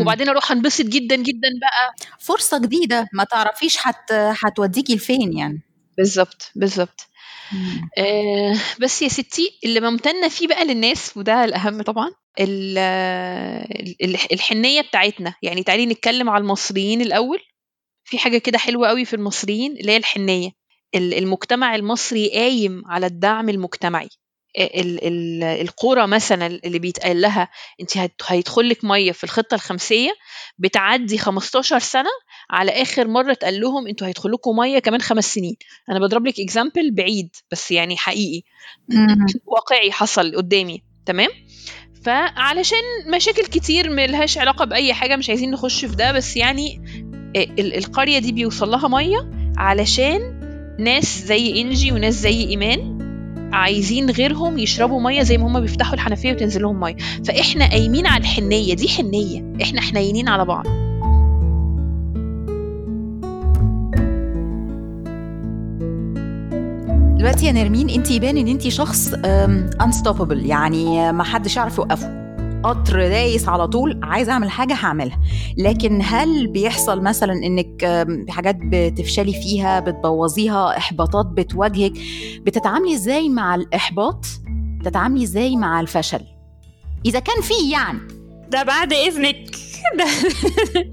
وبعدين 0.00 0.28
أروح 0.28 0.52
أنبسط 0.52 0.84
جدا 0.84 1.16
جدا 1.16 1.48
بقى. 1.60 2.08
فرصة 2.20 2.58
جديدة 2.58 3.08
ما 3.12 3.24
تعرفيش 3.24 3.76
حت 3.76 4.12
هتوديكي 4.12 4.94
لفين 4.94 5.38
يعني. 5.38 5.62
بالظبط 5.98 6.50
بالظبط. 6.54 7.06
آه 7.98 8.56
بس 8.80 9.02
يا 9.02 9.08
ستي 9.08 9.58
اللي 9.64 9.80
ممتنة 9.80 10.28
فيه 10.28 10.46
بقى 10.48 10.64
للناس 10.64 11.16
وده 11.16 11.44
الأهم 11.44 11.82
طبعا 11.82 12.10
الحنية 14.32 14.80
بتاعتنا. 14.80 15.34
يعني 15.42 15.62
تعالي 15.62 15.86
نتكلم 15.86 16.30
على 16.30 16.42
المصريين 16.42 17.00
الأول. 17.00 17.38
في 18.04 18.18
حاجة 18.18 18.38
كده 18.38 18.58
حلوة 18.58 18.88
قوي 18.88 19.04
في 19.04 19.16
المصريين 19.16 19.76
اللي 19.76 19.92
هي 19.92 19.96
الحنية. 19.96 20.50
المجتمع 20.94 21.74
المصري 21.74 22.30
قايم 22.30 22.82
على 22.86 23.06
الدعم 23.06 23.48
المجتمعي. 23.48 24.08
ال 24.58 25.06
ال 25.06 25.44
القرى 25.44 26.06
مثلا 26.06 26.46
اللي 26.46 26.78
بيتقال 26.78 27.20
لها 27.20 27.48
انت 27.80 27.92
هيدخل 28.26 28.68
لك 28.68 28.84
مية 28.84 29.12
في 29.12 29.24
الخطة 29.24 29.54
الخمسية 29.54 30.10
بتعدي 30.58 31.18
15 31.18 31.78
سنة 31.78 32.10
على 32.50 32.70
آخر 32.70 33.08
مرة 33.08 33.32
اتقال 33.32 33.60
لهم 33.60 33.86
أنتوا 33.86 34.06
هيدخل 34.06 34.32
لكم 34.32 34.56
مية 34.56 34.78
كمان 34.78 35.00
خمس 35.00 35.34
سنين. 35.34 35.56
أنا 35.90 35.98
بضرب 35.98 36.26
لك 36.26 36.40
اكزامبل 36.40 36.90
بعيد 36.90 37.36
بس 37.50 37.70
يعني 37.70 37.96
حقيقي. 37.96 38.42
واقعي 39.46 39.92
حصل 39.92 40.36
قدامي 40.36 40.82
تمام؟ 41.06 41.30
فعلشان 42.04 42.82
مشاكل 43.14 43.42
كتير 43.42 43.90
ملهاش 43.90 44.38
علاقة 44.38 44.64
بأي 44.64 44.94
حاجة 44.94 45.16
مش 45.16 45.28
عايزين 45.28 45.50
نخش 45.50 45.84
في 45.84 45.96
ده 45.96 46.12
بس 46.12 46.36
يعني 46.36 46.80
القرية 47.58 48.18
دي 48.18 48.32
بيوصل 48.32 48.70
لها 48.70 48.88
مية 48.88 49.30
علشان 49.56 50.40
ناس 50.78 51.24
زي 51.24 51.60
إنجي 51.60 51.92
وناس 51.92 52.14
زي 52.14 52.44
إيمان 52.44 53.03
عايزين 53.52 54.10
غيرهم 54.10 54.58
يشربوا 54.58 55.00
مية 55.00 55.22
زي 55.22 55.38
ما 55.38 55.46
هم 55.46 55.60
بيفتحوا 55.60 55.94
الحنفية 55.94 56.32
وتنزل 56.32 56.62
لهم 56.62 56.80
مية. 56.80 56.96
فإحنا 57.24 57.70
قايمين 57.70 58.06
على 58.06 58.20
الحنية 58.20 58.74
دي 58.74 58.88
حنية. 58.88 59.52
إحنا 59.62 59.80
حنينين 59.80 60.28
على 60.28 60.44
بعض. 60.44 60.66
دلوقتي 67.18 67.46
يا 67.46 67.52
نرمين 67.52 67.90
انت 67.90 68.10
يبان 68.10 68.36
إن 68.36 68.48
انت 68.48 68.68
شخص 68.68 69.14
انستوببل 69.82 70.46
يعني 70.46 71.12
ما 71.12 71.24
حدش 71.24 71.56
يعرف 71.56 71.78
يوقفه. 71.78 72.23
القطر 72.64 73.08
دايس 73.08 73.48
على 73.48 73.68
طول 73.68 74.00
عايزه 74.02 74.32
أعمل 74.32 74.50
حاجة 74.50 74.74
هعملها. 74.74 75.20
لكن 75.58 76.00
هل 76.02 76.46
بيحصل 76.46 77.02
مثلا 77.02 77.32
إنك 77.32 77.84
حاجات 78.28 78.56
بتفشلي 78.62 79.32
فيها 79.32 79.80
بتبوظيها 79.80 80.76
إحباطات 80.76 81.26
بتواجهك 81.26 81.92
بتتعاملي 82.40 82.94
إزاي 82.94 83.28
مع 83.28 83.54
الإحباط؟ 83.54 84.26
بتتعاملي 84.80 85.24
إزاي 85.24 85.56
مع 85.56 85.80
الفشل؟ 85.80 86.20
إذا 87.06 87.18
كان 87.18 87.42
فيه 87.42 87.72
يعني. 87.72 87.98
ده 88.48 88.62
بعد 88.62 88.92
إذنك. 88.92 89.50
ده 89.98 90.04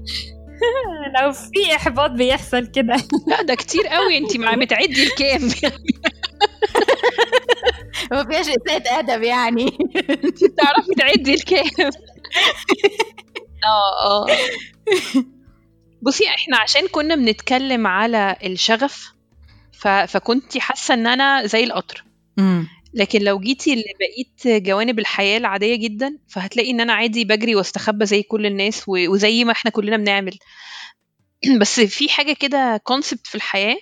لو 1.20 1.32
في 1.32 1.76
إحباط 1.76 2.10
بيحصل 2.10 2.66
كده. 2.66 2.96
لا 3.26 3.42
ده 3.48 3.54
كتير 3.54 3.86
قوي 3.86 4.18
انت 4.18 4.36
مع 4.36 4.54
بتعدي 4.54 5.02
الكام. 5.02 5.48
ما 8.10 8.24
فيهاش 8.24 8.46
اساءة 8.48 8.98
أدب 8.98 9.22
يعني. 9.22 9.64
انت 10.24 10.44
بتعرفي 10.44 10.94
تعدي 10.98 11.34
الكام. 11.34 11.64
آه 13.64 14.06
آه. 14.06 14.26
بصي 16.02 16.28
إحنا 16.28 16.58
عشان 16.60 16.88
كنا 16.88 17.14
بنتكلم 17.14 17.86
على 17.86 18.36
الشغف 18.44 19.12
ف... 19.72 19.88
فكنتي 19.88 20.60
حاسة 20.60 20.94
إن 20.94 21.06
أنا 21.06 21.46
زي 21.46 21.64
القطر. 21.64 22.04
امم 22.38 22.68
لكن 22.94 23.22
لو 23.22 23.38
جيتي 23.38 23.74
لبقية 23.74 24.58
جوانب 24.58 24.98
الحياة 24.98 25.38
العادية 25.38 25.76
جدا 25.76 26.18
فهتلاقي 26.28 26.70
إن 26.70 26.80
أنا 26.80 26.92
عادي 26.92 27.24
بجري 27.24 27.54
واستخبى 27.54 28.06
زي 28.06 28.22
كل 28.22 28.46
الناس 28.46 28.88
و... 28.88 28.92
وزي 29.08 29.44
ما 29.44 29.52
إحنا 29.52 29.70
كلنا 29.70 29.96
بنعمل. 29.96 30.38
بس 31.60 31.80
في 31.80 32.08
حاجة 32.08 32.32
كده 32.32 32.80
كونسبت 32.84 33.26
في 33.26 33.34
الحياة 33.34 33.76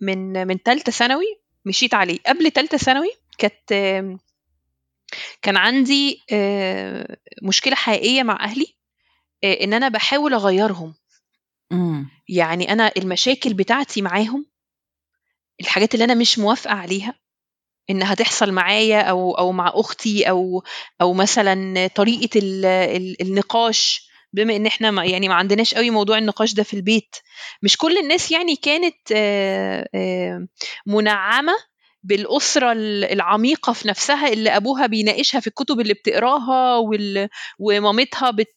من 0.00 0.46
من 0.46 0.58
ثالثه 0.64 0.92
ثانوي 0.92 1.40
مشيت 1.64 1.94
عليه. 1.94 2.18
قبل 2.26 2.52
ثالثه 2.52 2.78
ثانوي 2.78 3.10
كانت 3.38 3.72
كان 5.42 5.56
عندي 5.56 6.22
آه، 6.32 7.16
مشكلة 7.42 7.74
حقيقية 7.74 8.22
مع 8.22 8.44
أهلي 8.44 8.66
آه، 9.44 9.64
إن 9.64 9.74
أنا 9.74 9.88
بحاول 9.88 10.34
أغيرهم. 10.34 10.94
امم 11.72 12.10
يعني 12.28 12.72
أنا 12.72 12.92
المشاكل 12.96 13.54
بتاعتي 13.54 14.02
معاهم 14.02 14.46
الحاجات 15.60 15.94
اللي 15.94 16.04
أنا 16.04 16.14
مش 16.14 16.38
موافقة 16.38 16.74
عليها 16.74 17.14
انها 17.90 18.14
تحصل 18.14 18.52
معايا 18.52 19.00
أو 19.00 19.32
أو 19.38 19.52
مع 19.52 19.72
أختي 19.74 20.28
أو 20.28 20.62
أو 21.00 21.12
مثلا 21.14 21.86
طريقة 21.86 22.38
ال 22.38 22.64
ال 22.64 23.22
النقاش. 23.22 24.08
بما 24.32 24.56
إن 24.56 24.66
إحنا 24.66 24.90
ما 24.90 25.04
يعني 25.04 25.28
ما 25.28 25.34
عندناش 25.34 25.74
قوي 25.74 25.90
موضوع 25.90 26.18
النقاش 26.18 26.54
ده 26.54 26.62
في 26.62 26.74
البيت. 26.74 27.16
مش 27.62 27.76
كل 27.76 27.98
الناس 27.98 28.30
يعني 28.32 28.56
كانت 28.56 28.96
آه، 29.12 30.46
منعمة 30.86 31.52
بالأسرة 32.04 32.72
ال- 32.72 33.04
العميقة 33.04 33.72
في 33.72 33.88
نفسها 33.88 34.28
اللي 34.32 34.50
أبوها 34.50 34.86
بيناقشها 34.86 35.40
في 35.40 35.46
الكتب 35.46 35.80
اللي 35.80 35.94
بتقراها 35.94 36.76
وال... 36.76 37.28
ومامتها 37.58 38.30
بت... 38.30 38.54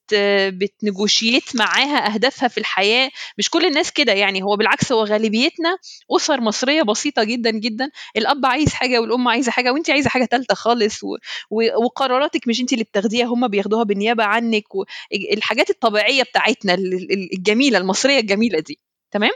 بتنجوشيت 0.50 1.56
معاها 1.56 2.14
أهدافها 2.14 2.48
في 2.50 2.58
الحياة. 2.58 3.10
مش 3.38 3.50
كل 3.50 3.66
الناس 3.66 3.92
كده 3.92 4.14
يعني 4.14 4.44
هو 4.44 4.56
بالعكس 4.56 4.92
هو 4.92 5.04
غالبيتنا 5.04 5.78
أسر 6.16 6.42
مصرية 6.42 6.82
بسيطة 6.84 7.24
جدا 7.24 7.52
جدا. 7.52 7.90
الأب 8.18 8.46
عايز 8.46 8.74
حاجة 8.74 9.00
والأم 9.02 9.28
عايزة 9.28 9.52
حاجة 9.52 9.74
وانت 9.74 9.90
عايزة 9.90 10.10
حاجة 10.10 10.26
ثالثه 10.26 10.56
خالص 10.56 11.04
و... 11.04 11.08
و... 11.52 11.86
وقراراتك 11.86 12.48
مش 12.48 12.60
انت 12.62 12.74
اللي 12.74 12.84
بتاخديها 12.84 13.26
هم 13.26 13.48
بياخدوها 13.48 13.84
بالنيابة 13.84 14.24
عنك 14.24 14.64
والحاجات 14.76 15.70
الطبيعية 15.70 16.24
بتاعتنا 16.24 16.74
ال- 16.74 16.94
ال- 16.94 17.34
الجميلة 17.34 17.78
المصرية 17.78 18.20
الجميلة 18.20 18.60
دي. 18.60 18.80
تمام؟ 19.12 19.32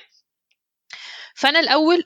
فأنا 1.35 1.59
الأول 1.59 2.03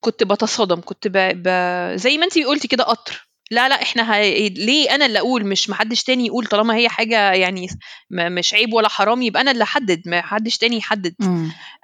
كنت 0.00 0.24
بتصادم 0.24 0.80
كنت 0.80 1.08
ب... 1.08 1.12
ب... 1.16 1.48
زي 1.96 2.18
ما 2.18 2.24
انت 2.24 2.38
قلتي 2.38 2.68
كده 2.68 2.84
قطر. 2.84 3.30
لا 3.50 3.68
لا 3.68 3.82
إحنا 3.82 4.02
ه... 4.16 4.20
ليه 4.48 4.94
أنا 4.94 5.06
اللي 5.06 5.18
أقول؟ 5.18 5.46
مش 5.46 5.70
محدش 5.70 6.02
تاني 6.02 6.26
يقول 6.26 6.46
طالما 6.46 6.74
هي 6.76 6.88
حاجة 6.88 7.32
يعني 7.32 7.68
م... 8.10 8.32
مش 8.32 8.54
عيب 8.54 8.72
ولا 8.74 8.88
حرام 8.88 9.22
يبقى 9.22 9.42
أنا 9.42 9.50
اللي 9.50 9.64
أحدد 9.64 10.02
ما 10.06 10.22
حدش 10.22 10.58
تاني 10.58 10.76
يحدد. 10.76 11.14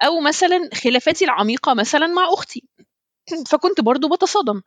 أو 0.04 0.20
مثلا 0.20 0.70
خلافاتي 0.74 1.24
العميقة 1.24 1.74
مثلا 1.74 2.06
مع 2.06 2.22
أختي. 2.34 2.62
فكنت 3.48 3.80
برضو 3.80 4.08
بتصادم. 4.08 4.62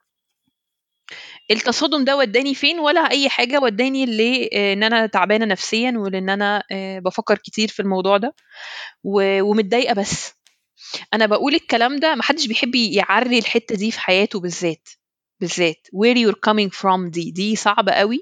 التصادم 1.52 2.06
ده 2.06 2.18
وداني 2.18 2.56
فين؟ 2.56 2.80
ولا 2.80 3.12
أي 3.12 3.30
حاجة 3.30 3.60
وداني 3.60 4.06
ل 4.06 4.50
آه، 4.54 4.74
إن 4.74 4.84
أنا 4.84 5.06
تعبانة 5.06 5.46
نفسيا 5.46 5.94
ولان 5.98 6.30
أنا 6.30 6.64
آه، 6.72 7.00
بفكر 7.00 7.38
كتير 7.38 7.68
في 7.68 7.80
الموضوع 7.82 8.18
ده. 8.18 8.36
ومتضايقة 9.04 9.94
بس. 9.94 10.34
أنا 11.14 11.26
بقول 11.26 11.56
الكلام 11.56 11.96
ده 11.96 12.16
محدش 12.16 12.48
بيحب 12.48 12.76
يعري 12.76 13.40
الحتة 13.40 13.76
دي 13.76 13.92
في 13.92 14.00
حياته 14.00 14.40
بالذات 14.40 14.90
بالذات 15.40 15.88
where 15.96 16.18
you're 16.18 16.40
coming 16.50 16.70
from 16.82 17.10
دي 17.10 17.32
دي 17.32 17.56
صعبه 17.56 17.92
قوي 17.92 18.20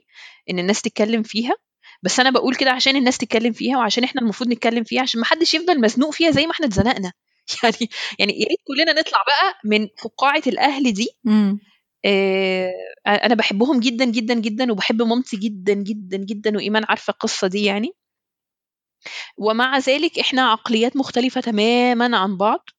إن 0.49 0.59
الناس 0.59 0.81
تتكلم 0.81 1.23
فيها 1.23 1.53
بس 2.03 2.19
أنا 2.19 2.29
بقول 2.29 2.55
كده 2.55 2.71
عشان 2.71 2.95
الناس 2.95 3.17
تتكلم 3.17 3.53
فيها 3.53 3.77
وعشان 3.77 4.03
إحنا 4.03 4.21
المفروض 4.21 4.49
نتكلم 4.49 4.83
فيها 4.83 5.01
عشان 5.01 5.21
محدش 5.21 5.53
يفضل 5.53 5.81
مزنوق 5.81 6.09
فيها 6.13 6.31
زي 6.31 6.45
ما 6.45 6.51
إحنا 6.51 6.65
اتزنقنا. 6.67 7.13
يعني 7.63 7.89
يعني 8.19 8.33
يا 8.41 8.45
ريت 8.47 8.59
كلنا 8.67 8.93
نطلع 9.01 9.19
بقى 9.27 9.53
من 9.65 9.87
فقاعه 10.03 10.41
الأهل 10.47 10.93
دي 10.93 11.07
آه، 12.05 12.71
أنا 13.07 13.35
بحبهم 13.35 13.79
جدا 13.79 14.05
جدا 14.05 14.33
جدا 14.33 14.71
وبحب 14.71 15.01
مامتي 15.01 15.37
جدا 15.37 15.73
جدا 15.73 16.17
جدا 16.17 16.57
وإيمان 16.57 16.83
عارفة 16.89 17.11
القصة 17.11 17.47
دي 17.47 17.63
يعني. 17.65 17.91
ومع 19.37 19.77
ذلك 19.77 20.19
إحنا 20.19 20.51
عقليات 20.51 20.95
مختلفة 20.97 21.41
تماما 21.41 22.17
عن 22.17 22.37
بعض 22.37 22.69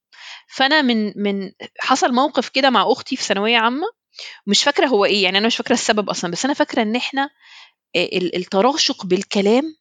فأنا 0.48 0.82
من 0.82 1.12
من 1.22 1.52
حصل 1.80 2.12
موقف 2.12 2.48
كده 2.48 2.70
مع 2.70 2.92
أختي 2.92 3.16
في 3.16 3.22
ثانوية 3.24 3.56
عامة 3.58 3.86
مش 4.46 4.64
فاكرة 4.64 4.86
هو 4.86 5.04
إيه 5.04 5.22
يعني 5.24 5.38
أنا 5.38 5.46
مش 5.46 5.56
فاكرة 5.56 5.74
السبب 5.74 6.10
أصلا 6.10 6.30
بس 6.30 6.44
أنا 6.44 6.54
فاكرة 6.54 6.82
إن 6.82 6.96
إحنا 6.96 7.30
آه، 7.96 8.04
ال- 8.04 8.36
التراشق 8.36 9.06
بالكلام 9.06 9.76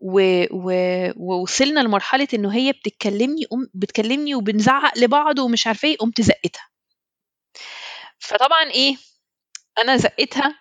و... 0.00 0.44
و... 0.50 0.72
ووصلنا 1.16 1.80
لمرحلة 1.80 2.28
إنه 2.34 2.54
هي 2.54 2.72
بتتكلمني 2.72 3.42
أم... 3.52 3.70
بتكلمني 3.74 4.34
وبنزعق 4.34 4.98
لبعض 4.98 5.38
ومش 5.38 5.66
عارفة 5.66 5.88
إيه 5.88 5.96
قمت 5.96 6.20
زقتها 6.20 6.68
فطبعا 8.18 8.70
إيه 8.70 8.96
أنا 9.82 9.96
زقتها 9.96 10.54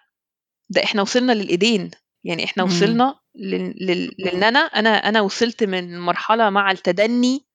ده 0.69 0.83
إحنا 0.83 1.01
وصلنا 1.01 1.31
للإيدين 1.31 1.91
يعني 2.23 2.43
إحنا. 2.43 2.63
وصلنا. 2.63 3.18
لأن 3.39 4.43
أنا 4.43 4.59
أنا 4.59 4.89
أنا 5.09 5.21
وصلت 5.21 5.63
من 5.63 5.99
مرحلة 5.99 6.49
مع 6.49 6.71
التدني 6.71 7.45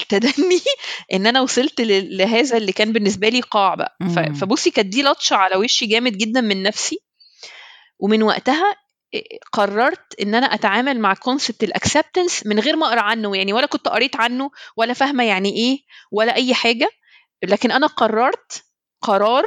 التدني 0.00 0.60
ان 1.14 1.26
أنا 1.26 1.40
وصلت. 1.40 1.80
لهذا 1.80 2.56
اللي 2.56 2.72
كان 2.72 2.92
بالنسبة 2.92 3.28
لي 3.28 3.40
قاع 3.40 3.74
بقى. 3.74 3.96
فبصي 4.34 4.70
كانت 4.70 4.88
دي 4.88 5.02
لطشه 5.02 5.36
على 5.36 5.56
وشي 5.56 5.86
جامد 5.86 6.18
جدا 6.18 6.40
من 6.40 6.62
نفسي. 6.62 6.98
ومن 7.98 8.22
وقتها 8.22 8.76
إيه، 9.14 9.38
قررت 9.52 10.20
ان 10.20 10.34
أنا 10.34 10.46
اتعامل 10.46 11.00
مع 11.00 11.14
concept 11.14 11.64
ال 11.64 11.72
acceptance 11.72 12.46
من 12.46 12.58
غير 12.58 12.76
ما 12.76 12.86
اقرأ 12.86 13.00
عنه. 13.00 13.36
يعني 13.36 13.52
ولا 13.52 13.66
كنت 13.66 13.88
قريت 13.88 14.16
عنه 14.16 14.50
ولا 14.76 14.92
فاهمة 14.92 15.24
يعني 15.24 15.56
إيه 15.56 15.78
ولا 16.12 16.34
اي 16.34 16.54
حاجة. 16.54 16.88
لكن 17.44 17.70
أنا 17.70 17.86
قررت 17.86 18.64
قرار 19.02 19.44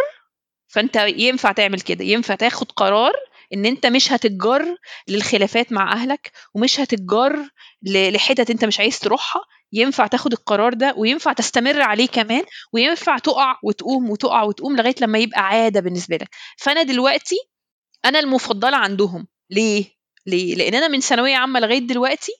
فانت 0.67 0.95
ينفع 0.95 1.51
تعمل 1.51 1.81
كده. 1.81 2.05
ينفع 2.05 2.35
تاخد 2.35 2.71
قرار 2.71 3.13
إن 3.53 3.65
أنت 3.65 3.85
مش 3.85 4.11
هتتجر 4.11 4.77
للخلافات 5.07 5.71
مع 5.71 5.93
أهلك 5.93 6.31
ومش 6.53 6.79
هتتجر 6.79 7.49
لحتت 7.83 8.49
أنت 8.49 8.65
مش 8.65 8.79
عايز 8.79 8.99
تروحها 8.99 9.41
ينفع 9.73 10.07
تاخد 10.07 10.31
القرار 10.33 10.73
ده 10.73 10.93
وينفع 10.97 11.33
تستمر 11.33 11.81
عليه 11.81 12.07
كمان 12.07 12.43
وينفع 12.73 13.17
تقع 13.17 13.55
وتقوم 13.63 14.09
وتقع 14.09 14.43
وتقوم 14.43 14.75
لغاية 14.77 14.95
لما 15.01 15.17
يبقى 15.19 15.41
عادة 15.47 15.79
بالنسبة 15.79 16.15
لك. 16.15 16.29
فأنا 16.57 16.83
دلوقتي 16.83 17.35
أنا 18.05 18.19
المفضلة 18.19 18.77
عندهم. 18.77 19.27
ليه؟ 19.49 19.85
ليه؟ 20.25 20.55
لأن 20.55 20.75
أنا 20.75 20.87
من 20.87 20.99
ثانوية 20.99 21.35
عامة 21.35 21.59
لغاية 21.59 21.79
دلوقتي 21.79 22.31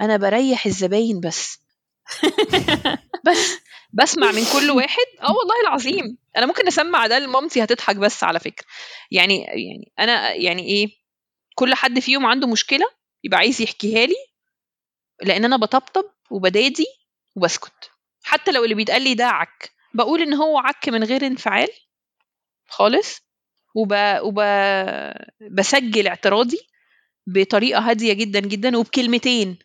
أنا 0.00 0.16
بريح 0.16 0.66
الزباين 0.66 1.20
بس. 1.20 1.58
بس. 3.26 3.58
بسمع 3.92 4.32
من 4.32 4.42
كل 4.52 4.70
واحد؟ 4.78 5.06
آه 5.22 5.32
والله 5.32 5.60
العظيم. 5.62 6.18
أنا 6.36 6.46
ممكن 6.46 6.66
أسمع 6.66 7.06
ده 7.06 7.18
لمامتي 7.18 7.64
هتضحك 7.64 7.96
بس 7.96 8.24
على 8.24 8.40
فكرة. 8.40 8.66
يعني 9.10 9.42
يعني 9.42 9.92
أنا 9.98 10.34
يعني 10.34 10.62
إيه 10.62 10.88
كل 11.54 11.74
حد 11.74 11.98
فيهم 11.98 12.26
عنده 12.26 12.46
مشكلة 12.46 12.86
يبقى 13.24 13.38
عايز 13.38 13.62
يحكيها 13.62 14.06
لي 14.06 14.14
لأن 15.22 15.44
أنا 15.44 15.56
بطبطب 15.56 16.04
وبدادي 16.30 16.86
وبسكت. 17.36 17.90
حتى 18.22 18.50
لو 18.52 18.64
اللي 18.64 18.74
بيتقال 18.74 19.02
لي 19.02 19.14
ده 19.14 19.26
عك. 19.26 19.70
بقول 19.94 20.22
إن 20.22 20.34
هو 20.34 20.58
عك 20.58 20.88
من 20.88 21.04
غير 21.04 21.26
انفعال 21.26 21.68
خالص 22.68 23.20
وب... 23.74 23.94
وب... 24.22 24.40
بسجل 25.50 26.06
اعتراضي 26.08 26.58
بطريقة 27.26 27.80
هادية 27.90 28.12
جدا 28.12 28.40
جدا 28.40 28.76
وبكلمتين. 28.76 29.58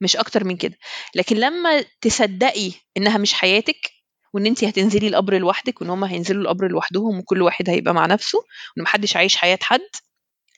مش 0.00 0.16
أكتر 0.16 0.44
من 0.44 0.56
كده. 0.56 0.78
لكن 1.14 1.36
لما 1.36 1.84
تصدقي 2.00 2.72
إنها 2.96 3.18
مش 3.18 3.32
حياتك 3.32 3.90
وإن 4.34 4.46
انت 4.46 4.64
هتنزلي 4.64 5.08
القبر 5.08 5.38
لوحدك 5.38 5.80
وإن 5.80 5.90
هم 5.90 6.04
هينزلوا 6.04 6.42
القبر 6.42 6.68
لوحدهم 6.68 7.18
وكل 7.18 7.42
واحد 7.42 7.70
هيبقى 7.70 7.94
مع 7.94 8.06
نفسه 8.06 8.38
وإن 8.38 8.84
محدش 8.84 9.16
عايش 9.16 9.36
حياة 9.36 9.58
حد 9.62 9.80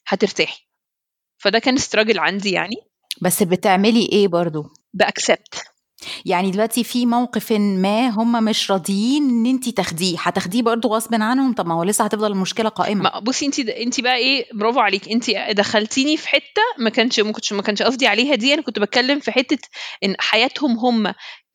هترتاحي. 0.09 0.67
فده 1.39 1.59
كان 1.59 1.75
استراجل 1.75 2.19
عندي 2.19 2.51
يعني. 2.51 2.77
بس 3.23 3.43
بتعملي 3.43 4.09
إيه 4.13 4.29
برضو؟ 4.29 4.65
بأكسبت. 4.95 5.63
يعني 6.27 6.51
دلوقتي 6.51 6.85
في 6.85 7.07
موقف 7.07 7.53
ما 7.53 8.09
هم 8.09 8.45
مش 8.45 8.71
راضيين 8.71 9.29
إن 9.31 9.47
أنت 9.47 9.69
تاخديه. 9.69 10.17
هتاخديه 10.21 10.63
برضه 10.63 10.89
غصب 10.89 11.15
عنهم؟ 11.15 11.53
طب 11.53 11.67
ما 11.67 11.75
هو 11.75 11.83
لسه 11.83 12.05
هتفضل 12.05 12.33
المشكلة 12.33 12.69
قائمة. 12.69 13.19
بصي 13.19 13.47
انت 13.47 13.59
انت 13.59 14.01
بقى 14.01 14.17
إيه 14.17 14.45
برافو 14.55 14.81
عليك. 14.81 15.09
انت 15.09 15.31
دخلتيني 15.51 16.17
في 16.17 16.29
حتة 16.29 16.63
ما 16.79 16.91
كانش 16.91 17.21
ما 17.21 17.33
كنتش 17.33 17.53
ما 17.53 17.63
كانش 17.63 17.83
قصدي 17.83 18.07
عليها 18.07 18.35
دي. 18.35 18.55
أنا 18.55 18.63
كنت 18.63 18.79
بتكلم 18.79 19.21
في 19.21 19.33
حتة 19.33 19.59
ان 20.05 20.15
حياتهم 20.19 20.79
هم 20.79 21.07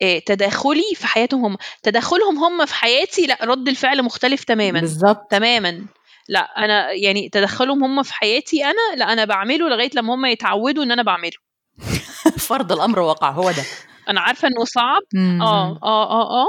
آه، 0.01 0.20
تداخلي 0.26 0.95
في 0.95 1.07
حياتهم 1.07 1.45
هم. 1.45 1.57
تدخلهم 1.84 2.38
هم 2.43 2.66
في 2.66 2.76
حياتي 2.76 3.26
لا 3.26 3.38
رد 3.43 3.68
الفعل 3.68 4.03
مختلف 4.03 4.43
تماما. 4.43 4.80
بالظبط. 4.80 5.28
تماما. 5.32 5.86
لا 6.30 6.39
أنا 6.39 6.91
يعني 6.91 7.30
تدخلهم 7.30 7.84
هم 7.84 8.03
في 8.03 8.14
حياتي 8.14 8.66
أنا 8.66 8.95
لا 8.97 9.14
أنا 9.14 9.26
بعمله 9.26 9.70
لغاية 9.70 9.89
لما 9.95 10.16
هم 10.16 10.26
يتعودوا 10.26 10.84
ان 10.84 10.91
أنا 10.91 11.03
بعمله. 11.03 11.38
فرض 12.49 12.72
الأمر 12.72 12.99
واقع 12.99 13.32
هو 13.32 13.51
ده. 13.51 13.64
أنا 14.10 14.22
عارفة 14.22 14.47
إنه 14.47 14.66
صعب. 14.66 15.01
آه 15.41 15.80
آه 15.84 16.10
آه 16.12 16.43
آه. 16.43 16.47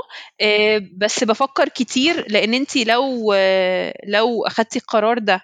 بس 0.98 1.24
بفكر 1.24 1.68
كتير 1.68 2.24
لأن 2.30 2.55
أنت 2.55 2.76
لو 2.76 3.34
لو 4.07 4.46
أخدتي 4.46 4.78
القرار 4.78 5.18
ده 5.18 5.40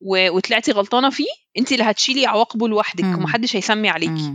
وطلعتي 0.00 0.72
غلطانة 0.72 1.10
فيه 1.10 1.26
أنت 1.58 1.72
اللي 1.72 1.84
هتشيلي 1.84 2.26
عواقبه 2.26 2.68
لوحدك 2.68 3.04
ومحدش 3.04 3.56
هيسمي 3.56 3.88
عليكي. 3.88 4.32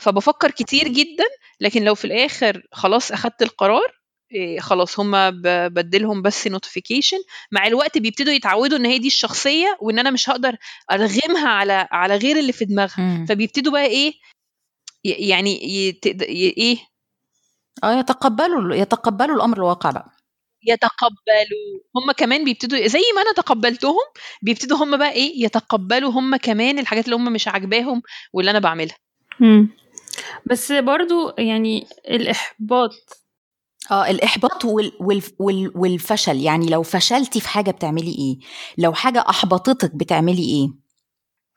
فبفكر 0.00 0.50
كتير 0.50 0.88
جدا 0.88 1.24
لكن 1.60 1.82
لو 1.84 1.94
في 1.94 2.04
الآخر 2.04 2.62
خلاص 2.72 3.12
أخدت 3.12 3.42
القرار 3.42 4.02
إيه 4.34 4.60
خلاص 4.60 5.00
هم 5.00 5.30
بدلهم 5.68 6.22
بس 6.22 6.46
نوتيفيكيشن 6.48 7.16
مع 7.52 7.66
الوقت 7.66 7.98
بيبتدوا 7.98 8.32
يتعودوا 8.32 8.78
إن 8.78 8.86
هي 8.86 8.98
دي 8.98 9.06
الشخصية 9.06 9.76
وإن 9.80 9.98
أنا 9.98 10.10
مش 10.10 10.30
هقدر 10.30 10.56
أرغمها 10.92 11.48
على 11.48 11.88
على 11.90 12.16
غير 12.16 12.38
اللي 12.38 12.52
في 12.52 12.64
دماغها. 12.64 12.96
فبيبتدوا 13.28 13.72
بقى 13.72 13.86
إيه 13.86 14.12
يعني 15.04 15.74
يت... 15.88 16.06
إيه؟ 16.22 16.78
آه 17.84 17.98
يتقبلوا 17.98 18.74
يتقبلوا 18.74 19.36
الأمر 19.36 19.56
الواقع 19.56 19.90
بقى. 19.90 20.10
يتقبلوا. 20.66 21.80
هم 21.96 22.12
كمان 22.12 22.44
بيبتدوا 22.44 22.86
زي 22.86 23.00
ما 23.16 23.22
أنا 23.22 23.32
تقبلتهم 23.32 23.96
بيبتدوا 24.42 24.76
هم 24.76 24.96
بقى 24.96 25.12
إيه؟ 25.12 25.44
يتقبلوا 25.44 26.10
هم 26.10 26.36
كمان 26.36 26.78
الحاجات 26.78 27.04
اللي 27.04 27.16
هم 27.16 27.32
مش 27.32 27.48
عاجباهم 27.48 28.02
واللي 28.32 28.50
أنا 28.50 28.58
بعملها. 28.58 28.96
مم. 29.40 29.68
بس 30.46 30.72
برضو 30.72 31.32
يعني 31.38 31.86
الإحباط. 32.10 32.90
آه 33.90 34.10
الإحباط 34.10 34.64
وال 34.64 34.92
وال 35.00 35.22
وال 35.38 35.72
والفشل. 35.74 36.36
يعني 36.40 36.66
لو 36.66 36.82
فشلتي 36.82 37.40
في 37.40 37.48
حاجة 37.48 37.70
بتعملي 37.70 38.10
إيه؟ 38.18 38.38
لو 38.78 38.92
حاجة 38.92 39.24
أحبطتك 39.28 39.94
بتعملي 39.94 40.42
إيه؟ 40.44 40.81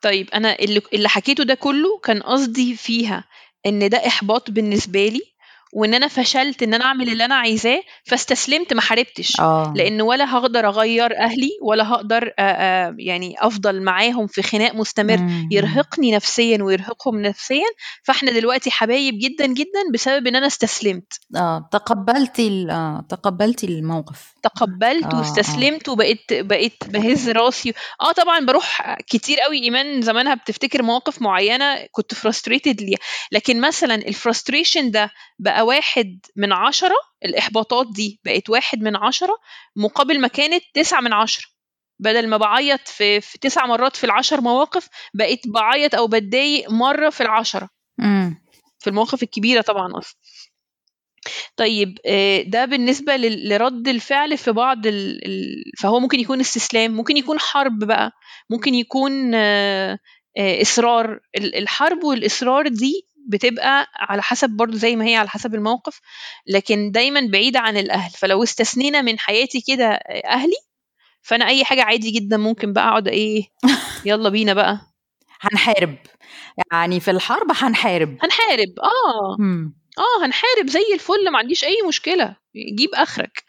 طيب 0.06 0.30
أنا 0.34 0.56
اللي 0.94 1.08
حكيته 1.08 1.44
ده 1.44 1.54
كله 1.54 1.98
كان 1.98 2.22
قصدي 2.22 2.76
فيها 2.76 3.24
إن 3.66 3.88
ده 3.88 4.06
إحباط 4.06 4.50
بالنسبة 4.50 5.06
لي 5.08 5.20
وإن 5.72 5.94
أنا 5.94 6.08
فشلت 6.08 6.62
إن 6.62 6.74
أنا 6.74 6.84
أعمل 6.84 7.08
اللي 7.08 7.24
أنا 7.24 7.34
عايزاه 7.34 7.82
فاستسلمت 8.04 8.72
ما 8.74 8.80
حاربتش. 8.80 9.40
آه. 9.40 9.72
لأن 9.76 10.00
ولا 10.00 10.36
هقدر 10.36 10.68
أغير 10.68 11.18
أهلي 11.18 11.50
ولا 11.62 11.88
هقدر 11.92 12.32
يعني 12.98 13.34
أفضل 13.38 13.82
معاهم 13.82 14.26
في 14.26 14.42
خناق 14.42 14.74
مستمر. 14.74 15.16
مم. 15.16 15.48
يرهقني 15.52 16.12
نفسيا 16.12 16.62
ويرهقهم 16.62 17.22
نفسيا. 17.22 17.66
فإحنا 18.02 18.30
دلوقتي 18.32 18.70
حبايب 18.70 19.14
جدا 19.18 19.46
جدا 19.46 19.80
بسبب 19.94 20.26
إن 20.26 20.36
أنا 20.36 20.46
استسلمت. 20.46 21.12
آه. 21.36 21.68
تقبلتي 21.72 22.66
آه 22.70 23.04
تقبلتي 23.08 23.66
الموقف. 23.66 24.34
تقبلت 24.42 25.14
آه، 25.14 25.18
واستسلمت 25.18 25.88
وبقيت 25.88 26.24
بقيت 26.30 26.84
بهز 26.88 27.28
راسي. 27.28 27.72
آه 28.00 28.12
طبعا 28.12 28.46
بروح 28.46 28.96
كتير 29.06 29.40
قوي. 29.40 29.62
إيمان 29.62 30.02
زمانها 30.02 30.34
بتفتكر 30.34 30.82
مواقف 30.82 31.22
معينة 31.22 31.86
كنت 31.92 32.14
frustrated 32.14 32.80
ليها. 32.80 32.98
لكن 33.32 33.60
مثلا 33.60 33.94
ال 33.94 34.02
frustration 34.02 34.90
ده 34.90 35.10
بقى 35.38 35.65
واحد 35.66 36.20
من 36.36 36.52
عشرة 36.52 36.94
الإحباطات 37.24 37.86
دي 37.92 38.20
بقت 38.24 38.50
واحد 38.50 38.78
من 38.82 38.96
عشرة 38.96 39.36
مقابل 39.76 40.20
ما 40.20 40.28
كانت 40.28 40.62
تسعة 40.74 41.00
من 41.00 41.12
عشرة. 41.12 41.46
بدل 41.98 42.28
ما 42.28 42.36
بعيط 42.36 42.88
في, 42.88 43.20
في 43.20 43.38
تسع 43.38 43.66
مرات 43.66 43.96
في 43.96 44.04
العشر 44.04 44.40
مواقف 44.40 44.88
بقيت 45.14 45.40
بعيط 45.48 45.94
أو 45.94 46.06
بتضايق 46.06 46.70
مرة 46.70 47.10
في 47.10 47.20
العشرة. 47.20 47.68
مم. 47.98 48.44
في 48.78 48.90
المواقف 48.90 49.22
الكبيرة 49.22 49.60
طبعا 49.60 49.98
أصلا 49.98 50.16
طيب 51.56 51.98
آه، 52.06 52.42
ده 52.42 52.64
بالنسبة 52.64 53.16
لل- 53.16 53.48
لرد 53.48 53.88
الفعل 53.88 54.38
في 54.38 54.52
بعض 54.52 54.86
ال... 54.86 55.20
فهو 55.78 56.00
ممكن 56.00 56.20
يكون 56.20 56.40
استسلام 56.40 56.90
ممكن 56.90 57.16
يكون 57.16 57.38
حرب 57.38 57.78
بقى 57.78 58.12
ممكن 58.50 58.74
يكون 58.74 59.34
آه، 59.34 59.98
آه، 60.38 60.62
إصرار. 60.62 61.20
ال- 61.36 61.54
الحرب 61.54 62.04
والإصرار 62.04 62.68
دي 62.68 63.06
بتبقى 63.28 63.86
على 63.96 64.22
حسب 64.22 64.50
برضو 64.50 64.76
زي 64.76 64.96
ما 64.96 65.04
هي 65.04 65.16
على 65.16 65.28
حسب 65.28 65.54
الموقف 65.54 66.00
لكن 66.46 66.90
دايما 66.90 67.20
بعيدة 67.32 67.60
عن 67.60 67.76
الأهل. 67.76 68.10
فلو 68.10 68.42
استثنينا 68.42 69.02
من 69.02 69.18
حياتي 69.18 69.60
كده 69.68 69.86
آه، 69.86 70.28
أهلي 70.28 70.56
فأنا 71.22 71.48
أي 71.48 71.64
حاجة 71.64 71.82
عادي 71.82 72.10
جدا 72.10 72.36
ممكن 72.36 72.72
بقى 72.72 72.88
أقعد 72.88 73.08
إيه 73.08 73.42
يلا 74.06 74.28
بينا 74.28 74.54
بقى. 74.54 74.80
هنحارب. 75.40 75.96
يعني 76.72 77.00
في 77.00 77.10
الحرب 77.10 77.46
هنحارب. 77.54 78.18
هنحارب 78.22 78.74
آه. 78.82 79.36
مم. 79.38 79.76
آه 79.98 80.24
هنحارب 80.26 80.66
زي 80.66 80.84
الفل 80.94 81.30
ما 81.32 81.38
عنديش 81.38 81.64
أي 81.64 81.76
مشكلة. 81.88 82.36
جيب 82.78 82.90
آخرك. 82.94 83.44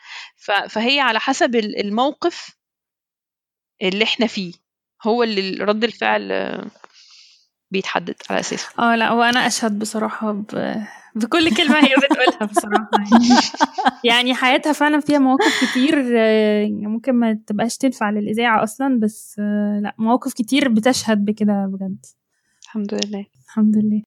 فهي 0.69 0.99
على 0.99 1.19
حسب 1.19 1.55
ال- 1.55 1.80
الموقف 1.80 2.57
اللي 3.82 4.03
إحنا 4.03 4.28
فيه. 4.28 4.53
هو 5.07 5.23
اللي 5.23 5.63
رد 5.63 5.84
الفعل 5.84 6.32
آه، 6.32 6.65
بيتحدد 7.72 8.15
على 8.30 8.39
أساسه. 8.39 8.68
آه 8.80 8.95
لا 8.95 9.11
وأنا 9.11 9.47
أشهد 9.47 9.80
بصراحة 9.80 10.32
ب... 10.32 10.76
بكل 11.15 11.55
كلمة 11.55 11.76
هي 11.78 11.93
بتقولها 11.97 12.45
بصراحة 12.51 12.89
يعني. 12.93 13.39
يعني 14.03 14.34
حياتها 14.36 14.74
فعلا 14.74 14.99
فيها 14.99 15.20
مواقف 15.20 15.65
كتير 15.72 16.13
آه، 16.18 16.65
ممكن 16.72 17.13
ما 17.13 17.39
تبقاش 17.47 17.78
تنفع 17.78 18.09
للإذاعة 18.09 18.63
أصلا 18.63 18.99
بس 18.99 19.36
آه، 19.39 19.80
لا 19.84 19.95
مواقف 19.97 20.34
كتير 20.34 20.70
بتشهد 20.70 21.26
بكده 21.26 21.70
بجد. 21.74 22.05
الحمد 22.63 22.93
لله. 22.93 23.26
الحمد 23.45 23.76
لله. 23.78 24.01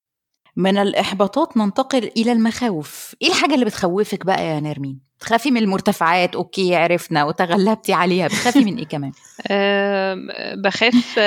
من 0.57 0.79
الإحباطات 0.79 1.57
ننتقل 1.57 2.11
إلى 2.17 2.33
المخاوف. 2.33 3.15
إيه 3.23 3.29
الحاجة 3.29 3.55
اللي 3.55 3.65
بتخوفك 3.65 4.27
بقى 4.27 4.47
يا 4.47 4.61
نرمين؟ 4.61 5.01
بتخافي 5.19 5.51
من 5.51 5.57
المرتفعات؟ 5.63 6.37
أوكي 6.37 6.77
عرفنا 6.77 7.25
وتغلبتي 7.25 7.93
عليها. 7.93 8.27
بتخافي 8.27 8.65
من 8.65 8.77
إيه 8.77 8.87
كمان؟ 8.87 9.13
آم، 9.51 10.29
بخاف 10.65 11.19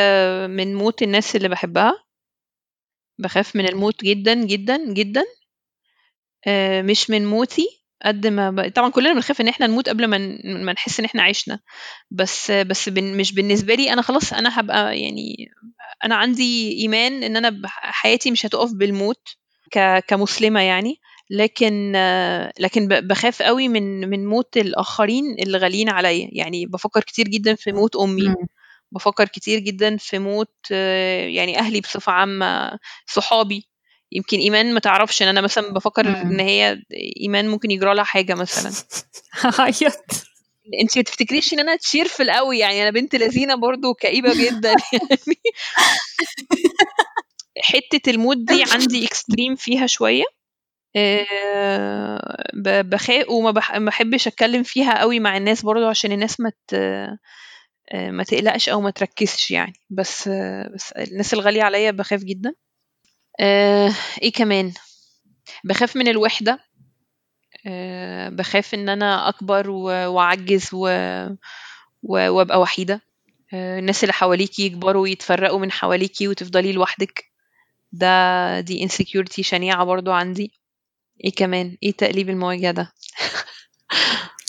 من 0.51 0.75
موت 0.75 1.01
الناس 1.03 1.35
اللي 1.35 1.49
بحبها. 1.49 1.93
بخاف 3.19 3.55
من 3.55 3.69
الموت 3.69 4.03
جدا 4.03 4.33
جدا 4.45 4.93
جدا. 4.93 5.23
آه، 6.47 6.81
مش 6.81 7.09
من 7.09 7.25
موتي 7.25 7.67
قد 8.05 8.27
ما 8.27 8.51
ب... 8.51 8.71
طبعا 8.75 8.89
كلنا 8.91 9.13
بنخاف 9.13 9.41
إن 9.41 9.47
إحنا 9.47 9.67
نموت 9.67 9.89
قبل 9.89 10.07
ما 10.07 10.17
ن- 10.17 10.63
ما 10.65 10.73
نحس 10.73 10.99
إن 10.99 11.05
إحنا 11.05 11.23
عشنا. 11.23 11.59
بس 12.11 12.51
بس 12.51 12.89
بن... 12.89 13.17
مش 13.17 13.33
بالنسبة 13.33 13.75
لي 13.75 13.93
أنا 13.93 14.01
خلاص 14.01 14.33
أنا 14.33 14.59
هبقى 14.59 14.99
يعني 14.99 15.35
أنا 16.03 16.15
عندي 16.15 16.71
إيمان 16.81 17.23
إن 17.23 17.35
أنا 17.37 17.49
بح- 17.49 17.79
حياتي 17.91 18.31
مش 18.31 18.45
هتقف 18.45 18.71
بالموت 18.73 19.21
ك... 19.71 19.99
كمسلمة 20.07 20.61
يعني. 20.61 20.95
لكن 21.29 21.91
لكن 22.59 22.87
ب- 22.87 23.07
بخاف 23.07 23.41
قوي 23.41 23.67
من 23.67 24.09
من 24.09 24.25
موت 24.27 24.57
الآخرين 24.57 25.23
اللي 25.39 25.57
غاليين 25.57 25.89
عليا. 25.89 26.29
يعني 26.31 26.65
بفكر 26.65 27.01
كتير 27.01 27.27
جدا 27.27 27.55
في 27.55 27.71
موت 27.71 27.95
مم. 28.27 28.35
بفكر 28.95 29.27
كتير 29.27 29.59
جدا 29.59 29.97
في 29.97 30.19
موت 30.19 30.53
آه، 30.71 31.27
يعني 31.27 31.59
أهلي 31.59 31.81
بصفة 31.81 32.11
عامة 32.11 32.79
صحابي. 33.07 33.67
يمكن 34.11 34.37
إيمان 34.39 34.73
ما 34.73 34.79
تعرفش 34.79 35.21
إن 35.21 35.27
أنا 35.27 35.41
مثلا 35.41 35.73
بفكر. 35.73 36.07
إن 36.21 36.39
هي 36.39 36.77
إيمان 37.21 37.47
ممكن 37.47 37.71
يجرى 37.71 37.95
لها 37.95 38.03
حاجة 38.03 38.33
مثلا. 38.33 38.71
هعيط 39.59 40.03
انت 40.81 40.97
ما 40.97 41.03
تفتكريش 41.03 41.53
إن 41.53 41.59
أنا 41.59 41.75
تشيرفل 41.75 42.31
قوي 42.31 42.59
يعني 42.59 42.81
أنا 42.81 42.89
بنت 42.91 43.15
لذينة 43.15 43.55
برضو 43.55 43.93
كئيبة 43.93 44.33
جدا 44.33 44.69
يعني. 44.93 45.39
حتة 47.61 48.09
الموت 48.09 48.37
دي 48.37 48.63
عندي 48.71 49.05
اكستريم 49.05 49.55
فيها 49.55 49.87
شوية. 49.87 50.23
آه، 50.95 52.43
ب- 52.53 52.89
بخاف 52.89 53.29
وما 53.29 53.51
بح- 53.51 53.75
ما 53.75 53.85
بحبش 53.85 54.27
أتكلم 54.27 54.63
فيها 54.63 54.99
قوي 54.99 55.19
مع 55.19 55.37
الناس 55.37 55.61
برضو 55.61 55.87
عشان 55.87 56.11
الناس 56.11 56.39
ما 56.39 56.51
ما 57.93 58.23
تقلقش 58.23 58.69
أو 58.69 58.81
ما 58.81 58.89
تركزش 58.89 59.51
يعني. 59.51 59.73
بس 59.89 60.27
آه، 60.27 60.71
بس 60.75 60.91
الناس 60.91 61.33
الغالية 61.33 61.63
عليا 61.63 61.91
بخاف 61.91 62.23
جدا. 62.23 62.53
آه، 63.39 63.91
إيه 64.21 64.31
كمان؟ 64.31 64.73
بخاف 65.63 65.95
من 65.95 66.07
الوحدة. 66.07 66.59
آه، 67.67 68.29
بخاف 68.29 68.73
إن 68.73 68.89
أنا 68.89 69.29
أكبر 69.29 69.69
وأعجز. 69.69 70.69
وأبقى 72.03 72.59
وحيدة. 72.61 73.01
آه، 73.53 73.79
الناس 73.79 74.03
اللي 74.03 74.13
حواليكي 74.13 74.65
يكبروا 74.65 75.01
ويتفرقوا 75.03 75.59
من 75.59 75.71
حواليكي 75.71 76.27
وتفضلي 76.27 76.71
لوحدك. 76.71 77.23
ده 77.91 78.59
دي 78.59 78.87
insecurity 78.87 79.41
شنيعة 79.41 79.83
برضو 79.85 80.11
عندي. 80.11 80.51
إيه 81.23 81.31
كمان؟ 81.31 81.77
إيه 81.83 81.91
تقليب 81.91 82.29
المواجهة 82.29 82.71
ده؟ 82.71 82.93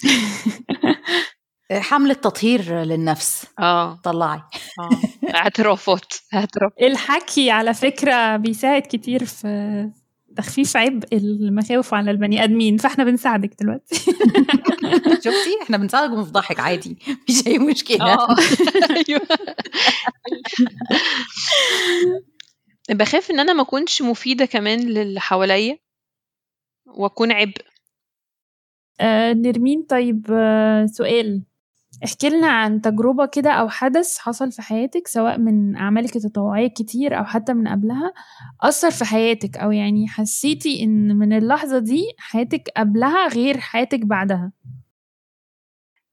حملة 1.72 2.14
تطهير 2.14 2.82
للنفس. 2.82 3.46
آه. 3.58 3.94
طلعي. 4.04 4.40
آه. 4.80 4.90
اعترافات 5.34 6.14
اعتراف 6.34 6.72
الحكي 6.82 7.50
على 7.50 7.74
فكرة 7.74 8.36
بيساعد 8.36 8.82
كتير 8.82 9.24
في 9.24 9.90
تخفيف 10.36 10.76
عبء 10.76 11.06
المخاوف 11.12 11.94
على 11.94 12.10
البني 12.10 12.44
آدمين 12.44 12.76
فإحنا 12.76 13.04
بنساعدك 13.04 13.50
دلوقتي. 13.60 13.94
شفتي؟ 15.24 15.58
إحنا 15.62 15.76
بنساعدك 15.76 16.12
ونفضحك 16.12 16.60
عادي 16.60 16.98
مفيش 17.08 17.46
أي 17.46 17.58
مشكلة. 17.58 18.04
آه. 18.14 18.36
أيوه. 19.08 19.20
بخاف 22.90 23.30
إن 23.30 23.40
أنا 23.40 23.52
ما 23.52 23.62
أكونش 23.62 24.02
مفيدة 24.02 24.44
كمان 24.44 24.80
للي 24.80 25.20
حواليا 25.20 25.78
وأكون 26.86 27.32
عبء. 27.32 27.62
آه 29.00 29.32
نرمين 29.32 29.82
طيب 29.82 30.26
آه 30.30 30.86
سؤال. 30.86 31.42
احكي 32.04 32.28
لنا 32.28 32.46
عن 32.46 32.80
تجربة 32.80 33.26
كده 33.26 33.50
أو 33.50 33.68
حدث 33.68 34.18
حصل 34.18 34.52
في 34.52 34.62
حياتك 34.62 35.08
سواء 35.08 35.38
من 35.38 35.76
أعمالك 35.76 36.16
التطوعية 36.16 36.68
كتير 36.68 37.18
أو 37.18 37.24
حتى 37.24 37.52
من 37.52 37.68
قبلها 37.68 38.12
أثر 38.62 38.90
في 38.90 39.04
حياتك 39.04 39.56
أو 39.56 39.70
يعني 39.70 40.08
حسيتي 40.08 40.82
إن 40.82 41.16
من 41.16 41.32
اللحظة 41.32 41.78
دي 41.78 42.02
حياتك 42.18 42.68
قبلها 42.76 43.28
غير 43.28 43.58
حياتك 43.60 44.00
بعدها؟ 44.00 44.52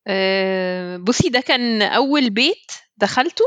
آه، 0.08 0.98
بصي 0.98 1.30
ده 1.30 1.40
كان 1.40 1.82
أول 1.82 2.30
بيت 2.30 2.72
دخلته 2.98 3.46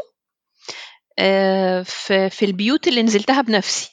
آه، 1.18 1.82
في 1.82 2.30
في 2.30 2.44
البيوت 2.44 2.88
اللي 2.88 3.02
نزلتها 3.02 3.40
بنفسي 3.40 3.90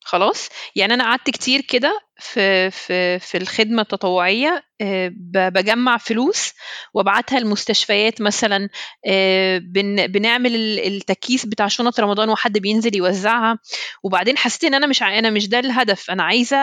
خلاص؟ 0.00 0.48
يعني 0.76 0.94
أنا 0.94 1.04
قعدت 1.04 1.30
كتير 1.30 1.60
كده 1.60 2.00
في 2.22 2.70
في 2.70 3.18
في 3.18 3.38
الخدمة 3.38 3.82
التطوعية 3.82 4.64
آه، 4.80 5.12
بجمع 5.50 5.96
فلوس 5.98 6.52
وابعتها 6.94 7.38
المستشفيات 7.38 8.20
مثلا 8.20 8.68
آه، 9.06 9.58
بن- 9.58 10.06
بنعمل 10.06 10.54
ال- 10.54 10.86
التكييس 10.96 11.46
بتاع 11.46 11.68
شنط 11.68 12.00
رمضان 12.00 12.28
وحد 12.28 12.58
بينزل 12.58 12.96
يوزعها. 12.96 13.58
وبعدين 14.02 14.38
حسيت 14.38 14.64
إن 14.64 14.74
أنا 14.74 14.86
مش 14.86 15.02
أنا 15.02 15.30
مش 15.30 15.48
ده 15.48 15.58
الهدف. 15.58 16.10
أنا 16.10 16.22
عايزة 16.22 16.56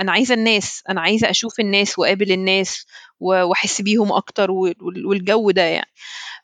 أنا 0.00 0.12
عايزة 0.12 0.34
الناس. 0.34 0.82
أنا 0.88 1.00
عايزة 1.00 1.30
أشوف 1.30 1.60
الناس 1.60 1.98
وأقابل 1.98 2.32
الناس 2.32 2.86
وأحس 3.20 3.80
بيهم 3.82 4.12
أكتر 4.12 4.50
وال- 4.50 5.06
والجو 5.06 5.50
ده 5.50 5.62
يعني. 5.62 5.90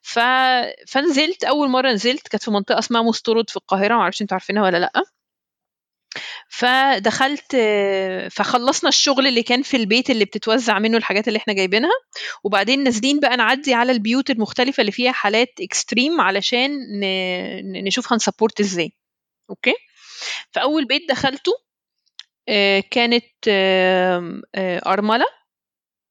ف... 0.02 0.18
فنزلت 0.88 1.44
أول 1.44 1.68
مرة 1.68 1.92
نزلت 1.92 2.28
كانت 2.28 2.42
في 2.44 2.50
منطقة 2.50 2.78
اسمها 2.78 3.02
مسطرد 3.02 3.50
في 3.50 3.56
القاهرة. 3.56 3.94
معرفش 3.94 4.22
أنتوا 4.22 4.34
عارفينها 4.34 4.62
ولا 4.62 4.76
لأ. 4.78 4.92
فدخلت 6.48 7.56
فخلصنا 8.30 8.88
الشغل 8.88 9.26
اللي 9.26 9.42
كان 9.42 9.62
في 9.62 9.76
البيت 9.76 10.10
اللي 10.10 10.24
بتتوزع 10.24 10.78
منه 10.78 10.96
الحاجات 10.96 11.28
اللي 11.28 11.36
إحنا 11.36 11.52
جايبينها. 11.54 11.90
وبعدين 12.44 12.84
نازلين 12.84 13.20
بقى 13.20 13.36
نعدي 13.36 13.74
على 13.74 13.92
البيوت 13.92 14.30
المختلفة 14.30 14.80
اللي 14.80 14.92
فيها 14.92 15.12
حالات 15.12 15.48
extreme 15.60 16.20
علشان 16.20 16.70
نشوف 17.84 18.12
هن 18.12 18.23
support 18.23 18.60
إزاي. 18.60 18.92
أوكي؟ 19.50 19.74
فأول 20.50 20.84
بيت 20.84 21.02
دخلته 21.08 21.52
آه، 22.48 22.82
كانت 22.90 23.24
آه، 23.48 24.42
أرملة. 24.86 25.24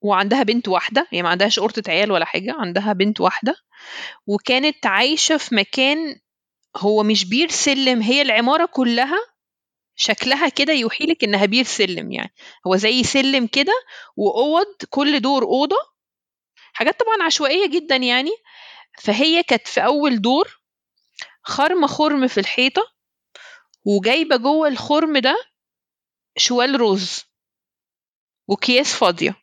وعندها 0.03 0.43
بنت 0.43 0.67
واحدة 0.67 1.07
يعني 1.11 1.23
ما 1.23 1.29
عندهاش 1.29 1.59
قرطة 1.59 1.91
عيال 1.91 2.11
ولا 2.11 2.25
حاجة 2.25 2.55
عندها 2.59 2.93
بنت 2.93 3.21
واحدة. 3.21 3.55
وكانت 4.27 4.85
عايشة 4.85 5.37
في 5.37 5.55
مكان 5.55 6.15
هو 6.77 7.03
مش 7.03 7.25
بير 7.29 7.49
سلم 7.49 8.01
هي 8.01 8.21
العمارة 8.21 8.65
كلها 8.65 9.19
شكلها 9.95 10.49
كده 10.49 10.73
يوحي 10.73 11.03
لك 11.05 11.23
إنها 11.23 11.45
بير 11.45 11.63
سلم 11.65 12.11
يعني. 12.11 12.33
هو 12.67 12.75
زي 12.75 13.03
سلم 13.03 13.47
كده 13.47 13.73
وأوض 14.17 14.75
كل 14.89 15.19
دور 15.19 15.43
أوضة. 15.43 15.77
حاجات 16.73 16.99
طبعا 16.99 17.23
عشوائية 17.25 17.67
جدا 17.67 17.95
يعني. 17.95 18.31
فهي 18.99 19.43
كانت 19.43 19.67
في 19.67 19.85
أول 19.85 20.21
دور 20.21 20.61
خرمة 21.43 21.87
خرم 21.87 22.27
في 22.27 22.39
الحيطة 22.39 22.81
وجايبة 23.85 24.35
جوه 24.37 24.67
الخرم 24.67 25.17
ده 25.17 25.35
شوال 26.37 26.81
رز 26.81 27.23
وكياس 28.47 28.95
فاضية. 28.95 29.35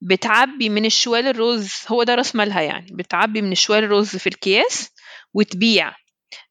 بتعبي 0.00 0.68
من 0.68 0.84
الشوال 0.84 1.26
الرز 1.26 1.72
هو 1.88 2.02
ده 2.02 2.14
راس 2.14 2.36
مالها 2.36 2.60
يعني 2.60 2.86
بتعبي 2.92 3.42
من 3.42 3.52
الشوال 3.52 3.84
الرز 3.84 4.16
في 4.16 4.26
الكياس 4.26 4.90
وتبيع. 5.34 5.94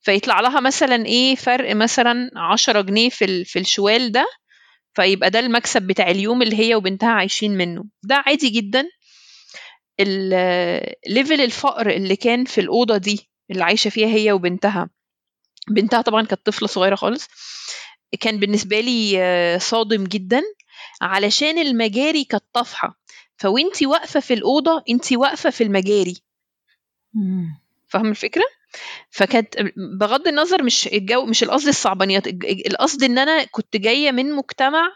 فيطلع 0.02 0.40
لها 0.40 0.60
مثلا 0.60 1.06
إيه 1.06 1.36
فرق 1.36 1.76
مثلا 1.76 2.32
عشرة 2.36 2.82
جنيه 2.82 3.10
في 3.10 3.26
ال- 3.26 3.46
في 3.46 3.60
الشوال 3.60 4.12
ده 4.12 4.26
فيبقى 4.94 5.30
ده 5.30 5.40
المكسب 5.40 5.82
بتاع 5.82 6.10
اليوم 6.10 6.42
اللي 6.42 6.60
هي 6.60 6.76
وبنتها 6.76 7.10
عايشين 7.10 7.58
منه. 7.58 7.86
ده 8.04 8.16
عادي 8.26 8.50
جدا. 8.50 8.88
ليفل 11.10 11.42
الفقر 11.42 11.90
اللي 11.90 12.16
كان 12.16 12.46
في 12.46 12.62
الأوضة 12.62 12.98
دي 12.98 13.30
اللي 13.52 13.64
عايشة 13.64 13.90
فيها 13.90 14.08
هي 14.08 14.32
وبنتها 14.32 14.90
بنتها 15.70 16.02
طبعا 16.02 16.26
كانت 16.26 16.46
طفلة 16.46 16.68
صغيرة 16.68 16.96
خالص 16.96 17.28
كان 18.20 18.40
بالنسبة 18.40 18.80
لي 18.80 19.14
آه، 19.22 19.58
صادم 19.58 20.04
جدا 20.04 20.42
علشان 21.02 21.58
المجاري 21.58 22.24
كانت 22.24 22.44
طافحة. 22.54 23.00
فوأنتي 23.38 23.86
واقفة 23.86 24.20
في 24.20 24.34
الأوضة 24.34 24.84
أنتي 24.90 25.18
واقفة 25.18 25.50
في 25.50 25.64
المجاري. 25.64 26.18
فاهمة 27.88 28.10
الفكرة؟ 28.10 28.44
فكانت 29.10 29.56
بغض 30.00 30.28
النظر 30.28 30.64
مش 30.64 30.88
الجو 30.88 31.26
مش 31.26 31.44
القصد 31.44 31.68
الصعبانيات 31.68 32.28
القصد 32.68 33.04
إن 33.04 33.18
أنا 33.18 33.44
كنت 33.44 33.78
جاية 33.78 34.12
من 34.12 34.32
مجتمع 34.34 34.90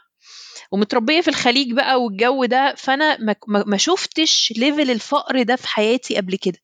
ومتربية 0.72 1.22
في 1.22 1.28
الخليج 1.28 1.74
بقى 1.74 2.02
والجو 2.04 2.46
ده 2.46 2.76
فأنا 2.78 3.18
ما, 3.48 3.78
شفتش 3.78 4.54
level 4.58 4.92
الفقر 4.92 5.42
ده 5.44 5.56
في 5.56 5.68
حياتي 5.68 6.18
قبل 6.18 6.36
كده. 6.36 6.58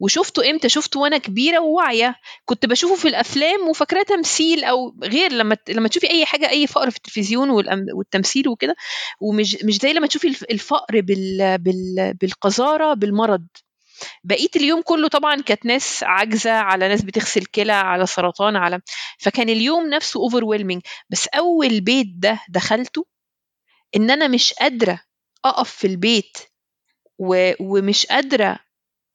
وشفته 0.00 0.50
إمتى؟ 0.50 0.68
شفته 0.68 1.00
وأنا 1.00 1.18
كبيرة 1.18 1.58
وواعية. 1.60 2.16
كنت 2.44 2.66
بشوفه 2.66 2.94
في 2.94 3.08
الأفلام 3.08 3.68
وفاكراه 3.68 4.02
تمثيل 4.02 4.64
أو 4.64 4.96
غير 5.04 5.32
لما 5.32 5.56
لما 5.68 5.88
تشوفي 5.88 6.10
أي 6.10 6.26
حاجة 6.26 6.50
أي 6.50 6.66
فقر 6.66 6.90
في 6.90 6.96
التلفزيون 6.96 7.50
والتمثيل 7.94 8.48
وكده 8.48 8.76
ومش 9.20 9.56
مش 9.64 9.78
زي 9.78 9.92
لما 9.92 10.06
تشوفي 10.06 10.28
الف- 10.28 10.44
الفقر 10.50 11.00
بال 11.00 11.58
بال 11.58 12.14
بالقذارة 12.20 12.94
بالمرض. 12.94 13.46
بقيت 14.24 14.56
اليوم 14.56 14.82
كله 14.82 15.08
طبعا 15.08 15.42
كانت 15.42 15.66
ناس 15.66 16.02
عاجزة 16.02 16.50
على 16.52 16.88
ناس 16.88 17.02
بتغسل 17.02 17.44
كلى 17.44 17.72
على 17.72 18.06
سرطان 18.06 18.56
على 18.56 18.80
فكان 19.18 19.48
اليوم 19.48 19.86
نفسه 19.90 20.20
over 20.20 20.44
بس 21.10 21.28
أول 21.28 21.80
بيت 21.80 22.06
ده 22.16 22.40
دخلته 22.48 23.06
إن 23.96 24.10
أنا 24.10 24.28
مش 24.28 24.52
قادرة 24.52 25.00
أقف 25.44 25.70
في 25.70 25.86
البيت 25.86 26.38
و... 27.18 27.52
ومش 27.60 28.06
قادرة 28.06 28.58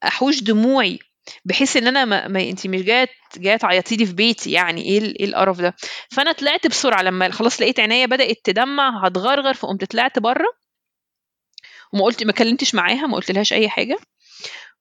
أحوش 0.04 0.44
دموعي 0.44 1.00
بحيث 1.46 1.78
إن 1.78 1.88
أنا 1.88 2.06
ما, 2.06 2.28
ما 2.28 2.42
انت 2.44 2.68
مش 2.68 2.82
جاية 2.82 3.08
جاية 3.38 3.58
تعيطي 3.58 3.96
لي 3.96 4.06
في 4.06 4.14
بيتي. 4.14 4.52
يعني 4.52 4.98
ال- 4.98 5.20
إيه 5.20 5.26
القرف 5.26 5.62
ده؟ 5.62 5.76
فأنا 6.12 6.32
طلعت 6.32 6.68
بسرعة. 6.68 7.02
لما 7.02 7.32
خلاص 7.32 7.62
لقيت 7.62 7.80
عينيا 7.80 8.06
بدأت 8.06 8.38
تدمع 8.44 9.06
هتغرغر 9.08 9.54
فقمت 9.54 9.84
طلعت 9.86 10.20
بره 10.20 10.48
وما 11.94 12.04
قلت 12.04 12.24
ما 12.24 12.32
كلمتش 12.34 12.76
معاها 12.76 13.08
ما 13.08 13.16
قلتلهاش 13.16 13.54
أي 13.54 13.70
حاجة. 13.70 13.98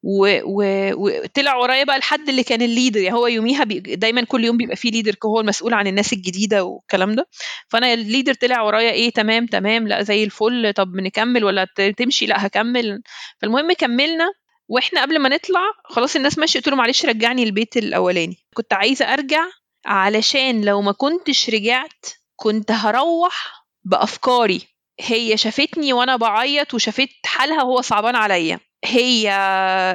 و- 0.03 0.41
و- 0.45 0.93
وطلع 0.95 1.57
ورايا 1.57 1.85
بقى 1.85 1.97
الحد 1.97 2.29
اللي 2.29 2.43
كان 2.43 2.63
ال 2.63 2.67
leader. 2.68 3.01
يعني 3.01 3.17
هو 3.17 3.27
يوميها 3.27 3.65
بي 3.65 3.81
دايما 3.81 4.25
كل 4.25 4.45
يوم 4.45 4.57
بيبقى 4.57 4.77
فيه 4.77 4.91
leader 4.91 5.15
هو 5.25 5.41
المسؤول 5.41 5.75
عن 5.75 5.87
الناس 5.87 6.13
الجديدة 6.13 6.65
والكلام 6.65 7.15
ده. 7.15 7.29
فأنا 7.69 7.93
الليدر 7.95 8.35
طلع 8.35 8.63
ورايا 8.63 8.91
إيه 8.91 9.11
تمام 9.11 9.47
تمام 9.47 9.89
لأ 9.89 10.03
زي 10.03 10.25
الفل. 10.25 10.73
طب 10.77 10.97
نكمل 10.97 11.45
ولا 11.45 11.67
تمشي؟ 11.97 12.27
لأ 12.27 12.47
هكمل. 12.47 13.03
فالمهم 13.43 13.73
كملنا 13.73 14.31
وإحنا 14.69 15.03
قبل 15.03 15.19
ما 15.19 15.29
نطلع 15.29 15.61
خلاص 15.85 16.17
الناس 16.17 16.39
ماشيه 16.39 16.59
قلت 16.61 16.69
له 16.69 16.77
معلش 16.77 17.07
رجعني 17.07 17.43
البيت 17.43 17.77
الأولاني. 17.77 18.37
كنت 18.55 18.73
عايزة 18.73 19.05
أرجع 19.13 19.45
علشان 19.87 20.65
لو 20.65 20.83
ما 20.83 20.93
كنتش 20.93 21.51
رجعت 21.51 22.07
كنت 22.37 22.71
هروح 22.71 23.65
بأفكاري. 23.85 24.61
هي 25.01 25.37
شافتني 25.37 25.93
وأنا 25.93 26.17
بعيط 26.17 26.75
وشافت 26.75 27.09
حالها 27.25 27.63
وهو 27.63 27.81
صعبان 27.81 28.17
عليا. 28.17 28.61
هي 28.85 29.31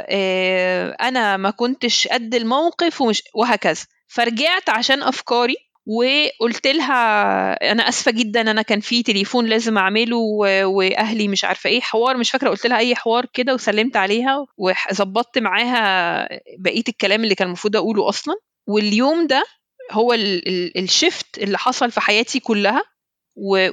آه، 0.09 0.95
أنا 1.01 1.37
ما 1.37 1.49
كنتش 1.49 2.07
قد 2.07 2.35
الموقف 2.35 3.01
ومش 3.01 3.23
وهكذا. 3.35 3.85
فرجعت 4.07 4.69
عشان 4.69 5.03
أفكاري 5.03 5.55
وقلت 5.85 6.67
لها 6.67 7.71
أنا 7.71 7.89
آسفة 7.89 8.11
جدا 8.11 8.41
أنا 8.41 8.61
كان 8.61 8.79
في 8.79 9.03
تليفون 9.03 9.45
لازم 9.45 9.77
أعمله 9.77 10.17
وأهلي 10.65 11.27
مش 11.27 11.43
عارفة 11.43 11.69
إيه 11.69 11.81
حوار 11.81 12.17
مش 12.17 12.31
فاكرة 12.31 12.49
قلت 12.49 12.67
لها 12.67 12.77
أي 12.77 12.95
حوار 12.95 13.25
كده 13.33 13.53
وسلمت 13.53 13.97
عليها 13.97 14.45
وظبطت 14.57 15.37
معاها 15.39 16.27
بقية 16.59 16.83
الكلام 16.89 17.23
اللي 17.23 17.35
كان 17.35 17.47
المفروض 17.47 17.75
أقوله 17.75 18.09
أصلا. 18.09 18.35
واليوم 18.67 19.27
ده 19.27 19.43
هو 19.91 20.13
ال- 20.13 20.47
ال- 20.47 20.77
الشفت 20.83 21.37
اللي 21.37 21.57
حصل 21.57 21.91
في 21.91 22.01
حياتي 22.01 22.39
كلها 22.39 22.83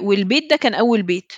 والبيت 0.01 0.49
ده 0.49 0.55
كان 0.55 0.73
أول 0.73 1.01
بيت. 1.03 1.33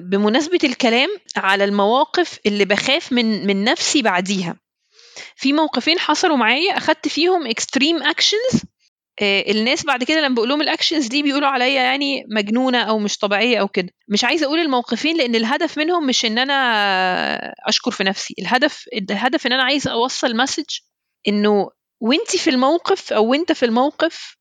بمناسبة 0.00 0.58
الكلام 0.64 1.08
على 1.36 1.64
المواقف 1.64 2.38
اللي 2.46 2.64
بخاف 2.64 3.12
من 3.12 3.46
من 3.46 3.64
نفسي 3.64 4.02
بعديها. 4.02 4.56
في 5.36 5.52
موقفين 5.52 5.98
حصلوا 5.98 6.36
معايا 6.36 6.76
أخدت 6.76 7.08
فيهم 7.08 7.46
extreme 7.46 8.02
actions 8.02 8.62
الناس 9.22 9.84
بعد 9.84 10.04
كده 10.04 10.20
لما 10.20 10.34
بقول 10.34 10.48
لهم 10.48 10.60
ال 10.62 10.68
actions 10.68 11.06
دي 11.06 11.22
بيقولوا 11.22 11.48
عليا 11.48 11.82
يعني 11.82 12.24
مجنونة 12.30 12.82
أو 12.82 12.98
مش 12.98 13.18
طبيعية 13.18 13.60
أو 13.60 13.68
كده. 13.68 13.88
مش 14.08 14.24
عايزة 14.24 14.46
أقول 14.46 14.58
الموقفين 14.58 15.16
لأن 15.16 15.34
الهدف 15.34 15.78
منهم 15.78 16.06
مش 16.06 16.24
إن 16.24 16.38
أنا 16.38 16.54
أشكر 17.68 17.90
في 17.90 18.04
نفسي. 18.04 18.34
الهدف 18.38 18.84
الهدف 19.10 19.46
إن 19.46 19.52
أنا 19.52 19.62
عايزة 19.62 19.92
أوصل 19.92 20.36
message 20.36 20.64
إنه 21.28 21.70
وأنت 22.00 22.36
في 22.36 22.50
الموقف 22.50 23.12
أو 23.12 23.26
وأنت 23.26 23.52
في 23.52 23.64
الموقف 23.66 24.36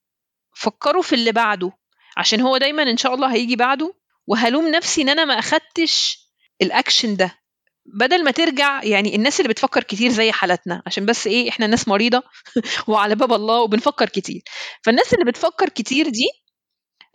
فكروا 0.56 1.02
في 1.02 1.16
اللي 1.16 1.32
بعده. 1.32 1.72
عشان 2.18 2.42
هو 2.42 2.58
دايما 2.58 2.84
إن 2.84 2.98
شاء 2.98 3.14
الله 3.14 3.34
هيجي 3.34 3.56
بعده. 3.56 3.94
وهلوم 4.28 4.68
نفسي 4.68 5.02
إن 5.02 5.10
أنا 5.10 5.26
ما 5.26 5.40
أخدتش 5.40 6.20
الأكشن 6.62 7.16
ده. 7.16 7.40
بدل 7.86 8.24
ما 8.24 8.32
ترجع 8.32 8.84
يعني 8.84 9.16
الناس 9.16 9.40
اللي 9.40 9.50
بتفكر 9.50 9.84
كتير 9.84 10.12
زي 10.12 10.32
حالتنا 10.32 10.84
عشان 10.86 11.06
بس 11.06 11.28
إيه 11.28 11.50
إحنا 11.50 11.68
ناس 11.68 11.88
مريضة 11.88 12.24
وعلى 12.88 13.16
باب 13.16 13.34
الله 13.34 13.62
وبنفكر 13.62 14.10
كتير. 14.10 14.42
فالناس 14.84 15.14
اللي 15.14 15.26
بتفكر 15.26 15.70
كتير 15.70 16.10
دي 16.10 16.30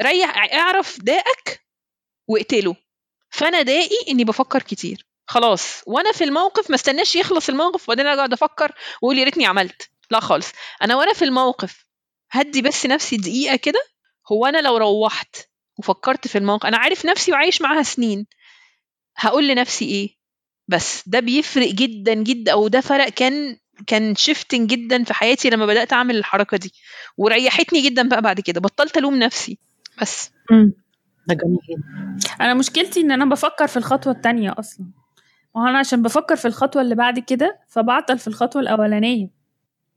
ريح 0.02 0.54
اعرف 0.54 0.98
داءك 1.02 1.66
واقتله. 2.28 2.76
فأنا 3.30 3.62
دائي 3.62 3.96
إني 4.08 4.24
بفكر 4.24 4.62
كتير. 4.62 5.06
خلاص. 5.26 5.82
وأنا 5.86 6.12
في 6.12 6.24
الموقف 6.24 6.70
ما 6.70 6.76
استناش 6.76 7.16
يخلص 7.16 7.48
الموقف 7.48 7.82
وبعدين 7.88 8.06
أقعد 8.06 8.32
أفكر 8.32 8.72
وأقول 9.02 9.18
يا 9.18 9.24
ريتني 9.24 9.46
عملت. 9.46 9.90
لا 10.10 10.20
خالص. 10.20 10.52
أنا 10.82 10.96
وأنا 10.96 11.12
في 11.12 11.24
الموقف 11.24 11.86
هدي 12.30 12.62
بس 12.62 12.86
نفسي 12.86 13.16
دقيقة 13.16 13.56
كده. 13.56 13.80
هو 14.32 14.46
أنا 14.46 14.58
لو 14.58 14.76
روحت 14.76 15.49
وفكرت 15.80 16.28
في 16.28 16.38
الموقف. 16.38 16.66
أنا 16.66 16.76
عارف 16.76 17.06
نفسي 17.06 17.32
وعايش 17.32 17.62
معاها 17.62 17.82
سنين. 17.82 18.26
هقول 19.16 19.48
لنفسي 19.48 19.84
إيه؟ 19.84 20.16
بس 20.68 21.08
ده 21.08 21.20
بيفرق 21.20 21.68
جدا 21.68 22.14
جدا 22.14 22.52
أو 22.52 22.68
ده 22.68 22.80
فرق 22.80 23.08
كان 23.08 23.56
كان 23.86 24.14
شيفتنج 24.14 24.68
جدا 24.70 25.04
في 25.04 25.14
حياتي 25.14 25.50
لما 25.50 25.66
بدأت 25.66 25.92
أعمل 25.92 26.16
الحركة 26.16 26.56
دي. 26.56 26.72
وريحتني 27.16 27.80
جدا 27.80 28.08
بقى 28.08 28.22
بعد 28.22 28.40
كده. 28.40 28.60
بطلت 28.60 28.98
ألوم 28.98 29.14
نفسي. 29.14 29.58
بس. 30.00 30.30
ده 31.26 31.34
جميل. 31.34 31.58
جدا 31.70 32.34
أنا 32.40 32.54
مشكلتي 32.54 33.00
إن 33.00 33.10
أنا 33.10 33.24
بفكر 33.24 33.66
في 33.66 33.76
الخطوة 33.76 34.12
التانية 34.12 34.54
أصلا. 34.58 34.86
وهو 35.54 35.66
أنا 35.66 35.78
عشان 35.78 36.02
بفكر 36.02 36.36
في 36.36 36.48
الخطوة 36.48 36.82
اللي 36.82 36.94
بعد 36.94 37.18
كده 37.18 37.60
فبعطل 37.68 38.18
في 38.18 38.28
الخطوة 38.28 38.62
الأولانية. 38.62 39.39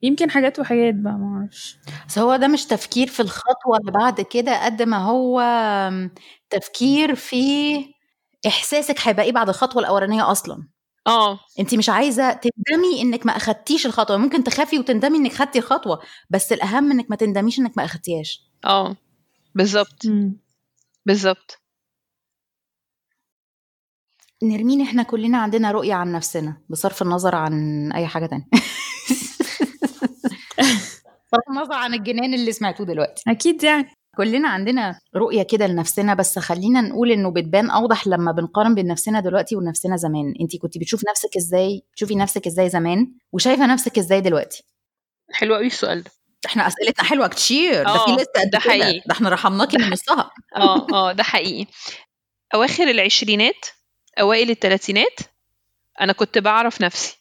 يمكن 0.03 0.29
حاجات 0.31 0.59
وحاجات 0.59 0.95
بقى 0.95 1.13
ما 1.13 1.37
أعرفش. 1.39 1.77
بس 2.07 2.19
هو 2.19 2.35
ده 2.35 2.47
مش 2.47 2.65
تفكير 2.65 3.07
في 3.07 3.19
الخطوة 3.19 3.77
اللي 3.81 3.91
بعد 3.91 4.21
كده 4.21 4.65
قد 4.65 4.81
ما 4.81 4.97
هو 4.97 5.41
تفكير 6.49 7.15
في 7.15 7.45
إحساسك 8.47 8.95
هيبقى 9.07 9.25
إيه 9.25 9.31
بعد 9.31 9.49
الخطوة 9.49 9.81
الأولانية 9.81 10.31
أصلا. 10.31 10.67
آه. 11.07 11.39
أنت 11.59 11.75
مش 11.75 11.89
عايزة 11.89 12.33
تندمي 12.33 13.01
إنك 13.01 13.25
ما 13.25 13.31
أخدتيش 13.37 13.85
الخطوة. 13.85 14.17
ممكن 14.17 14.43
تخافي 14.43 14.79
وتندمي 14.79 15.17
إنك 15.17 15.33
خدتي 15.33 15.59
الخطوة 15.59 15.99
بس 16.29 16.51
الأهم 16.53 16.91
إنك 16.91 17.05
ما 17.09 17.15
تندميش 17.15 17.59
إنك 17.59 17.77
ما 17.77 17.85
أخدتيهاش. 17.85 18.41
آه. 18.65 18.95
بالظبط. 19.55 20.03
بالظبط. 21.05 21.59
نرمين 24.43 24.81
إحنا 24.81 25.03
كلنا 25.03 25.37
عندنا 25.37 25.71
رؤية 25.71 25.93
عن 25.93 26.11
نفسنا 26.11 26.57
بصرف 26.69 27.01
النظر 27.01 27.35
عن 27.35 27.91
أي 27.91 28.07
حاجة 28.07 28.25
تانية. 28.25 28.45
بصرف 31.33 31.49
النظر 31.49 31.73
عن 31.73 31.93
الجنان 31.93 32.33
اللي 32.33 32.51
سمعتوه 32.51 32.85
دلوقتي. 32.85 33.23
أكيد 33.27 33.63
يعني. 33.63 33.87
كلنا 34.17 34.49
عندنا 34.49 34.99
رؤية 35.15 35.43
كده 35.43 35.67
لنفسنا 35.67 36.13
بس 36.13 36.39
خلينا 36.39 36.81
نقول 36.81 37.11
إنه 37.11 37.31
بتبان 37.31 37.69
أوضح 37.69 38.07
لما 38.07 38.31
بنقارن 38.31 38.75
بين 38.75 38.87
نفسنا 38.87 39.19
دلوقتي 39.19 39.55
ونفسنا 39.55 39.97
زمان. 39.97 40.33
أنت 40.41 40.55
كنت 40.55 40.77
بتشوف 40.77 41.01
نفسك 41.09 41.37
إزاي؟ 41.37 41.83
تشوفي 41.95 42.15
نفسك 42.15 42.47
إزاي 42.47 42.69
زمان؟ 42.69 43.11
وشايفة 43.31 43.65
نفسك 43.65 43.97
إزاي 43.97 44.21
دلوقتي؟ 44.21 44.63
حلو 45.31 45.55
قوي 45.55 45.67
السؤال 45.67 46.03
ده. 46.03 46.11
إحنا 46.45 46.67
أسئلتنا 46.67 47.05
حلوة 47.05 47.27
كتير. 47.27 47.83
ده 47.83 47.93
في 48.05 48.11
آه، 48.11 48.15
لسه 48.15 48.31
قد 48.41 48.49
ده. 48.49 48.59
حقيقي. 48.59 48.99
ده 49.07 49.11
إحنا 49.11 49.29
رحمناكي 49.29 49.77
من 49.77 49.89
نصها. 49.89 50.31
آه 50.55 50.87
آه 50.93 51.11
ده 51.11 51.23
حقيقي. 51.23 51.65
أواخر 52.55 52.83
العشرينات 52.83 53.65
أوائل 54.19 54.49
الثلاثينات 54.49 55.19
أنا 56.01 56.13
كنت 56.13 56.37
بعرف 56.37 56.81
نفسي. 56.81 57.17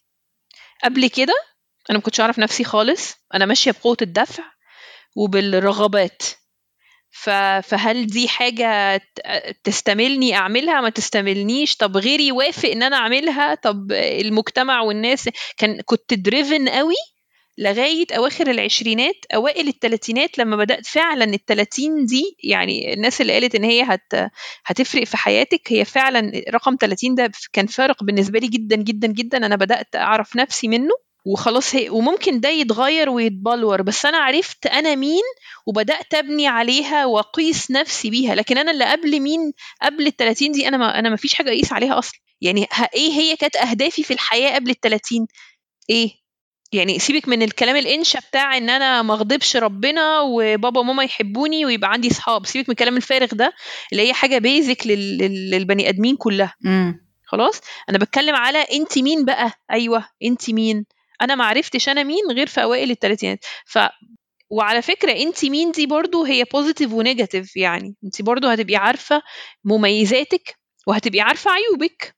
قبل 0.83 1.07
كده 1.07 1.33
أنا 1.89 1.97
ما 1.97 2.03
كنتش 2.03 2.19
أعرف 2.21 2.39
نفسي 2.39 2.63
خالص. 2.63 3.15
أنا 3.33 3.45
ماشية 3.45 3.71
بقوة 3.71 3.97
الدفع 4.01 4.43
وبالرغبات. 5.15 6.23
ف... 7.11 7.29
فهل 7.63 8.07
دي 8.07 8.27
حاجة 8.27 9.01
تستملني 9.63 10.35
أعملها؟ 10.35 10.81
ما 10.81 10.89
تستملنيش. 10.89 11.75
طب 11.75 11.97
غيري 11.97 12.27
يوافق 12.27 12.69
إن 12.69 12.83
أنا 12.83 12.95
أعملها. 12.97 13.55
طب 13.55 13.91
المجتمع 13.91 14.81
والناس 14.81 15.29
كان 15.57 15.81
كنت 15.81 16.13
دريفن 16.13 16.69
قوي 16.69 16.95
لغاية 17.57 18.05
أواخر 18.17 18.49
العشرينات 18.51 19.15
أوائل 19.35 19.67
التلاتينات 19.67 20.37
لما 20.37 20.55
بدأت 20.55 20.85
فعلا 20.87 21.23
التلاتين 21.25 22.05
دي 22.05 22.37
يعني 22.43 22.93
الناس 22.93 23.21
اللي 23.21 23.33
قالت 23.33 23.55
إن 23.55 23.63
هي 23.63 23.81
هت 23.83 24.31
هتفرق 24.65 25.03
في 25.03 25.17
حياتك 25.17 25.61
هي 25.73 25.85
فعلا 25.85 26.31
رقم 26.49 26.77
30 26.81 27.15
ده 27.15 27.31
كان 27.53 27.67
فارق 27.67 28.03
بالنسبة 28.03 28.39
لي 28.39 28.47
جدا 28.47 28.75
جدا 28.75 29.07
جدا. 29.07 29.37
أنا 29.37 29.55
بدأت 29.55 29.95
أعرف 29.95 30.35
نفسي 30.35 30.67
منه. 30.67 30.93
وخلاص 31.25 31.75
هي 31.75 31.89
وممكن 31.89 32.39
ده 32.39 32.49
يتغير 32.49 33.09
ويتبلور 33.09 33.81
بس 33.81 34.05
أنا 34.05 34.17
عرفت 34.17 34.65
أنا 34.67 34.95
مين 34.95 35.21
وبدأت 35.65 36.13
أبني 36.13 36.47
عليها 36.47 37.05
وأقيس 37.05 37.71
نفسي 37.71 38.09
بيها 38.09 38.35
لكن 38.35 38.57
أنا 38.57 38.71
اللي 38.71 38.85
قبل 38.91 39.19
مين؟ 39.19 39.53
قبل 39.81 40.07
ال 40.07 40.15
30 40.15 40.51
دي 40.51 40.67
أنا 40.67 40.77
ما 40.77 40.99
أنا 40.99 41.09
ما 41.09 41.15
فيش 41.15 41.33
حاجة 41.33 41.49
أقيس 41.49 41.73
عليها 41.73 41.99
أصلا. 41.99 42.19
يعني 42.41 42.67
ه- 42.73 42.89
إيه 42.95 43.11
هي 43.11 43.35
كانت 43.35 43.55
أهدافي 43.55 44.03
في 44.03 44.13
الحياة 44.13 44.55
قبل 44.55 44.69
ال 44.69 44.79
30 44.79 45.27
إيه؟ 45.89 46.09
يعني 46.73 46.99
سيبك 46.99 47.27
من 47.27 47.41
الكلام 47.43 47.75
الإنشا 47.75 48.19
بتاع 48.19 48.57
إن 48.57 48.69
أنا 48.69 49.01
ما 49.01 49.13
أغضبش 49.13 49.55
ربنا 49.57 50.19
وبابا 50.19 50.79
وماما 50.79 51.03
يحبوني 51.03 51.65
ويبقى 51.65 51.91
عندي 51.91 52.09
صحاب 52.09 52.45
سيبك 52.45 52.69
من 52.69 52.71
الكلام 52.73 52.97
الفارغ 52.97 53.27
ده 53.33 53.53
اللي 53.91 54.07
هي 54.07 54.13
حاجة 54.13 54.37
بيزك 54.37 54.87
لل... 54.87 55.17
لل- 55.17 55.51
للبني 55.51 55.89
آدمين 55.89 56.15
كلها. 56.15 56.53
امم 56.65 57.05
خلاص؟ 57.25 57.61
أنا 57.89 57.97
بتكلم 57.97 58.35
على 58.35 58.57
انت 58.73 58.97
مين 58.99 59.25
بقى؟ 59.25 59.51
أيوه 59.71 60.05
انت 60.23 60.49
مين؟ 60.49 60.85
أنا 61.21 61.35
ما 61.35 61.45
عرفتش 61.45 61.89
أنا 61.89 62.03
مين 62.03 62.23
غير 62.31 62.47
في 62.47 62.63
أوائل 62.63 62.91
الثلاثينات 62.91 63.45
ف 63.65 63.79
وعلى 64.49 64.81
فكرة 64.81 65.11
انت 65.11 65.45
مين 65.45 65.71
دي 65.71 65.85
برضو 65.87 66.23
هي 66.23 66.43
positive 66.43 66.93
و 66.93 67.00
negative 67.00 67.55
يعني. 67.57 67.95
انت 68.03 68.21
برضو 68.21 68.47
هتبقي 68.47 68.75
عارفة 68.75 69.21
مميزاتك 69.65 70.55
وهتبقي 70.87 71.19
عارفة 71.21 71.51
عيوبك. 71.51 72.15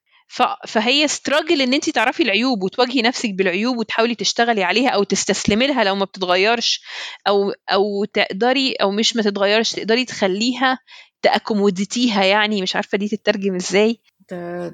فهي 0.68 1.08
struggle 1.08 1.62
إن 1.62 1.74
انت 1.74 1.90
تعرفي 1.90 2.22
العيوب 2.22 2.62
وتواجهي 2.62 3.02
نفسك 3.02 3.30
بالعيوب 3.34 3.76
وتحاولي 3.78 4.14
تشتغلي 4.14 4.64
عليها 4.64 4.88
أو 4.90 5.02
تستسلمي 5.02 5.66
لها 5.66 5.84
لو 5.84 5.94
ما 5.94 6.04
بتتغيرش 6.04 6.80
أو 7.28 7.52
أو 7.72 8.04
تقدري 8.04 8.72
أو 8.72 8.90
مش 8.90 9.16
ما 9.16 9.22
تتغيرش 9.22 9.72
تقدري 9.72 10.04
تخليها 10.04 10.78
ت 11.22 11.29
accommodate 11.29 12.09
يها 12.09 12.24
يعني. 12.24 12.62
مش 12.62 12.76
عارفة 12.76 12.98
دي 12.98 13.08
تترجم 13.08 13.54
إزاي. 13.54 14.00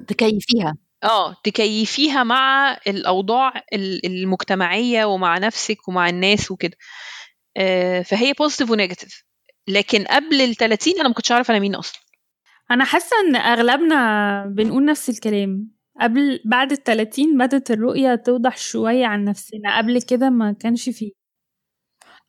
تكيفيها. 0.07 0.75
آه 1.03 1.35
تكيفيها 1.43 2.23
مع 2.23 2.77
الأوضاع 2.87 3.53
ال- 3.73 4.05
المجتمعية 4.05 5.05
ومع 5.05 5.37
نفسك 5.37 5.87
ومع 5.87 6.09
الناس 6.09 6.51
وكده. 6.51 6.77
آه، 7.57 8.01
فهي 8.01 8.33
positive 8.33 8.71
و 8.71 8.77
negative 8.77 9.23
لكن 9.67 10.03
قبل 10.03 10.41
ال 10.41 10.55
30 10.55 10.93
أنا 10.99 11.07
ما 11.07 11.13
كنتش 11.13 11.31
عارفة 11.31 11.51
أنا 11.51 11.59
مين 11.59 11.75
أصلا. 11.75 12.01
أنا 12.71 12.83
حاسة 12.85 13.15
إن 13.27 13.35
أغلبنا 13.35 14.45
بنقول 14.45 14.85
نفس 14.85 15.09
الكلام. 15.09 15.71
قبل 16.01 16.39
بعد 16.45 16.71
التلاتين 16.71 17.37
بدت 17.37 17.71
الرؤية 17.71 18.15
توضح 18.15 18.57
شوية 18.57 19.05
عن 19.05 19.23
نفسنا. 19.23 19.77
قبل 19.77 20.01
كده 20.01 20.29
ما 20.29 20.51
كانش 20.59 20.89
فيه. 20.89 21.22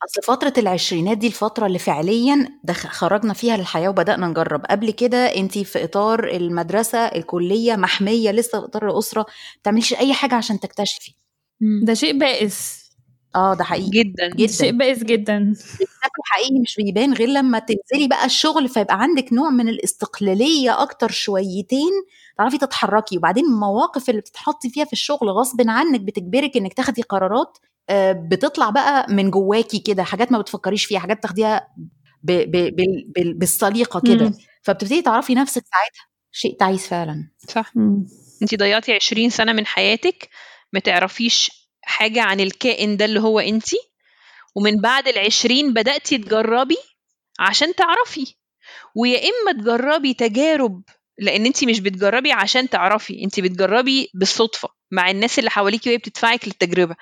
أصل 0.03 0.21
فترة 0.23 0.53
العشرينات 0.57 1.17
دي 1.17 1.27
الفترة 1.27 1.65
اللي 1.65 1.79
فعليا 1.79 2.59
دخ- 2.63 2.87
خرجنا 2.87 3.33
فيها 3.33 3.57
للحياة 3.57 3.89
وبدأنا 3.89 4.27
نجرب. 4.27 4.65
قبل 4.69 4.91
كده 4.91 5.17
انت 5.17 5.57
في 5.57 5.83
إطار 5.83 6.27
المدرسة 6.29 6.97
الكلية 6.99 7.75
محمية 7.75 8.31
لسه 8.31 8.59
في 8.59 8.65
إطار 8.65 8.89
الأسرة 8.89 9.19
ما 9.21 9.25
بتعمليش 9.61 9.93
أي 9.93 10.13
حاجة 10.13 10.35
عشان 10.35 10.59
تكتشفي. 10.59 11.13
ده 11.85 11.93
شيء 11.93 12.19
بائس. 12.19 12.85
آه 13.35 13.53
ده 13.53 13.63
حقيقي. 13.63 13.89
جدا. 13.89 14.27
ده 14.29 14.47
شيء 14.47 14.67
جدا 14.67 14.77
بائس 14.77 15.03
جدا. 15.03 15.53
حقيقي 16.31 16.59
مش 16.59 16.75
بيبان 16.77 17.13
غير 17.13 17.29
لما 17.29 17.59
تنزلي 17.59 18.07
بقى 18.07 18.25
الشغل 18.25 18.69
فيبقى 18.69 19.01
عندك 19.01 19.33
نوع 19.33 19.49
من 19.49 19.69
الاستقلالية 19.69 20.81
أكتر 20.81 21.11
شويتين 21.11 21.91
تعرفي 22.37 22.57
تتحركي. 22.57 23.17
وبعدين 23.17 23.45
المواقف 23.45 24.09
اللي 24.09 24.21
بتتحطي 24.21 24.69
فيها 24.69 24.85
في 24.85 24.93
الشغل 24.93 25.29
غصب 25.29 25.61
عنك 25.69 26.01
بتجبرك 26.01 26.57
إنك 26.57 26.73
تاخدي 26.73 27.01
قرارات 27.01 27.57
بتطلع 28.11 28.69
بقى 28.69 29.05
من 29.13 29.31
جواكي 29.31 29.79
كده 29.79 30.03
حاجات 30.03 30.31
ما 30.31 30.41
بتفكريش 30.41 30.85
فيها 30.85 30.99
حاجات 30.99 31.21
تاخديها 31.23 31.67
ب 32.23 32.31
ب 32.31 32.51
بال- 32.75 33.11
بال- 33.15 33.33
بالسليقة 33.33 33.99
كده. 33.99 34.25
فبتبتدي 34.63 35.01
تعرفي 35.01 35.35
نفسك 35.35 35.63
ساعتها 35.71 36.09
شيء 36.31 36.57
تعيس 36.59 36.87
فعلا. 36.87 37.31
صح. 37.49 37.71
مم. 37.75 38.05
انت 38.41 38.55
ضيعتي 38.55 38.93
20 38.93 39.29
سنة 39.29 39.53
من 39.53 39.65
حياتك 39.65 40.29
ما 40.73 40.79
تعرفيش 40.79 41.51
حاجة 41.81 42.21
عن 42.21 42.39
الكائن 42.39 42.97
ده 42.97 43.05
اللي 43.05 43.19
هو 43.19 43.39
انت 43.39 43.65
ومن 44.55 44.81
بعد 44.81 45.07
العشرين 45.07 45.73
بدأتي 45.73 46.17
تجربي 46.17 46.77
عشان 47.39 47.75
تعرفي. 47.75 48.35
ويا 48.95 49.19
إما 49.19 49.61
تجربي 49.61 50.13
تجارب 50.13 50.83
لأن 51.19 51.45
انت 51.45 51.63
مش 51.63 51.79
بتجربي 51.79 52.31
عشان 52.31 52.69
تعرفي 52.69 53.23
انت 53.23 53.39
بتجربي 53.39 54.09
بالصدفة. 54.13 54.69
مع 54.91 55.09
الناس 55.11 55.39
اللي 55.39 55.49
حواليكي 55.49 55.89
وهي 55.89 55.97
بتدفعك 55.97 56.47
للتجربة. 56.47 56.95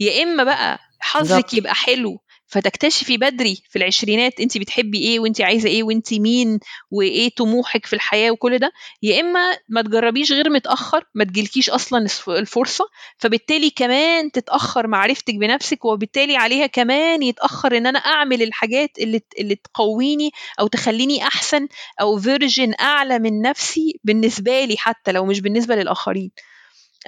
يا 0.00 0.22
إما 0.22 0.44
بقى 0.44 0.78
حظك. 1.00 1.54
يبقى 1.54 1.74
حلو 1.74 2.20
فتكتشفي 2.46 3.16
بدري 3.16 3.62
في 3.70 3.76
العشرينات 3.78 4.40
انت 4.40 4.58
بتحبي 4.58 4.98
إيه 4.98 5.20
وانت 5.20 5.40
عايزة 5.40 5.68
إيه 5.68 5.82
وانت 5.82 6.14
مين 6.14 6.58
وإيه 6.90 7.30
طموحك 7.36 7.86
في 7.86 7.92
الحياة 7.92 8.30
وكل 8.30 8.58
ده. 8.58 8.72
يا 9.02 9.20
إما 9.20 9.40
ما 9.68 9.82
تجربيش 9.82 10.32
غير 10.32 10.50
متأخر 10.50 11.04
ما 11.14 11.24
تجيلكيش 11.24 11.70
أصلا 11.70 12.06
الفرصة 12.28 12.84
فبالتالي 13.18 13.70
كمان 13.70 14.32
تتأخر 14.32 14.86
معرفتك 14.86 15.34
بنفسك 15.34 15.84
وبالتالي 15.84 16.36
عليها 16.36 16.66
كمان 16.66 17.22
يتأخر 17.22 17.76
إن 17.76 17.86
أنا 17.86 17.98
أعمل 17.98 18.42
الحاجات 18.42 18.90
اللي 18.98 19.20
اللي 19.38 19.54
تقويني 19.54 20.30
أو 20.60 20.66
تخليني 20.66 21.22
أحسن 21.26 21.68
أو 22.00 22.18
فيرجن 22.18 22.74
أعلى 22.80 23.18
من 23.18 23.40
نفسي 23.42 24.00
بالنسبة 24.04 24.64
لي 24.64 24.76
حتى 24.78 25.12
لو 25.12 25.24
مش 25.26 25.40
بالنسبة 25.40 25.74
للآخرين. 25.76 26.30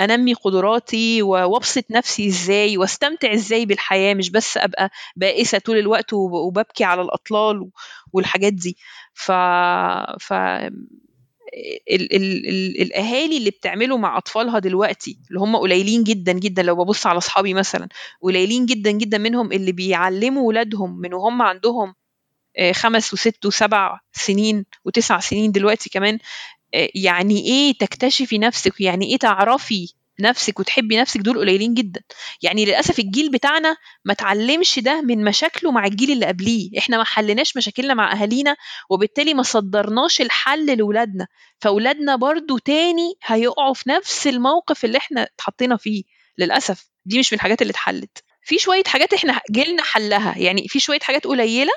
أنمي 0.01 0.35
قدراتي 0.35 1.23
وأبسط 1.23 1.85
نفسي 1.91 2.27
إزاي 2.29 2.77
وأستمتع 2.79 3.35
إزاي 3.35 3.67
بالحياة 3.67 4.15
مش 4.15 4.31
بس 4.31 4.57
أبقى 4.57 4.91
بائسة 5.17 5.59
طول 5.59 5.79
الوقت 5.79 6.13
وببكي 6.13 6.85
على 6.85 7.03
الأطلال 7.03 7.71
والحاجات 8.13 8.53
دي. 8.53 8.77
ف 9.15 9.33
ف 10.21 10.33
ال 11.91 12.15
ال 12.17 12.49
ال 12.49 12.83
الأهالي 12.83 13.37
اللي 13.37 13.51
بتعمله 13.51 13.97
مع 13.97 14.19
أطفالها 14.19 14.59
دلوقتي 14.59 15.19
اللي 15.29 15.41
هم 15.41 15.57
قليلين 15.57 16.05
جدا 16.05 16.33
جدا 16.33 16.63
لو 16.63 16.75
ببص 16.85 17.07
على 17.07 17.19
أصحابي 17.19 17.55
مثلا 17.55 17.89
قليلين 18.23 18.67
جدا 18.67 18.91
جدا 18.91 19.19
منهم 19.19 19.53
اللي 19.53 19.73
بيعلموا 19.73 20.49
ولادهم 20.49 20.99
من 21.01 21.15
وهم 21.15 21.43
عندهم 21.43 21.95
خمس 22.73 23.13
وست 23.13 23.47
وسبع 23.47 24.01
سنين 24.13 24.65
وتسع 24.85 25.21
سنين 25.21 25.53
دلوقتي 25.53 25.91
كمان 25.91 26.19
يعني 26.95 27.47
إيه 27.47 27.73
تكتشفي 27.79 28.39
نفسك 28.39 28.81
يعني 28.81 29.07
إيه 29.07 29.17
تعرفي 29.19 29.93
نفسك 30.21 30.61
وتحبي 30.61 30.97
نفسك؟ 30.97 31.21
دول 31.21 31.39
قليلين 31.39 31.75
جدا. 31.75 32.01
يعني 32.43 32.65
للأسف 32.65 32.99
الجيل 32.99 33.31
بتاعنا 33.31 33.77
ما 34.05 34.15
تعلمش 34.15 34.79
ده 34.79 35.01
من 35.01 35.25
مشاكله 35.25 35.71
مع 35.71 35.87
الجيل 35.87 36.11
اللي 36.13 36.27
قبليه. 36.27 36.79
إحنا 36.79 36.97
ما 36.97 37.05
حلناش 37.05 37.57
مشاكلنا 37.57 37.95
مع 37.95 38.13
أهالينا 38.13 38.57
وبالتالي 38.91 39.35
ما 39.35 39.43
صدرناش 39.43 40.21
الحل 40.21 40.67
لاولادنا 40.79 41.27
فاولادنا 41.61 42.17
برضو 42.17 42.59
تاني 42.59 43.15
هيقعوا 43.25 43.75
في 43.75 43.91
نفس 43.91 44.27
الموقف 44.27 44.85
اللي 44.85 44.99
إحنا 44.99 45.23
اتحطينا 45.23 45.77
فيه 45.77 46.03
للأسف. 46.39 46.91
دي 47.05 47.19
مش 47.19 47.33
من 47.33 47.37
الحاجات 47.37 47.63
اللي 47.63 47.71
اتحلت. 47.71 48.25
في 48.43 48.59
شوية 48.59 48.85
حاجات 48.87 49.15
إحنا 49.15 49.41
جيلنا 49.51 49.83
حلها. 49.83 50.39
يعني 50.39 50.69
في 50.69 50.81
شوية 50.81 51.01
حاجات 51.03 51.27
قليلة 51.27 51.73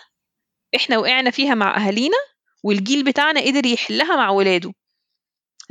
إحنا 0.76 0.98
وقعنا 0.98 1.32
فيها 1.32 1.56
مع 1.56 1.78
أهالينا 1.86 2.18
والجيل 2.64 3.04
بتاعنا 3.04 3.42
قدر 3.42 3.66
يحلها 3.66 4.16
مع 4.16 4.30
ولاده 4.30 4.72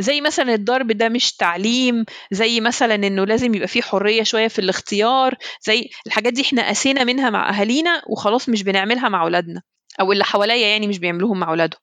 زي 0.00 0.20
مثلا 0.20 0.54
الضرب 0.54 0.92
ده 0.92 1.08
مش 1.08 1.32
تعليم 1.36 2.04
زي 2.30 2.60
مثلا 2.60 2.94
إنه 2.94 3.24
لازم 3.24 3.54
يبقى 3.54 3.68
فيه 3.68 3.82
حرية 3.82 4.22
شوية 4.22 4.48
في 4.48 4.58
الاختيار 4.58 5.34
زي 5.66 5.88
الحاجات 6.06 6.32
دي 6.32 6.42
إحنا 6.42 6.68
قسينا 6.68 7.04
منها 7.04 7.30
مع 7.30 7.48
أهالينا 7.58 8.02
وخلاص 8.08 8.48
مش 8.48 8.62
بنعملها 8.62 9.08
مع 9.08 9.22
أولادنا 9.22 9.62
أو 10.00 10.12
اللي 10.12 10.24
حواليا 10.24 10.66
يعني 10.66 10.86
مش 10.88 10.98
بيعملوهم 10.98 11.38
مع 11.40 11.48
أولادهم 11.48 11.80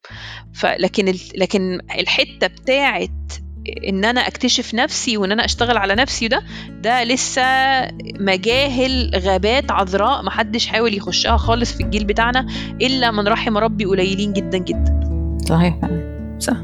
فلكن. 0.55 1.13
لكن 1.35 1.79
الحتة 1.99 2.47
بتاعت 2.47 3.09
إن 3.87 4.05
أنا 4.05 4.21
أكتشف 4.27 4.73
نفسي 4.73 5.17
وإن 5.17 5.31
أنا 5.31 5.45
أشتغل 5.45 5.77
على 5.77 5.95
نفسي 5.95 6.27
ده 6.27 6.43
ده 6.83 7.03
لسه 7.03 7.41
مجاهل 8.19 9.11
غابات 9.15 9.71
عذراء 9.71 10.23
محدش 10.23 10.67
حاول 10.67 10.93
يخشها 10.93 11.37
خالص 11.37 11.73
في 11.73 11.83
الجيل 11.83 12.03
بتاعنا 12.05 12.47
إلا 12.81 13.11
من 13.11 13.27
رحم 13.27 13.57
ربي 13.57 13.85
قليلين 13.85 14.33
جدا 14.33 14.57
جدا. 14.57 14.99
صحيح 15.49 15.75
صح. 16.39 16.57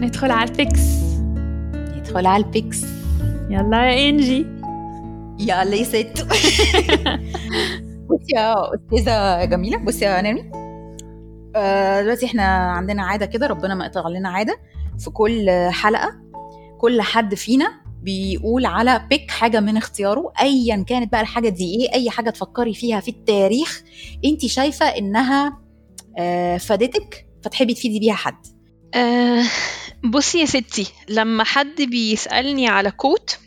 ندخل 0.00 0.30
على 0.30 0.50
ال 0.50 0.55
picks 0.55 0.80
ندخل 1.96 2.26
على 2.26 2.44
ال 2.44 2.51
picks 2.51 2.84
يلا 3.50 3.90
يا 3.90 4.08
إنجي. 4.08 4.46
يلا 5.38 5.74
يا 5.74 5.84
ست 5.84 6.26
بصي 8.10 8.32
يا 8.36 8.74
أستاذة 8.74 9.44
جميلة 9.44 9.78
بصي 9.78 10.04
يا 10.04 10.20
نرمين 10.22 10.50
آه 11.56 12.02
دلوقتي 12.02 12.26
إحنا 12.26 12.42
عندنا 12.72 13.02
عادة 13.02 13.26
كده 13.26 13.46
ربنا 13.46 13.74
ما 13.74 13.84
يقطع 13.86 14.08
لنا 14.08 14.28
عادة 14.28 14.56
في 14.98 15.10
كل 15.10 15.50
حلقة. 15.70 16.14
كل 16.78 17.02
حد 17.02 17.34
فينا 17.34 17.80
بيقول 18.02 18.66
على 18.66 19.06
pick 19.10 19.30
حاجة 19.30 19.60
من 19.60 19.76
اختياره 19.76 20.32
ايا 20.40 20.84
كانت 20.88 21.12
بقى 21.12 21.20
الحاجة 21.20 21.48
دي 21.48 21.64
إيه 21.80 21.94
أي 21.94 22.10
حاجة 22.10 22.30
تفكري 22.30 22.74
فيها 22.74 23.00
في 23.00 23.08
التاريخ 23.10 23.82
أنت 24.24 24.46
شايفة 24.46 24.86
إنها 24.86 25.58
آه 26.18 26.56
فادتك 26.56 27.26
فتحبي 27.44 27.74
تفيدي 27.74 28.00
بيها 28.00 28.14
حد. 28.14 28.46
آه 28.94 29.42
بصي 30.04 30.40
يا 30.40 30.44
ستي 30.46 30.86
لما 31.08 31.44
حد 31.44 31.82
بيسألني 31.82 32.68
على 32.68 32.90
quote 32.90 33.38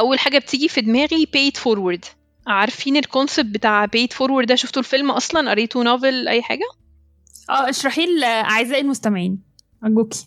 أول 0.00 0.18
حاجة 0.18 0.38
بتيجي 0.38 0.68
في 0.68 0.80
دماغي 0.80 1.26
pay 1.36 1.48
it 1.48 1.56
forward. 1.60 2.04
عارفين 2.46 2.96
ال 2.96 3.02
concept 3.02 3.46
بتاع 3.46 3.86
pay 3.86 4.03
it 4.03 4.14
forward 4.16 4.44
ده؟ 4.44 4.54
شفتوا 4.54 4.82
الفيلم 4.82 5.10
أصلا؟ 5.10 5.50
قريتوا 5.50 5.84
novel 5.84 6.28
أي 6.28 6.42
حاجة؟ 6.42 6.66
آه 7.50 7.68
اشرحي 7.70 8.06
لاعزائي 8.06 8.80
المستمعين. 8.80 9.42
ارجوكي 9.84 10.26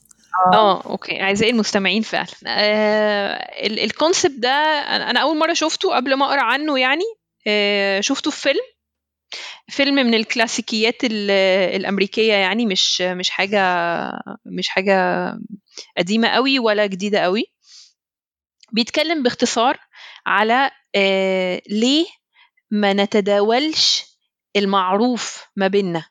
آه. 0.53 0.81
okay. 0.81 1.21
أعزائي 1.21 1.51
المستمعين 1.51 2.01
فعلا. 2.01 2.27
آه 2.47 3.33
ال 3.67 3.76
concept 3.76 4.39
ده 4.39 4.49
أنا 5.09 5.19
أول 5.19 5.37
مرة 5.37 5.53
شفته 5.53 5.95
قبل 5.95 6.13
ما 6.13 6.25
أقرأ 6.25 6.41
عنه 6.41 6.79
يعني. 6.79 7.03
آه 7.47 7.99
شفته 8.01 8.31
في 8.31 8.41
فيلم 8.41 8.61
فيلم 9.69 9.95
من 9.95 10.13
الكلاسيكيات 10.13 10.95
الأمريكية 11.03 12.33
يعني. 12.33 12.65
مش 12.65 13.01
مش 13.01 13.29
حاجة 13.29 13.61
مش 14.45 14.67
حاجة 14.67 15.33
قديمة 15.97 16.27
قوي 16.27 16.59
ولا 16.59 16.85
جديدة 16.85 17.19
قوي. 17.19 17.43
بيتكلم 18.71 19.23
باختصار 19.23 19.77
على 20.25 20.71
آه 20.97 21.61
ليه 21.69 22.05
ما 22.71 22.93
نتداولش 22.93 24.03
المعروف 24.55 25.43
ما 25.55 25.67
بيننا؟ 25.67 26.05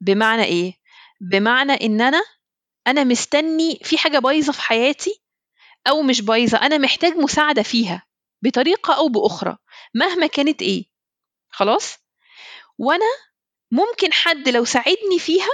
بمعنى 0.00 0.44
إيه؟ 0.44 0.74
بمعنى 1.20 1.72
إن 1.72 2.00
أنا 2.00 2.22
أنا 2.86 3.04
مستني 3.04 3.80
في 3.84 3.98
حاجة 3.98 4.18
بايظة 4.18 4.52
في 4.52 4.60
حياتي 4.62 5.22
أو 5.88 6.02
مش 6.02 6.20
بايظة 6.20 6.58
أنا 6.58 6.78
محتاج 6.78 7.12
مساعدة 7.12 7.62
فيها 7.62 8.06
بطريقة 8.42 8.94
أو 8.96 9.08
بأخرى 9.08 9.56
مهما 9.94 10.26
كانت 10.26 10.62
إيه 10.62 10.84
خلاص؟ 11.50 11.96
وأنا 12.78 13.06
ممكن 13.70 14.12
حد 14.12 14.48
لو 14.48 14.64
ساعدني 14.64 15.18
فيها 15.18 15.50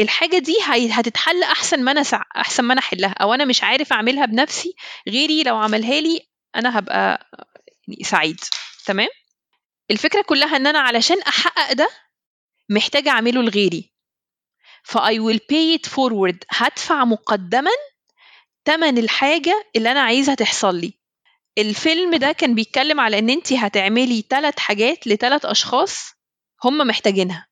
الحاجة 0.00 0.38
دي 0.38 0.56
هتتحل 0.92 1.42
أحسن 1.42 1.84
ما 1.84 1.90
أنا 1.92 2.02
سع... 2.02 2.22
أحسن 2.36 2.64
ما 2.64 2.72
أنا 2.72 2.80
أحلها 2.80 3.10
أو 3.20 3.34
أنا 3.34 3.44
مش 3.44 3.62
عارف 3.64 3.92
أعملها 3.92 4.26
بنفسي 4.26 4.74
غيري 5.08 5.42
لو 5.42 5.56
عملها 5.56 6.00
لي 6.00 6.28
أنا 6.56 6.78
هبقى 6.78 7.26
سعيد 8.02 8.40
تمام؟ 8.86 9.08
الفكرة 9.90 10.22
كلها 10.22 10.56
إن 10.56 10.66
أنا 10.66 10.78
علشان 10.78 11.22
أحقق 11.22 11.72
ده 11.72 11.88
محتاجه 12.68 13.10
أعمله 13.10 13.42
لغيري. 13.42 13.92
ف 14.82 14.98
I 14.98 15.12
will 15.18 15.38
pay 15.38 15.78
it 15.78 15.90
forward. 15.90 16.36
هدفع 16.50 17.04
مقدما 17.04 17.70
تمن 18.64 18.98
الحاجة 18.98 19.70
اللي 19.76 19.90
أنا 19.92 20.00
عايزها 20.00 20.34
تحصل 20.34 20.76
لي. 20.76 20.98
الفيلم 21.58 22.14
ده 22.14 22.32
كان 22.32 22.54
بيتكلم 22.54 23.00
على 23.00 23.18
إن 23.18 23.30
انت 23.30 23.52
هتعملي 23.52 24.24
ثلاث 24.30 24.58
حاجات 24.58 25.06
لثلاث 25.06 25.44
أشخاص 25.46 26.12
هم 26.64 26.78
محتاجينها. 26.78 27.46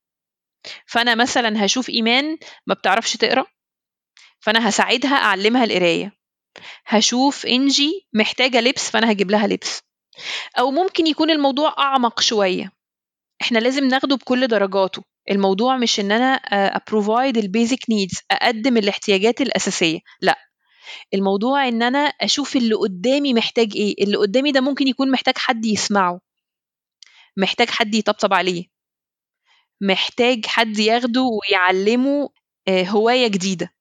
فأنا 0.87 1.15
مثلا 1.15 1.65
هشوف 1.65 1.89
إيمان 1.89 2.39
ما 2.67 2.75
بتعرفش 2.75 3.17
تقرأ 3.17 3.47
فأنا 4.41 4.69
هساعدها 4.69 5.15
أعلمها 5.17 5.65
القراية. 5.65 6.13
هشوف 6.87 7.47
إنجي 7.47 8.09
محتاجة 8.13 8.61
لبس 8.61 8.91
فأنا 8.91 9.13
هجيب 9.13 9.31
لها 9.31 9.47
لبس. 9.47 9.83
أو 10.59 10.71
ممكن 10.71 11.07
يكون 11.07 11.31
الموضوع 11.31 11.75
أعمق 11.79 12.21
شوية. 12.21 12.73
إحنا 13.43 13.59
لازم 13.59 13.85
ناخده 13.89 14.17
بكل 14.17 14.47
درجاته. 14.47 15.03
الموضوع 15.31 15.77
مش 15.77 16.01
إن 16.01 16.13
أنا 16.13 16.35
أ 16.77 16.84
provide 16.84 17.37
ال 17.37 17.44
basic 17.44 17.79
needs 17.91 18.21
أقدم 18.31 18.77
الاحتياجات 18.77 19.41
الأساسية. 19.41 19.99
لأ. 20.21 20.39
الموضوع 21.15 21.69
إن 21.69 21.83
أنا 21.83 21.99
أشوف 21.99 22.57
اللي 22.57 22.75
قدامي 22.75 23.35
محتاج 23.35 23.73
إيه. 23.77 24.05
اللي 24.05 24.17
قدامي 24.17 24.53
ده 24.53 24.61
ممكن 24.61 24.89
يكون 24.89 25.11
محتاج 25.11 25.39
حد 25.39 25.65
يسمعه. 25.65 26.21
محتاج 27.37 27.71
حد 27.71 27.95
يطبطب 27.95 28.35
عليه. 28.35 28.65
محتاج 29.81 30.47
حد 30.47 30.79
ياخده 30.79 31.23
ويعلمه 31.23 32.29
هواية 32.69 33.27
جديدة. 33.27 33.73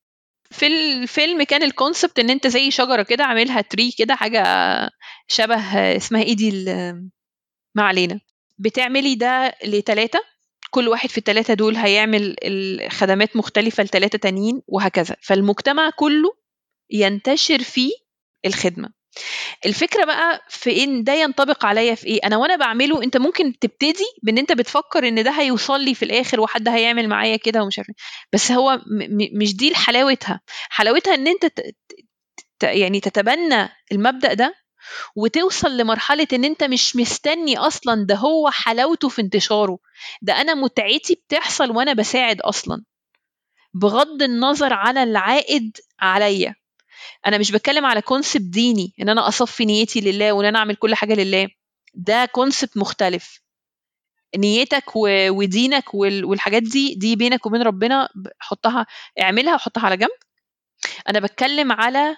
في 0.51 0.67
الفيلم 0.67 1.43
كان 1.43 1.63
الكونسبت 1.63 2.19
إن 2.19 2.29
أنت 2.29 2.47
زي 2.47 2.71
شجرة 2.71 3.03
كده 3.03 3.23
عاملها 3.23 3.61
تري 3.61 3.91
كده 3.97 4.15
حاجة 4.15 4.43
شبه 5.32 5.95
اسمها 5.97 6.23
إيه 6.23 6.36
دي 6.36 6.51
ما 7.75 7.84
علينا. 7.84 8.19
بتعملي 8.59 9.15
ده 9.15 9.55
لتلاتة 9.65 10.19
كل 10.69 10.88
واحد 10.88 11.09
في 11.09 11.17
التلاتة 11.17 11.53
دول 11.53 11.75
هيعمل 11.75 12.36
الخدمات 12.43 13.36
مختلفة 13.36 13.84
لتلاتة 13.84 14.17
تانيين 14.17 14.61
وهكذا. 14.67 15.15
فالمجتمع 15.21 15.89
كله 15.89 16.34
ينتشر 16.89 17.63
فيه 17.63 17.91
الخدمة. 18.45 18.89
الفكرة 19.65 20.05
بقى 20.05 20.41
في 20.49 20.84
إن 20.84 21.03
ده 21.03 21.13
ينطبق 21.13 21.65
عليا 21.65 21.95
في 21.95 22.07
إيه؟ 22.07 22.19
أنا 22.23 22.38
وأنا 22.38 22.55
بعمله 22.55 23.03
أنت 23.03 23.17
ممكن 23.17 23.59
تبتدي 23.59 24.03
بإن 24.23 24.38
أنت 24.38 24.51
بتفكر 24.51 25.07
إن 25.07 25.23
ده 25.23 25.32
هيوصل 25.32 25.82
لي 25.82 25.95
في 25.95 26.05
الآخر 26.05 26.39
وحد 26.41 26.67
هيعمل 26.67 27.07
معايا 27.09 27.36
كده 27.38 27.63
ومش 27.63 27.79
عارف 27.79 27.89
إيه. 27.89 27.95
بس 28.34 28.51
هو 28.51 28.77
م- 28.88 29.39
مش 29.41 29.55
دي 29.55 29.75
حلاوتها. 29.75 30.41
حلاوتها 30.69 31.13
إن 31.15 31.27
أنت 31.27 31.45
ت- 31.45 31.75
ت- 32.59 32.63
يعني 32.63 32.99
تتبنى 32.99 33.69
المبدأ 33.91 34.34
ده 34.34 34.55
وتوصل 35.15 35.77
لمرحلة 35.77 36.27
إن 36.34 36.45
أنت 36.45 36.63
مش 36.63 36.95
مستني 36.95 37.57
أصلا 37.57 38.05
ده 38.05 38.15
هو 38.15 38.49
حلاوته 38.49 39.09
في 39.09 39.21
انتشاره. 39.21 39.79
ده 40.21 40.41
أنا 40.41 40.53
متعتي 40.53 41.15
بتحصل 41.15 41.71
وأنا 41.71 41.93
بساعد 41.93 42.41
أصلا. 42.41 42.84
بغض 43.73 44.21
النظر 44.23 44.73
على 44.73 45.03
العائد 45.03 45.77
عليا. 45.99 46.55
أنا 47.27 47.38
مش 47.38 47.51
بتكلم 47.51 47.86
على 47.86 48.01
concept 48.01 48.41
ديني 48.41 48.93
إن 49.01 49.09
أنا 49.09 49.27
أصفي 49.27 49.65
نيتي 49.65 50.01
لله 50.01 50.32
وإن 50.34 50.45
أنا 50.45 50.59
أعمل 50.59 50.75
كل 50.75 50.95
حاجة 50.95 51.13
لله. 51.13 51.47
ده 51.93 52.25
concept 52.26 52.78
مختلف. 52.77 53.41
نيتك 54.38 54.84
ودينك 54.95 55.93
وال- 55.93 56.25
والحاجات 56.25 56.63
دي 56.63 56.95
دي 56.95 57.15
بينك 57.15 57.45
وبين 57.45 57.61
ربنا 57.61 58.09
حطها 58.39 58.86
اعملها 59.21 59.55
وحطها 59.55 59.86
على 59.86 59.97
جنب. 59.97 60.09
أنا 61.09 61.19
بتكلم 61.19 61.71
على 61.71 62.17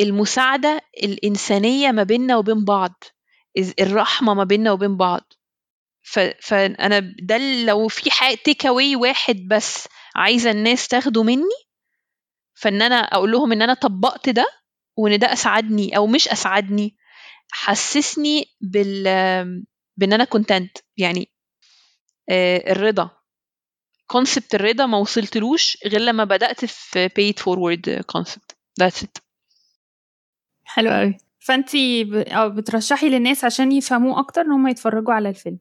المساعدة 0.00 0.80
الإنسانية 1.02 1.90
ما 1.92 2.02
بيننا 2.02 2.36
وبين 2.36 2.64
بعض 2.64 3.04
الرحمة 3.80 4.34
ما 4.34 4.44
بيننا 4.44 4.72
وبين 4.72 4.96
بعض. 4.96 5.32
ف... 6.02 6.18
فأنا 6.18 7.14
ده 7.22 7.38
لو 7.64 7.88
في 7.88 8.10
تيك 8.44 8.66
اواي 8.66 8.96
واحد 8.96 9.36
بس 9.50 9.88
عايزة 10.16 10.50
الناس 10.50 10.88
تاخده 10.88 11.22
مني 11.22 11.64
فإن 12.54 12.82
أنا 12.82 12.96
أقول 12.96 13.32
لهم 13.32 13.52
إن 13.52 13.62
أنا 13.62 13.74
طبقت 13.74 14.28
ده 14.28 14.46
وإن 14.96 15.18
ده 15.18 15.32
اسعدني 15.32 15.96
أو 15.96 16.06
مش 16.06 16.28
اسعدني 16.28 16.96
حسسني 17.52 18.46
بال 18.60 19.04
بإن 19.96 20.12
أنا 20.12 20.24
content 20.24 20.78
يعني 20.96 21.32
آه، 22.30 22.72
الرضا. 22.72 23.10
concept 24.06 24.54
الرضا 24.54 24.86
ما 24.86 24.98
وصلتلوش 24.98 25.78
غير 25.86 26.00
لما 26.00 26.24
بدأت 26.24 26.64
في 26.64 27.08
pay 27.08 27.28
it 27.28 27.42
forward 27.42 28.02
concept. 28.16 28.54
That's 28.80 29.02
it. 29.02 29.23
حلو 30.74 30.90
قوي. 30.90 31.16
أو 32.28 32.50
بترشحي 32.50 33.08
للناس 33.08 33.44
عشان 33.44 33.72
يفهموه 33.72 34.20
أكتر 34.20 34.40
إن 34.40 34.52
هم 34.52 34.68
يتفرجوا 34.68 35.14
على 35.14 35.28
الفيلم. 35.28 35.58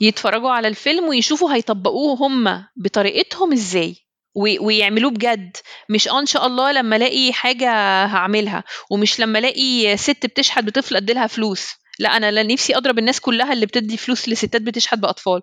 يتفرجوا 0.00 0.50
على 0.50 0.68
الفيلم 0.68 1.04
ويشوفوا 1.08 1.54
هيطبقوه 1.54 2.16
هم 2.26 2.64
بطريقتهم 2.76 3.52
إزاي. 3.52 3.96
وي- 4.34 4.58
ويعملوه 4.58 5.10
بجد. 5.10 5.56
مش 5.88 6.08
آه 6.08 6.20
إن 6.20 6.26
شاء 6.26 6.46
الله 6.46 6.72
لما 6.72 6.96
ألاقي 6.96 7.32
حاجة 7.32 7.68
هعملها. 8.04 8.64
ومش 8.90 9.20
لما 9.20 9.38
ألاقي 9.38 9.96
ست 9.96 10.26
بتشحت 10.26 10.64
بطفل 10.64 10.96
اديلها 10.96 11.26
فلوس. 11.26 11.68
لا 11.98 12.16
أنا 12.16 12.42
نفسي 12.42 12.76
أضرب 12.76 12.98
الناس 12.98 13.20
كلها 13.20 13.52
اللي 13.52 13.66
بتدي 13.66 13.96
فلوس 13.96 14.28
لستات 14.28 14.62
بتشحت 14.62 14.98
بأطفال. 14.98 15.42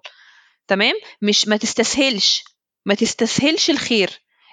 تمام؟ 0.68 0.94
مش 1.22 1.48
ما 1.48 1.58
تستسهلش. 1.58 2.44
ما 2.86 2.94
تستسهلش 2.94 3.70
الخير. 3.70 4.10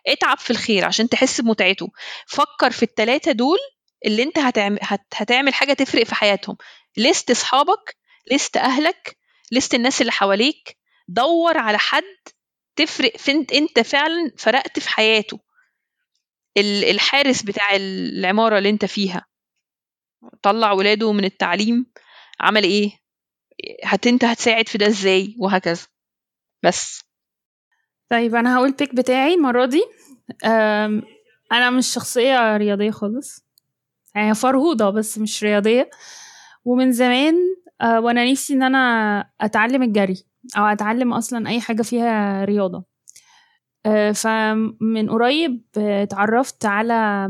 اتعب 0.07 0.39
في 0.39 0.51
الخير 0.51 0.85
عشان 0.85 1.09
تحس 1.09 1.41
بمتعته. 1.41 1.89
فكر 2.27 2.71
في 2.71 2.83
التلاتة 2.83 3.33
دول 3.33 3.59
اللي 4.07 4.23
انت 4.23 4.39
هتعمل, 4.39 4.79
هت... 4.83 5.07
هتعمل 5.15 5.55
حاجة 5.55 5.73
تفرق 5.73 6.05
في 6.05 6.15
حياتهم. 6.15 6.57
ليست 6.97 7.31
اصحابك 7.31 7.97
ليست 8.31 8.57
اهلك 8.57 9.17
ليست 9.53 9.75
الناس 9.75 10.01
اللي 10.01 10.13
حواليك. 10.13 10.79
دور 11.09 11.59
على 11.59 11.79
حد 11.79 12.03
تفرق 12.77 13.17
في 13.17 13.33
انت, 13.33 13.81
فعلا 13.81 14.33
فرقت 14.39 14.79
في 14.79 14.91
حياته. 14.91 15.41
ال- 16.57 16.85
الحارس 16.85 17.43
بتاع 17.43 17.77
العمارة 17.77 18.59
اللي 18.59 18.71
انت 18.71 18.85
فيها. 18.85 19.27
طلع 20.43 20.73
ولاده 20.73 21.13
من 21.13 21.25
التعليم. 21.25 21.87
عمل 22.41 22.65
إيه؟ 22.65 22.91
هت 23.85 24.07
انت 24.07 24.25
هتساعد 24.25 24.69
في 24.69 24.79
ده 24.79 24.87
إزاي؟ 24.87 25.35
وهكذا. 25.39 25.87
بس. 26.63 27.03
طيب 28.11 28.35
أنا 28.35 28.57
هقول 28.57 28.73
بيك 28.73 28.95
بتاعي 28.95 29.35
المرة 29.35 29.67
دي. 29.67 29.83
أنا 31.53 31.71
مش 31.71 31.87
شخصية 31.95 32.57
رياضية 32.57 32.91
خالص. 32.91 33.46
يعني 34.17 34.35
فرهوده 34.35 34.91
بس 34.91 35.19
مش 35.19 35.45
رياضية. 35.45 35.91
ومن 36.65 36.93
زمان 36.93 37.35
أه، 37.81 38.01
وأنا 38.01 38.31
نفسي 38.31 38.55
إن 38.55 38.63
أنا 38.63 39.31
أتعلم 39.41 39.83
الجري 39.83 40.25
أو 40.59 40.65
أتعلم 40.65 41.13
أصلا 41.13 41.49
أي 41.49 41.61
حاجة 41.61 41.83
فيها 41.83 42.45
رياضة. 42.45 42.85
أه، 43.87 44.13
فمن 44.13 45.11
قريب 45.11 45.63
أه، 45.79 46.03
اتعرفت 46.03 46.67
على 46.67 47.29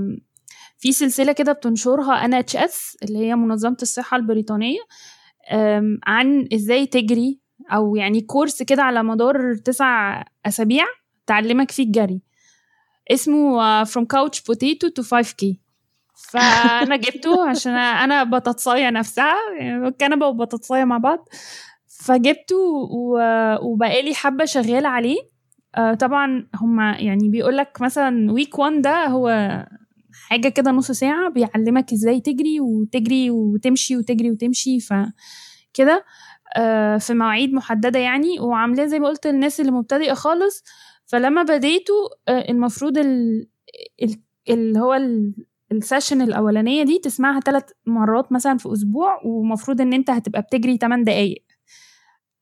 في 0.78 0.92
سلسلة 0.92 1.32
كده 1.32 1.52
بتنشرها 1.52 2.24
NHS 2.24 2.96
اللي 3.02 3.18
هي 3.18 3.34
منظمة 3.36 3.76
الصحة 3.82 4.16
البريطانية 4.16 4.78
أم، 5.52 5.98
عن 6.06 6.48
إزاي 6.54 6.86
تجري 6.86 7.40
أو 7.72 7.96
يعني 7.96 8.20
course 8.20 8.62
كده 8.62 8.82
على 8.82 9.02
مدار 9.02 9.54
تسع 9.54 10.22
أسابيع 10.46 10.84
تعلمك 11.26 11.70
فيه 11.70 11.82
الجري. 11.84 12.20
اسمه 13.10 13.62
آه، 13.62 13.84
From 13.84 14.02
Couch 14.16 14.38
Potato 14.40 14.88
to 15.00 15.02
5K 15.06 15.65
فأنا 16.16 16.96
جبته 16.96 17.48
عشان 17.48 17.72
أنا 17.74 18.24
بطاطساية 18.24 18.90
نفسها 18.90 19.34
يعني 19.60 19.90
كنبة 19.90 20.26
وبطاطساية 20.26 20.84
مع 20.84 20.98
بعض. 20.98 21.28
فجبته 21.86 22.56
وبقالي 23.62 24.14
حبة 24.14 24.44
شغالة 24.44 24.88
عليه. 24.88 25.16
آه، 25.76 25.94
طبعا 25.94 26.48
هما 26.54 26.96
يعني 26.98 27.28
بيقول 27.28 27.56
لك 27.56 27.80
مثلا 27.80 28.32
week 28.32 28.58
1 28.58 28.82
ده 28.82 29.06
هو 29.06 29.28
حاجة 30.28 30.48
كده 30.48 30.70
نص 30.70 30.90
ساعة 30.90 31.30
بيعلمك 31.30 31.92
إزاي 31.92 32.20
تجري 32.20 32.60
وتجري 32.60 33.30
وتمشي 33.30 33.96
وتجري 33.96 34.30
وتمشي 34.30 34.80
فكده 34.80 36.04
آه، 36.56 36.96
في 36.98 37.14
مواعيد 37.14 37.52
محددة 37.54 37.98
يعني. 37.98 38.40
وعاملاه 38.40 38.86
زي 38.86 38.98
ما 38.98 39.08
قلت 39.08 39.26
للناس 39.26 39.60
اللي 39.60 39.72
مبتدئة 39.72 40.14
خالص. 40.14 40.64
فلما 41.06 41.42
بديته 41.42 41.92
آه، 42.28 42.50
المفروض 42.50 42.98
ال- 42.98 43.48
ال- 44.02 44.22
اللي 44.50 44.78
هو 44.80 44.94
ال 45.72 45.78
session 45.78 46.22
الأولانية 46.22 46.82
دي 46.82 46.98
تسمعها 46.98 47.40
ثلاث 47.40 47.64
مرات 47.86 48.32
مثلا 48.32 48.58
في 48.58 48.72
أسبوع 48.72 49.20
ومفروض 49.24 49.80
إن 49.80 49.92
أنت 49.92 50.10
هتبقى 50.10 50.42
بتجري 50.42 50.76
8 50.76 51.04
دقايق. 51.04 51.44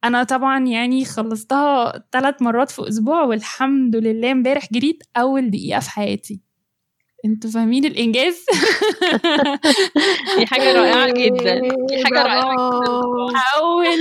أنا 0.04 0.22
طبعا 0.24 0.66
يعني 0.66 1.04
خلصتها 1.04 2.04
ثلاث 2.12 2.42
مرات 2.42 2.70
في 2.70 2.88
أسبوع 2.88 3.22
والحمد 3.22 3.96
لله 3.96 4.32
امبارح 4.32 4.68
جريت 4.72 5.02
أول 5.16 5.50
دقيقة 5.50 5.80
في 5.80 5.90
حياتي. 5.90 6.40
أنتوا 7.24 7.50
فاهمين 7.50 7.84
الإنجاز؟ 7.84 8.44
دي 10.38 10.46
حاجة 10.46 10.72
رائعة 10.72 11.12
جدا. 11.12 11.60
دي 11.60 12.04
حاجة 12.04 12.22
رائعة 12.22 12.52
جدا. 12.52 13.40
أول 13.60 13.98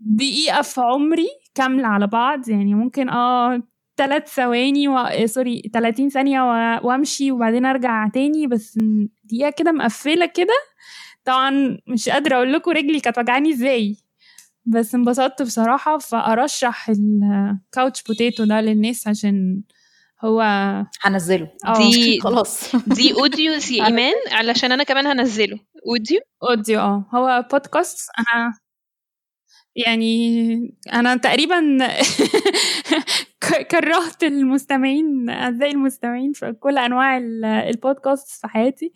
دقيقة 0.00 0.62
في 0.62 0.80
عمري 0.80 1.28
كاملة 1.54 1.88
على 1.88 2.06
بعض 2.06 2.48
يعني 2.48 2.74
ممكن 2.74 3.08
آه 3.08 3.62
ثلاث 3.96 4.34
ثواني 4.34 4.88
و... 4.88 4.98
آه، 4.98 5.26
سوري 5.26 5.62
30 5.74 6.08
ثانية 6.08 6.40
و... 6.42 6.80
وامشي 6.88 7.32
وبعدين 7.32 7.66
ارجع 7.66 8.08
تاني 8.08 8.46
بس 8.46 8.78
دقيقة 9.24 9.50
كده 9.50 9.72
مقفلة 9.72 10.26
كده. 10.26 10.54
طبعا 11.24 11.78
مش 11.88 12.08
قادرة 12.08 12.36
أقول 12.36 12.52
لكم 12.52 12.70
رجلي 12.70 13.00
كانت 13.00 13.18
وجعاني 13.18 13.52
إزاي 13.52 13.96
بس 14.66 14.94
انبسطت 14.94 15.42
بصراحة. 15.42 15.98
فأرشح 15.98 16.90
ال 16.90 17.09
couch 17.09 18.02
potato 18.02 18.44
ده 18.44 18.60
للناس 18.60 19.08
عشان 19.08 19.62
هو 20.24 20.40
هنزله. 21.00 21.48
آه. 21.66 21.78
دي 21.78 22.18
خلاص. 22.24 22.76
دي 22.76 23.12
audios 23.12 23.72
يا 23.72 23.84
إيمان 23.86 24.14
علشان 24.32 24.72
أنا 24.72 24.84
كمان 24.84 25.06
هنزله. 25.06 25.58
audio 25.88 26.20
audio 26.50 26.80
آه. 26.80 27.08
هو 27.14 27.46
بودكاست 27.52 28.08
أنا 28.18 28.52
يعني 29.76 30.74
أنا 30.92 31.16
تقريبا 31.16 31.78
كرهت 33.70 34.22
المستمعين 34.22 35.30
أعزائي 35.30 35.72
المستمعين 35.72 36.32
في 36.32 36.52
كل 36.52 36.78
أنواع 36.78 37.16
ال- 37.18 37.44
البودكاست 37.44 38.28
في 38.40 38.48
حياتي 38.48 38.92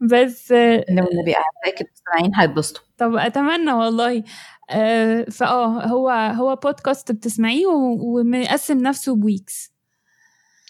بس 0.00 0.52
والنبي 0.52 1.34
اعزائك 1.36 1.80
المستمعين 1.80 2.34
هيتبسطوا. 2.36 2.82
طب 2.98 3.14
أتمنى 3.16 3.72
والله. 3.72 4.24
آه، 4.70 5.24
فآه 5.24 5.86
هو 5.86 6.08
هو 6.10 6.56
بودكاست 6.56 7.12
بتسمعيه 7.12 7.66
ومقسم 7.66 8.78
نفسه 8.78 9.16
ب 9.16 9.25
weeks 9.25 9.72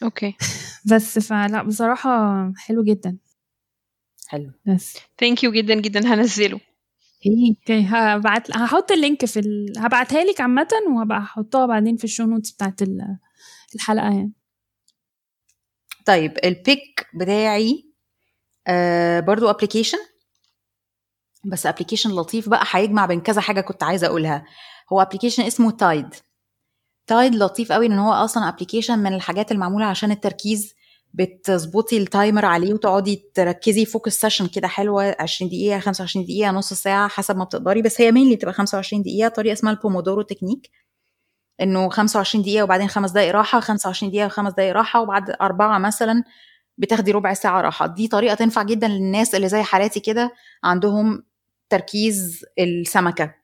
okay. 0.03 0.35
بس 0.93 1.19
فلا 1.19 1.63
بصراحة 1.63 2.53
حلو 2.57 2.85
جدا. 2.85 3.17
حلو. 4.29 4.51
بس. 4.67 4.97
thank 5.19 5.45
you 5.45 5.53
جدا 5.53 5.75
جدا 5.75 6.15
هنزله. 6.15 6.61
okay 7.27 7.87
هبعت 7.89 8.57
هحط 8.57 8.93
ال 8.93 8.99
link 8.99 9.25
في 9.25 9.41
ال... 9.41 9.73
هبعتها 9.79 10.25
لك 10.25 10.41
عامة 10.41 10.69
وهبقى 10.97 11.19
احطها 11.19 11.67
بعدين 11.67 11.97
في 11.97 12.05
ال 12.05 12.09
show 12.09 12.25
notes 12.25 12.51
بتاعت 12.51 12.83
ال- 12.83 13.19
الحلقة 13.75 14.05
يعني. 14.05 14.33
طيب 16.07 16.39
ال 16.45 16.57
pick 16.57 17.07
بتاعي 17.15 17.91
آه 18.67 19.21
برضو 19.21 19.51
application 19.51 19.99
بس 21.45 21.67
application 21.67 22.11
لطيف 22.11 22.49
بقى 22.49 22.65
هيجمع 22.71 23.07
بين 23.07 23.21
كذا 23.21 23.41
حاجة 23.41 23.61
كنت 23.61 23.83
عايزة 23.83 24.07
أقولها. 24.07 24.45
هو 24.93 25.03
application 25.03 25.43
اسمه 25.43 25.71
Tide 25.71 26.15
Tide 27.07 27.35
لطيف 27.35 27.73
قوي 27.73 27.87
ان 27.87 27.99
هو 27.99 28.13
أصلا 28.13 28.49
application 28.49 28.99
من 28.99 29.15
الحاجات 29.15 29.53
المعمولة 29.53 29.87
عشان 29.87 30.11
التركيز. 30.11 30.75
بتظبطي 31.15 31.99
ال 31.99 32.06
timer 32.06 32.45
عليه 32.45 32.75
وتقعدي 32.75 33.31
تركزي 33.35 33.85
focus 33.85 34.21
session 34.21 34.47
كده 34.47 34.69
حلوة 34.69 35.17
20 35.21 35.49
دقيقة 35.51 35.79
25 35.81 36.25
دقيقة 36.27 36.51
نص 36.51 36.73
ساعة 36.73 37.09
حسب 37.09 37.37
ما 37.37 37.45
بتقدري. 37.45 37.83
بس 37.83 38.01
هي 38.01 38.13
mainly 38.13 38.35
بتبقى 38.37 38.55
25 38.55 39.03
دقيقة. 39.03 39.29
طريقة 39.29 39.53
اسمها 39.53 39.73
ال 39.73 39.78
Pomodoro 39.78 40.23
technique 40.23 40.71
إنه 41.63 41.89
25 41.89 42.43
دقيقة 42.45 42.65
وبعدين 42.65 42.89
خمس 42.89 43.11
دقائق 43.11 43.33
راحة 43.35 43.61
25 43.61 44.13
دقيقة 44.13 44.27
وخمس 44.27 44.53
دقائق 44.53 44.73
راحة 44.73 45.01
وبعد 45.03 45.31
أربعة 45.41 45.79
مثلا 45.79 46.25
بتاخدي 46.79 47.13
ربع 47.13 47.35
ساعة 47.35 47.61
راحة. 47.61 47.87
دي 47.87 48.09
طريقة 48.09 48.35
تنفع 48.35 48.63
جدا 48.63 48.89
للناس 48.89 49.35
اللي 49.35 49.49
زي 49.49 49.63
حالاتي 49.63 50.01
كده 50.01 50.33
عندهم 50.65 51.23
تركيز 51.71 52.45
السمكة. 52.59 53.40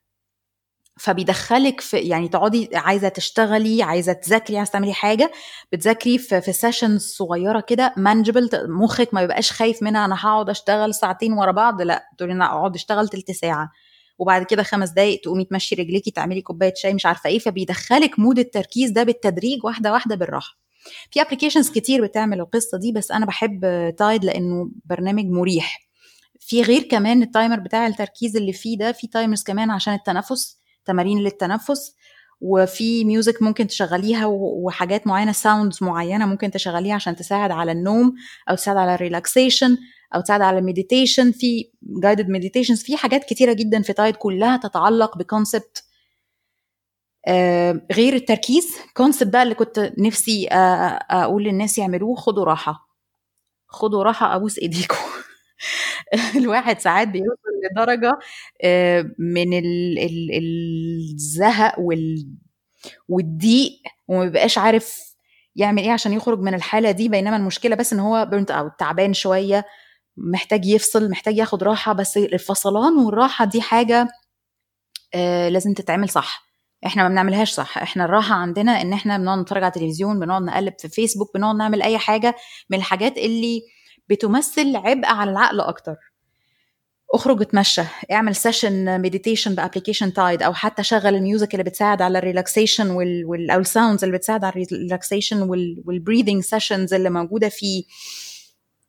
فبيدخلك 0.98 1.80
في 1.80 1.96
يعني 1.96 2.28
تقعدي 2.28 2.68
عايزة 2.74 3.08
تشتغلي 3.08 3.82
عايزة 3.82 4.12
تذاكري 4.12 4.58
عايزة 4.58 4.72
تعملي 4.72 4.92
حاجة 4.92 5.32
بتذاكري 5.72 6.18
في, 6.18 6.40
في 6.40 6.52
sessions 6.52 7.02
صغيرة 7.02 7.60
كده 7.60 7.94
manageable 7.96 8.50
مخك 8.68 9.14
ما 9.14 9.20
بيبقاش 9.20 9.52
خايف 9.52 9.82
منها 9.82 10.04
أنا 10.04 10.14
هقعد 10.14 10.50
أشتغل 10.50 10.94
ساعتين 10.94 11.32
ورا 11.32 11.52
بعض 11.52 11.82
لأ 11.82 12.08
تقولي 12.18 12.32
أنا 12.32 12.44
أقعد 12.46 12.74
أشتغل 12.74 13.08
تلت 13.08 13.30
ساعة. 13.30 13.70
وبعد 14.18 14.42
كده 14.42 14.62
خمس 14.62 14.90
دقايق 14.90 15.20
تقومي 15.20 15.44
تمشي 15.44 15.74
رجليكي 15.74 16.10
تعملي 16.10 16.42
كوباية 16.42 16.72
شاي 16.76 16.94
مش 16.94 17.06
عارفة 17.06 17.30
إيه 17.30 17.38
فبيدخلك 17.38 18.18
mode 18.18 18.38
التركيز 18.38 18.90
ده 18.90 19.02
بالتدريج 19.02 19.64
واحدة 19.64 19.92
واحدة 19.92 20.14
بالراحة. 20.14 20.58
في 21.10 21.22
applications 21.22 21.70
كتير 21.70 22.06
بتعمل 22.06 22.40
القصة 22.40 22.78
دي 22.78 22.92
بس 22.92 23.10
أنا 23.10 23.26
بحب 23.26 23.60
Tide 23.98 24.24
لأنه 24.24 24.70
برنامج 24.84 25.24
مريح. 25.24 25.88
في 26.40 26.62
غير 26.62 26.82
كمان 26.82 27.22
ال 27.22 27.28
timer 27.28 27.60
بتاع 27.60 27.86
التركيز 27.86 28.36
اللي 28.36 28.52
فيه 28.52 28.78
ده 28.78 28.92
في 28.92 29.06
timers 29.06 29.42
كمان 29.42 29.70
عشان 29.70 29.94
التنفس. 29.94 30.58
تمارين 30.86 31.18
للتنفس 31.18 31.94
وفي 32.40 33.04
music 33.04 33.42
ممكن 33.42 33.66
تشغليها 33.66 34.26
وحاجات 34.26 35.06
معينة 35.06 35.32
sounds 35.32 35.78
معينة 35.82 36.26
ممكن 36.26 36.50
تشغليها 36.50 36.94
عشان 36.94 37.16
تساعد 37.16 37.50
على 37.50 37.72
النوم 37.72 38.14
أو 38.50 38.54
تساعد 38.54 38.76
على 38.76 38.94
ال 38.94 39.02
relaxation 39.02 39.76
أو 40.14 40.20
تساعد 40.20 40.40
على 40.40 40.58
ال 40.58 40.65
meditation 40.65 41.32
في 41.32 41.70
guided 41.82 42.28
meditations 42.28 42.82
في 42.82 42.96
حاجات 42.96 43.24
كتيرة 43.24 43.52
جدا 43.52 43.82
في 43.82 43.92
Tide 43.92 44.16
كلها 44.16 44.56
تتعلق 44.56 45.18
ب 45.18 45.26
concept 45.26 45.82
غير 47.92 48.14
التركيز. 48.14 48.66
concept 48.96 49.32
بقى 49.32 49.42
اللي 49.42 49.54
كنت 49.54 49.92
نفسي 49.98 50.48
أقول 51.10 51.44
للناس 51.44 51.78
يعملوه 51.78 52.16
خدوا 52.16 52.44
راحة. 52.44 52.88
خدوا 53.68 54.02
راحة 54.02 54.36
أبوس 54.36 54.58
ايديكم 54.58 54.96
الواحد 56.36 56.80
ساعات 56.80 57.08
بيوصل 57.08 57.50
لدرجة 57.72 58.12
من 59.18 59.48
الزهق 61.12 61.74
والضيق 63.08 63.72
وما 64.08 64.24
بيبقاش 64.24 64.58
عارف 64.58 65.16
يعمل 65.56 65.82
إيه 65.82 65.90
عشان 65.92 66.12
يخرج 66.12 66.38
من 66.40 66.54
الحالة 66.54 66.90
دي. 66.90 67.08
بينما 67.08 67.36
المشكلة 67.36 67.76
بس 67.76 67.92
إن 67.92 68.00
هو 68.00 68.26
burnt 68.30 68.50
out 68.50 68.72
تعبان 68.78 69.14
شوية 69.14 69.64
محتاج 70.16 70.66
يفصل 70.66 71.10
محتاج 71.10 71.36
ياخد 71.38 71.62
راحة. 71.62 71.92
بس 71.92 72.16
الفصلان 72.16 72.92
والراحة 72.98 73.44
دي 73.44 73.60
حاجة 73.62 74.08
لازم 75.50 75.74
تتعمل 75.74 76.08
صح. 76.08 76.46
إحنا 76.86 77.02
ما 77.02 77.08
بنعملهاش 77.08 77.52
صح. 77.52 77.78
إحنا 77.78 78.04
الراحة 78.04 78.34
عندنا 78.34 78.82
إن 78.82 78.92
إحنا 78.92 79.18
بنقعد 79.18 79.38
نتفرج 79.38 79.62
على 79.62 79.72
التلفزيون 79.76 80.20
بنقعد 80.20 80.42
نقلب 80.42 80.74
في 80.78 80.88
فيسبوك 80.88 81.30
بنقعد 81.36 81.56
نعمل 81.56 81.82
أي 81.82 81.98
حاجة 81.98 82.34
من 82.70 82.78
الحاجات 82.78 83.18
اللي 83.18 83.62
بتمثل 84.08 84.76
عبء 84.76 85.06
على 85.06 85.30
العقل 85.30 85.60
أكتر. 85.60 85.96
اخرج 87.10 87.40
اتمشى 87.42 87.82
اعمل 88.12 88.36
session 88.36 89.00
meditation 89.00 89.54
ب 89.54 89.59
application 89.59 90.12
Tide 90.12 90.42
أو 90.42 90.54
حتى 90.54 90.82
شغل 90.82 91.06
ال 91.14 91.21
music 91.21 91.54
اللي 91.54 91.64
بتساعد 91.64 92.02
على 92.02 92.18
ال 92.18 92.25
relaxation 92.25 92.90
وال, 92.90 93.24
وال 93.24 93.50
أو 93.50 93.60
ال 93.60 93.66
sounds 93.66 94.04
اللي 94.04 94.16
بتساعد 94.16 94.44
على 94.44 94.64
ال 94.66 94.73
relaxation 94.73 95.42
وال 95.86 95.96
breathing 95.96 96.42
sessions 96.42 96.94
اللي 96.94 97.10
موجودة 97.10 97.48
فيه. 97.48 97.84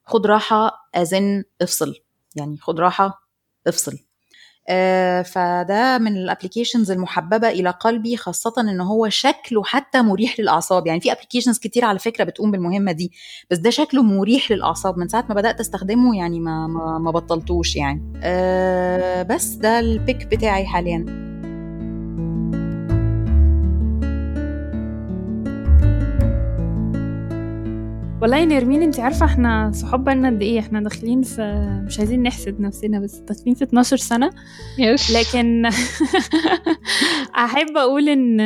خد 0.03 0.26
راحة 0.27 0.72
ازن 0.95 1.44
افصل. 1.61 1.95
يعني 2.35 2.57
خد 2.57 2.80
راحة 2.80 3.19
افصل. 3.68 4.06
فده 5.23 5.98
من 5.98 6.18
ال 6.17 6.23
applications 6.23 6.91
المحببة 6.91 7.49
إلى 7.49 7.69
قلبي 7.69 8.18
خاصة 8.18 8.53
إن 8.60 8.81
هو 8.81 9.10
شكله 9.10 9.64
حتى 9.64 10.02
مريح 10.02 10.39
للأعصاب. 10.39 10.88
يعني 10.88 10.99
في 11.02 11.11
applications 11.11 11.59
كتير 11.60 11.85
على 11.85 11.99
فكرة 11.99 12.23
بتقوم 12.23 12.52
بالمهمة 12.52 12.91
دي 12.91 13.11
بس 13.52 13.57
ده 13.57 13.69
شكله 13.69 14.03
مريح 14.03 14.52
للأعصاب. 14.52 14.98
من 14.98 15.07
ساعة 15.07 15.26
ما 15.30 15.35
بدأت 15.35 15.60
أستخدمه 15.60 16.18
يعني 16.18 16.39
ما 16.39 16.68
ما, 16.68 16.98
ما 16.99 17.11
بطلتوش 17.11 17.76
يعني. 17.76 18.14
آه 18.23 19.23
بس 19.23 19.45
ده 19.48 19.80
ال 19.79 19.89
pick 19.89 20.25
بتاعي 20.26 20.65
حاليا. 20.65 21.27
والله 28.22 28.38
يا 28.38 28.45
نرمين 28.45 28.81
انت 28.84 28.99
عارفة 28.99 29.26
إحنا 29.26 29.72
صحاب 29.73 30.03
بقالنا 30.03 30.30
قد 30.30 30.41
إيه؟ 30.41 30.60
إحنا 30.60 30.81
داخلين 30.81 31.22
في 31.22 31.41
مش 31.88 31.99
عايزين 31.99 32.23
نحسد 32.23 32.60
نفسنا 32.60 32.99
بس 32.99 33.15
داخلين 33.15 33.56
في 33.56 33.64
12 33.64 33.98
سنة. 33.98 34.30
yes 34.79 35.11
لكن 35.11 35.65
أحب 37.45 37.77
أقول 37.77 38.10
إن 38.10 38.38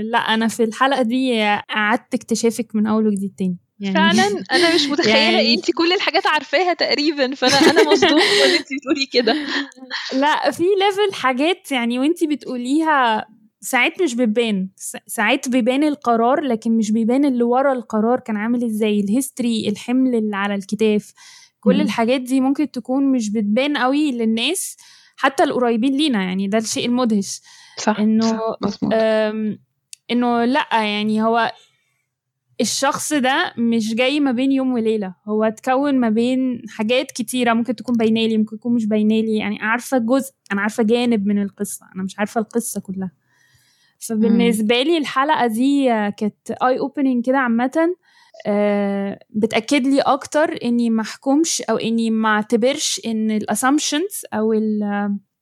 لا 0.00 0.18
أنا 0.18 0.48
في 0.48 0.64
الحلقة 0.64 1.02
دي 1.02 1.42
قعدت 1.70 2.14
اكتشافك 2.14 2.74
من 2.74 2.86
أول 2.86 3.06
وجديد 3.06 3.34
تاني. 3.38 3.56
يعني 3.80 3.94
فعلا؟ 3.94 4.44
أنا 4.52 4.74
مش 4.74 4.86
متخيلة 4.90 5.18
يعني... 5.18 5.54
انت 5.54 5.70
كل 5.70 5.92
الحاجات 5.92 6.26
عارفاها 6.26 6.74
تقريبا 6.74 7.34
فانا 7.34 7.70
أنا 7.70 7.92
مصدومة 7.92 8.22
إن 8.22 8.50
انت 8.58 8.68
بتقولي 8.80 9.06
كده. 9.12 9.36
لا 10.20 10.50
في 10.50 10.62
level 10.62 11.14
حاجات 11.14 11.72
يعني 11.72 11.98
وانت 11.98 12.24
بتقوليها 12.24 13.26
ساعات 13.60 14.02
مش 14.02 14.14
بيبان. 14.14 14.68
ساعات 15.06 15.48
بيبان 15.48 15.84
القرار 15.84 16.40
لكن 16.40 16.76
مش 16.76 16.90
بيبان 16.90 17.24
اللي 17.24 17.42
ورا 17.42 17.72
القرار 17.72 18.20
كان 18.20 18.36
عامل 18.36 18.64
إزاي. 18.64 19.00
ال 19.00 19.09
history 19.09 19.68
الحمل 19.68 20.14
اللي 20.14 20.36
على 20.36 20.54
الكتاف. 20.54 21.12
كل 21.60 21.78
م. 21.78 21.80
الحاجات 21.80 22.20
دي 22.20 22.40
ممكن 22.40 22.70
تكون 22.70 23.12
مش 23.12 23.30
بتبان 23.30 23.76
قوي 23.76 24.12
للناس 24.12 24.76
حتى 25.16 25.42
القريبين 25.42 25.96
لينا. 25.96 26.22
يعني 26.22 26.48
ده 26.48 26.58
الشيء 26.58 26.86
المدهش. 26.86 27.40
صح 27.78 27.98
إنه 28.00 28.40
صح. 28.68 28.78
إنه 30.10 30.44
لأ 30.44 30.66
يعني 30.72 31.22
هو 31.22 31.52
الشخص 32.60 33.12
ده 33.12 33.54
مش 33.58 33.94
جاي 33.94 34.20
ما 34.20 34.32
بين 34.32 34.52
يوم 34.52 34.72
وليلة. 34.72 35.14
هو 35.28 35.44
اتكون 35.44 36.00
ما 36.00 36.08
بين 36.08 36.62
حاجات 36.68 37.10
كتيرة 37.10 37.52
ممكن 37.52 37.76
تكون 37.76 37.94
باينالي 37.96 38.38
ممكن 38.38 38.58
تكون 38.58 38.74
مش 38.74 38.86
باينالي 38.86 39.36
يعني 39.36 39.58
عارفة 39.60 39.98
جزء 39.98 40.32
أنا 40.52 40.60
عارفة 40.60 40.82
جانب 40.82 41.26
من 41.26 41.42
القصة. 41.42 41.86
أنا 41.94 42.02
مش 42.02 42.18
عارفة 42.18 42.40
القصة 42.40 42.80
كلها. 42.80 43.10
فبالنسبة 44.08 44.82
لي 44.82 44.98
الحلقة 44.98 45.46
دي 45.46 45.84
كانت 46.10 46.50
eye 46.50 46.78
opening 46.78 47.26
كده 47.26 47.38
عامة. 47.38 47.94
بتأكد 49.30 49.86
لي 49.86 50.00
أكتر 50.00 50.58
إني 50.64 50.90
ما 50.90 51.02
أحكمش 51.02 51.62
أو 51.62 51.76
إني 51.76 52.10
ما 52.10 52.28
أعتبرش 52.28 53.00
إن 53.06 53.30
ال 53.30 53.38
assumptions 53.38 54.22
أو 54.34 54.52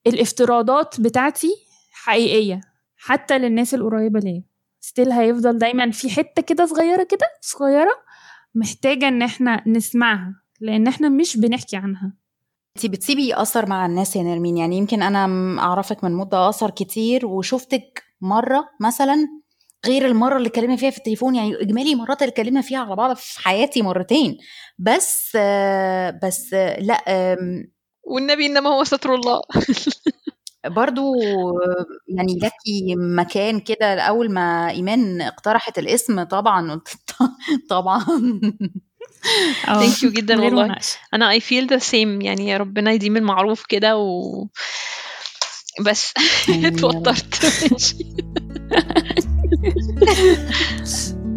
الافتراضات 0.06 1.00
بتاعتي 1.00 1.54
حقيقية 1.92 2.60
حتى 2.96 3.38
للناس 3.38 3.74
القريبة 3.74 4.20
ليا. 4.20 4.42
still 4.80 5.12
هيفضل 5.12 5.58
دايما 5.58 5.90
في 5.90 6.10
حتة 6.10 6.42
كده 6.42 6.66
صغيرة 6.66 7.02
كده 7.02 7.26
صغيرة 7.40 7.92
محتاجة 8.54 9.08
إن 9.08 9.22
إحنا 9.22 9.62
نسمعها 9.68 10.34
لأن 10.60 10.86
إحنا 10.86 11.08
مش 11.08 11.36
بنحكي 11.36 11.76
عنها. 11.76 12.12
انت 12.76 12.86
بتسيبي 12.86 13.34
أثر 13.34 13.68
مع 13.68 13.86
الناس 13.86 14.16
يا 14.16 14.22
نرمين؟ 14.22 14.56
يعني 14.56 14.76
يمكن 14.78 15.02
أنا 15.02 15.26
أعرفك 15.60 16.04
من 16.04 16.12
مدة 16.12 16.48
أثر 16.48 16.70
كتير 16.70 17.26
وشفتك 17.26 18.02
مرة 18.20 18.68
مثلا 18.80 19.16
غير 19.86 20.06
المرة 20.06 20.36
اللي 20.36 20.48
اتكلمنا 20.48 20.76
فيها 20.76 20.90
في 20.90 20.98
التليفون 20.98 21.34
يعني 21.34 21.62
إجمالي 21.62 21.94
مرات 21.94 22.22
اللي 22.22 22.30
اتكلمنا 22.30 22.60
فيها 22.60 22.78
على 22.78 22.96
بعض 22.96 23.16
في 23.16 23.40
حياتي 23.40 23.82
مرتين. 23.82 24.38
بس 24.78 25.36
بس 26.22 26.52
لا 26.78 27.04
والنبي 28.02 28.46
إنما 28.46 28.70
هو 28.70 28.84
ستر 28.84 29.14
الله. 29.14 29.40
برضو 30.66 31.14
يعني 32.08 32.38
لكي 32.42 32.94
مكان 32.96 33.60
كده 33.60 34.00
اول 34.00 34.30
ما 34.32 34.70
إيمان 34.70 35.20
اقترحت 35.20 35.78
الاسم 35.78 36.22
طبعا 36.22 36.72
قلت 36.72 36.88
طبعا. 37.70 38.04
thank 39.66 40.02
you 40.02 40.10
جدا 40.10 40.40
والله. 40.40 40.76
أنا 41.14 41.30
I 41.30 41.40
feel 41.40 41.66
the 41.66 41.78
same 41.78 42.20
يعني 42.20 42.48
يا 42.48 42.56
ربنا 42.56 42.92
يديم 42.92 43.16
المعروف 43.16 43.66
كده 43.66 43.96
و 43.96 44.46
بس. 45.80 46.12
اتوترت 46.64 47.34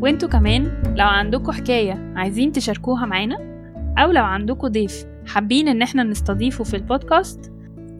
وانتوا 0.00 0.28
كمان 0.28 0.82
لو 0.96 1.06
عندكم 1.06 1.52
حكاية 1.52 2.12
عايزين 2.16 2.52
تشاركوها 2.52 3.06
معانا 3.06 3.36
أو 3.98 4.10
لو 4.10 4.24
عندكم 4.24 4.68
ضيف 4.68 5.04
حابين 5.26 5.68
إن 5.68 5.82
إحنا 5.82 6.02
نستضيفه 6.02 6.64
في 6.64 6.76
البودكاست 6.76 7.52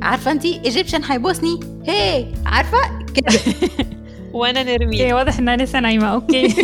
عارفة 0.03 0.31
انت 0.31 0.45
Egyptian 0.45 1.05
هيبوسني 1.05 1.61
هي 1.87 2.27
عارفة؟ 2.47 2.79
كده. 3.15 3.39
وأنا 4.33 4.63
نرمين 4.63 5.01
okay 5.01 5.13
واضح 5.13 5.39
إنها 5.39 5.57
لسه 5.57 5.81
نايمة 5.81 6.07
okay. 6.07 6.47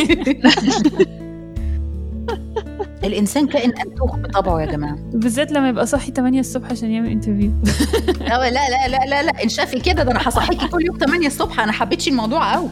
الإنسان 3.05 3.47
كائن 3.47 3.73
انتوخ 3.79 4.17
بطبعه 4.17 4.61
يا 4.61 4.67
جماعة. 4.67 4.99
بالذات 5.13 5.53
لما 5.53 5.69
يبقى 5.69 5.87
صاحي 5.87 6.13
8 6.13 6.41
الصبح 6.41 6.71
عشان 6.71 6.91
يعمل 6.91 7.11
interview 7.11 7.51
لا 8.21 8.51
لا 8.51 8.51
لا 8.51 8.89
لا 8.89 9.07
لا, 9.07 9.23
لا. 9.23 9.43
انشافي 9.45 9.81
كده 9.81 10.03
ده 10.03 10.11
أنا 10.13 10.21
هصحيكي 10.29 10.69
كل 10.69 10.87
يوم 10.87 10.99
8 10.99 11.27
الصبح 11.27 11.61
أنا 11.61 11.73
حبيتش 11.73 12.09
الموضوع 12.09 12.55
قوي 12.55 12.69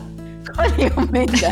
كل 0.57 0.83
يومين 0.99 1.27
ده 1.37 1.51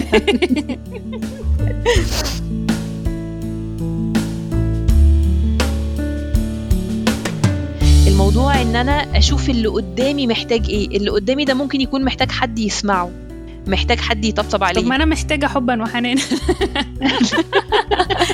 الموضوع 8.06 8.62
إن 8.62 8.76
أنا 8.76 9.18
أشوف 9.18 9.50
اللي 9.50 9.68
قدامي 9.68 10.26
محتاج 10.26 10.66
إيه؟ 10.68 10.96
اللي 10.96 11.10
قدامي 11.10 11.44
ده 11.44 11.54
ممكن 11.54 11.80
يكون 11.80 12.04
محتاج 12.04 12.30
حد 12.30 12.58
يسمعه. 12.58 13.10
محتاج 13.66 13.98
حد 13.98 14.24
يطبطب 14.24 14.50
طب 14.50 14.60
ما 14.60 14.66
عليه 14.66 14.94
أنا 14.94 15.04
محتاجة 15.04 15.46
حبا 15.46 15.82
وحنان. 15.82 16.18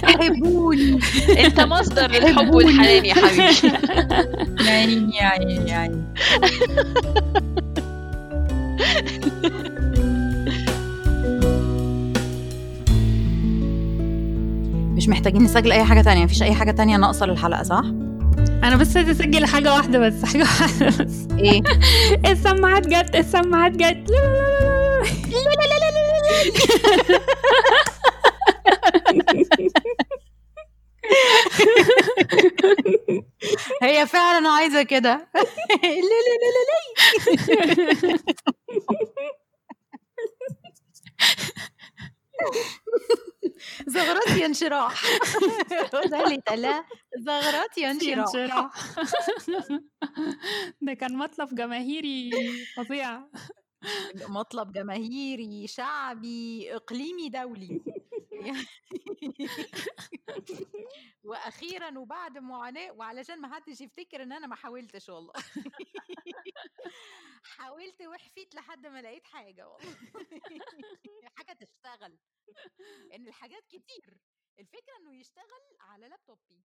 حبوني 0.04 0.98
أنت 1.44 1.60
مصدر 1.60 2.04
الحب 2.04 2.54
والحنان 2.54 3.04
يا 3.04 3.14
حبيبي. 3.14 3.76
يا 4.66 4.70
عيني 4.70 5.16
يا 5.16 5.24
عيني 5.24 5.70
يا 5.70 5.76
عيني. 5.76 6.04
مش 14.96 15.08
محتاجين 15.08 15.42
نسجل 15.42 15.72
أي 15.72 15.84
حاجة 15.84 16.00
تانية. 16.02 16.24
مفيش 16.24 16.42
أي 16.42 16.54
حاجة 16.54 16.70
تانية 16.70 16.96
ناقصة 16.96 17.26
للحلقة 17.26 17.62
صح؟ 17.62 17.82
أنا 18.64 18.76
بس 18.76 18.96
عايزة 18.96 19.10
أسجل 19.12 19.46
حاجة 19.46 19.72
واحدة 19.74 19.98
بس 19.98 20.24
حاجة 20.24 20.42
واحدة 20.42 20.86
بس. 21.04 21.26
إيه؟ 21.38 21.62
السماعات 22.32 22.86
جت 22.88 23.14
السماعات 23.16 23.72
جت. 23.72 24.10
لا 24.10 24.16
لا 24.16 24.60
لا. 24.60 24.89
لا 25.00 25.38
لا 25.38 25.54
لا 25.54 27.20
هي 33.82 34.06
فعلا 34.06 34.48
عايزه 34.48 34.82
كده 34.82 35.28
لا 35.34 35.40
لا 35.86 36.34
لا 36.40 36.50
لا 36.54 36.62
لا 36.70 38.40
زغرات 43.86 44.28
انشراح 44.44 45.02
اللي 46.24 46.40
تلا 46.46 46.84
زغرات 47.18 47.78
انشراح 47.78 48.70
ده 50.80 50.94
كان 50.94 51.16
مطلب 51.16 51.54
جماهيري 51.54 52.30
فظيع 52.76 53.20
مطلب 54.38 54.72
جماهيري 54.72 55.66
شعبي 55.66 56.74
إقليمي 56.76 57.28
دولي. 57.28 57.80
وأخيرا 61.24 61.98
وبعد 61.98 62.38
معاناة 62.38 62.92
وعلشان 62.92 63.40
ما 63.40 63.54
حدش 63.54 63.80
يفتكر 63.80 64.22
إن 64.22 64.32
أنا 64.32 64.46
ما 64.46 64.56
حاولتش 64.56 65.08
والله. 65.08 65.32
حاولت 67.58 68.02
وحفيت 68.02 68.54
لحد 68.54 68.86
ما 68.86 69.02
لقيت 69.02 69.26
حاجة 69.26 69.68
والله. 69.68 69.96
حاجة 71.36 71.52
تشتغل. 71.52 72.18
ان 73.14 73.28
الحاجات 73.28 73.66
كتير. 73.66 74.18
الفكرة 74.58 74.96
إنه 75.00 75.14
يشتغل 75.20 75.76
على 75.80 76.08
لابتوبي. 76.08 76.64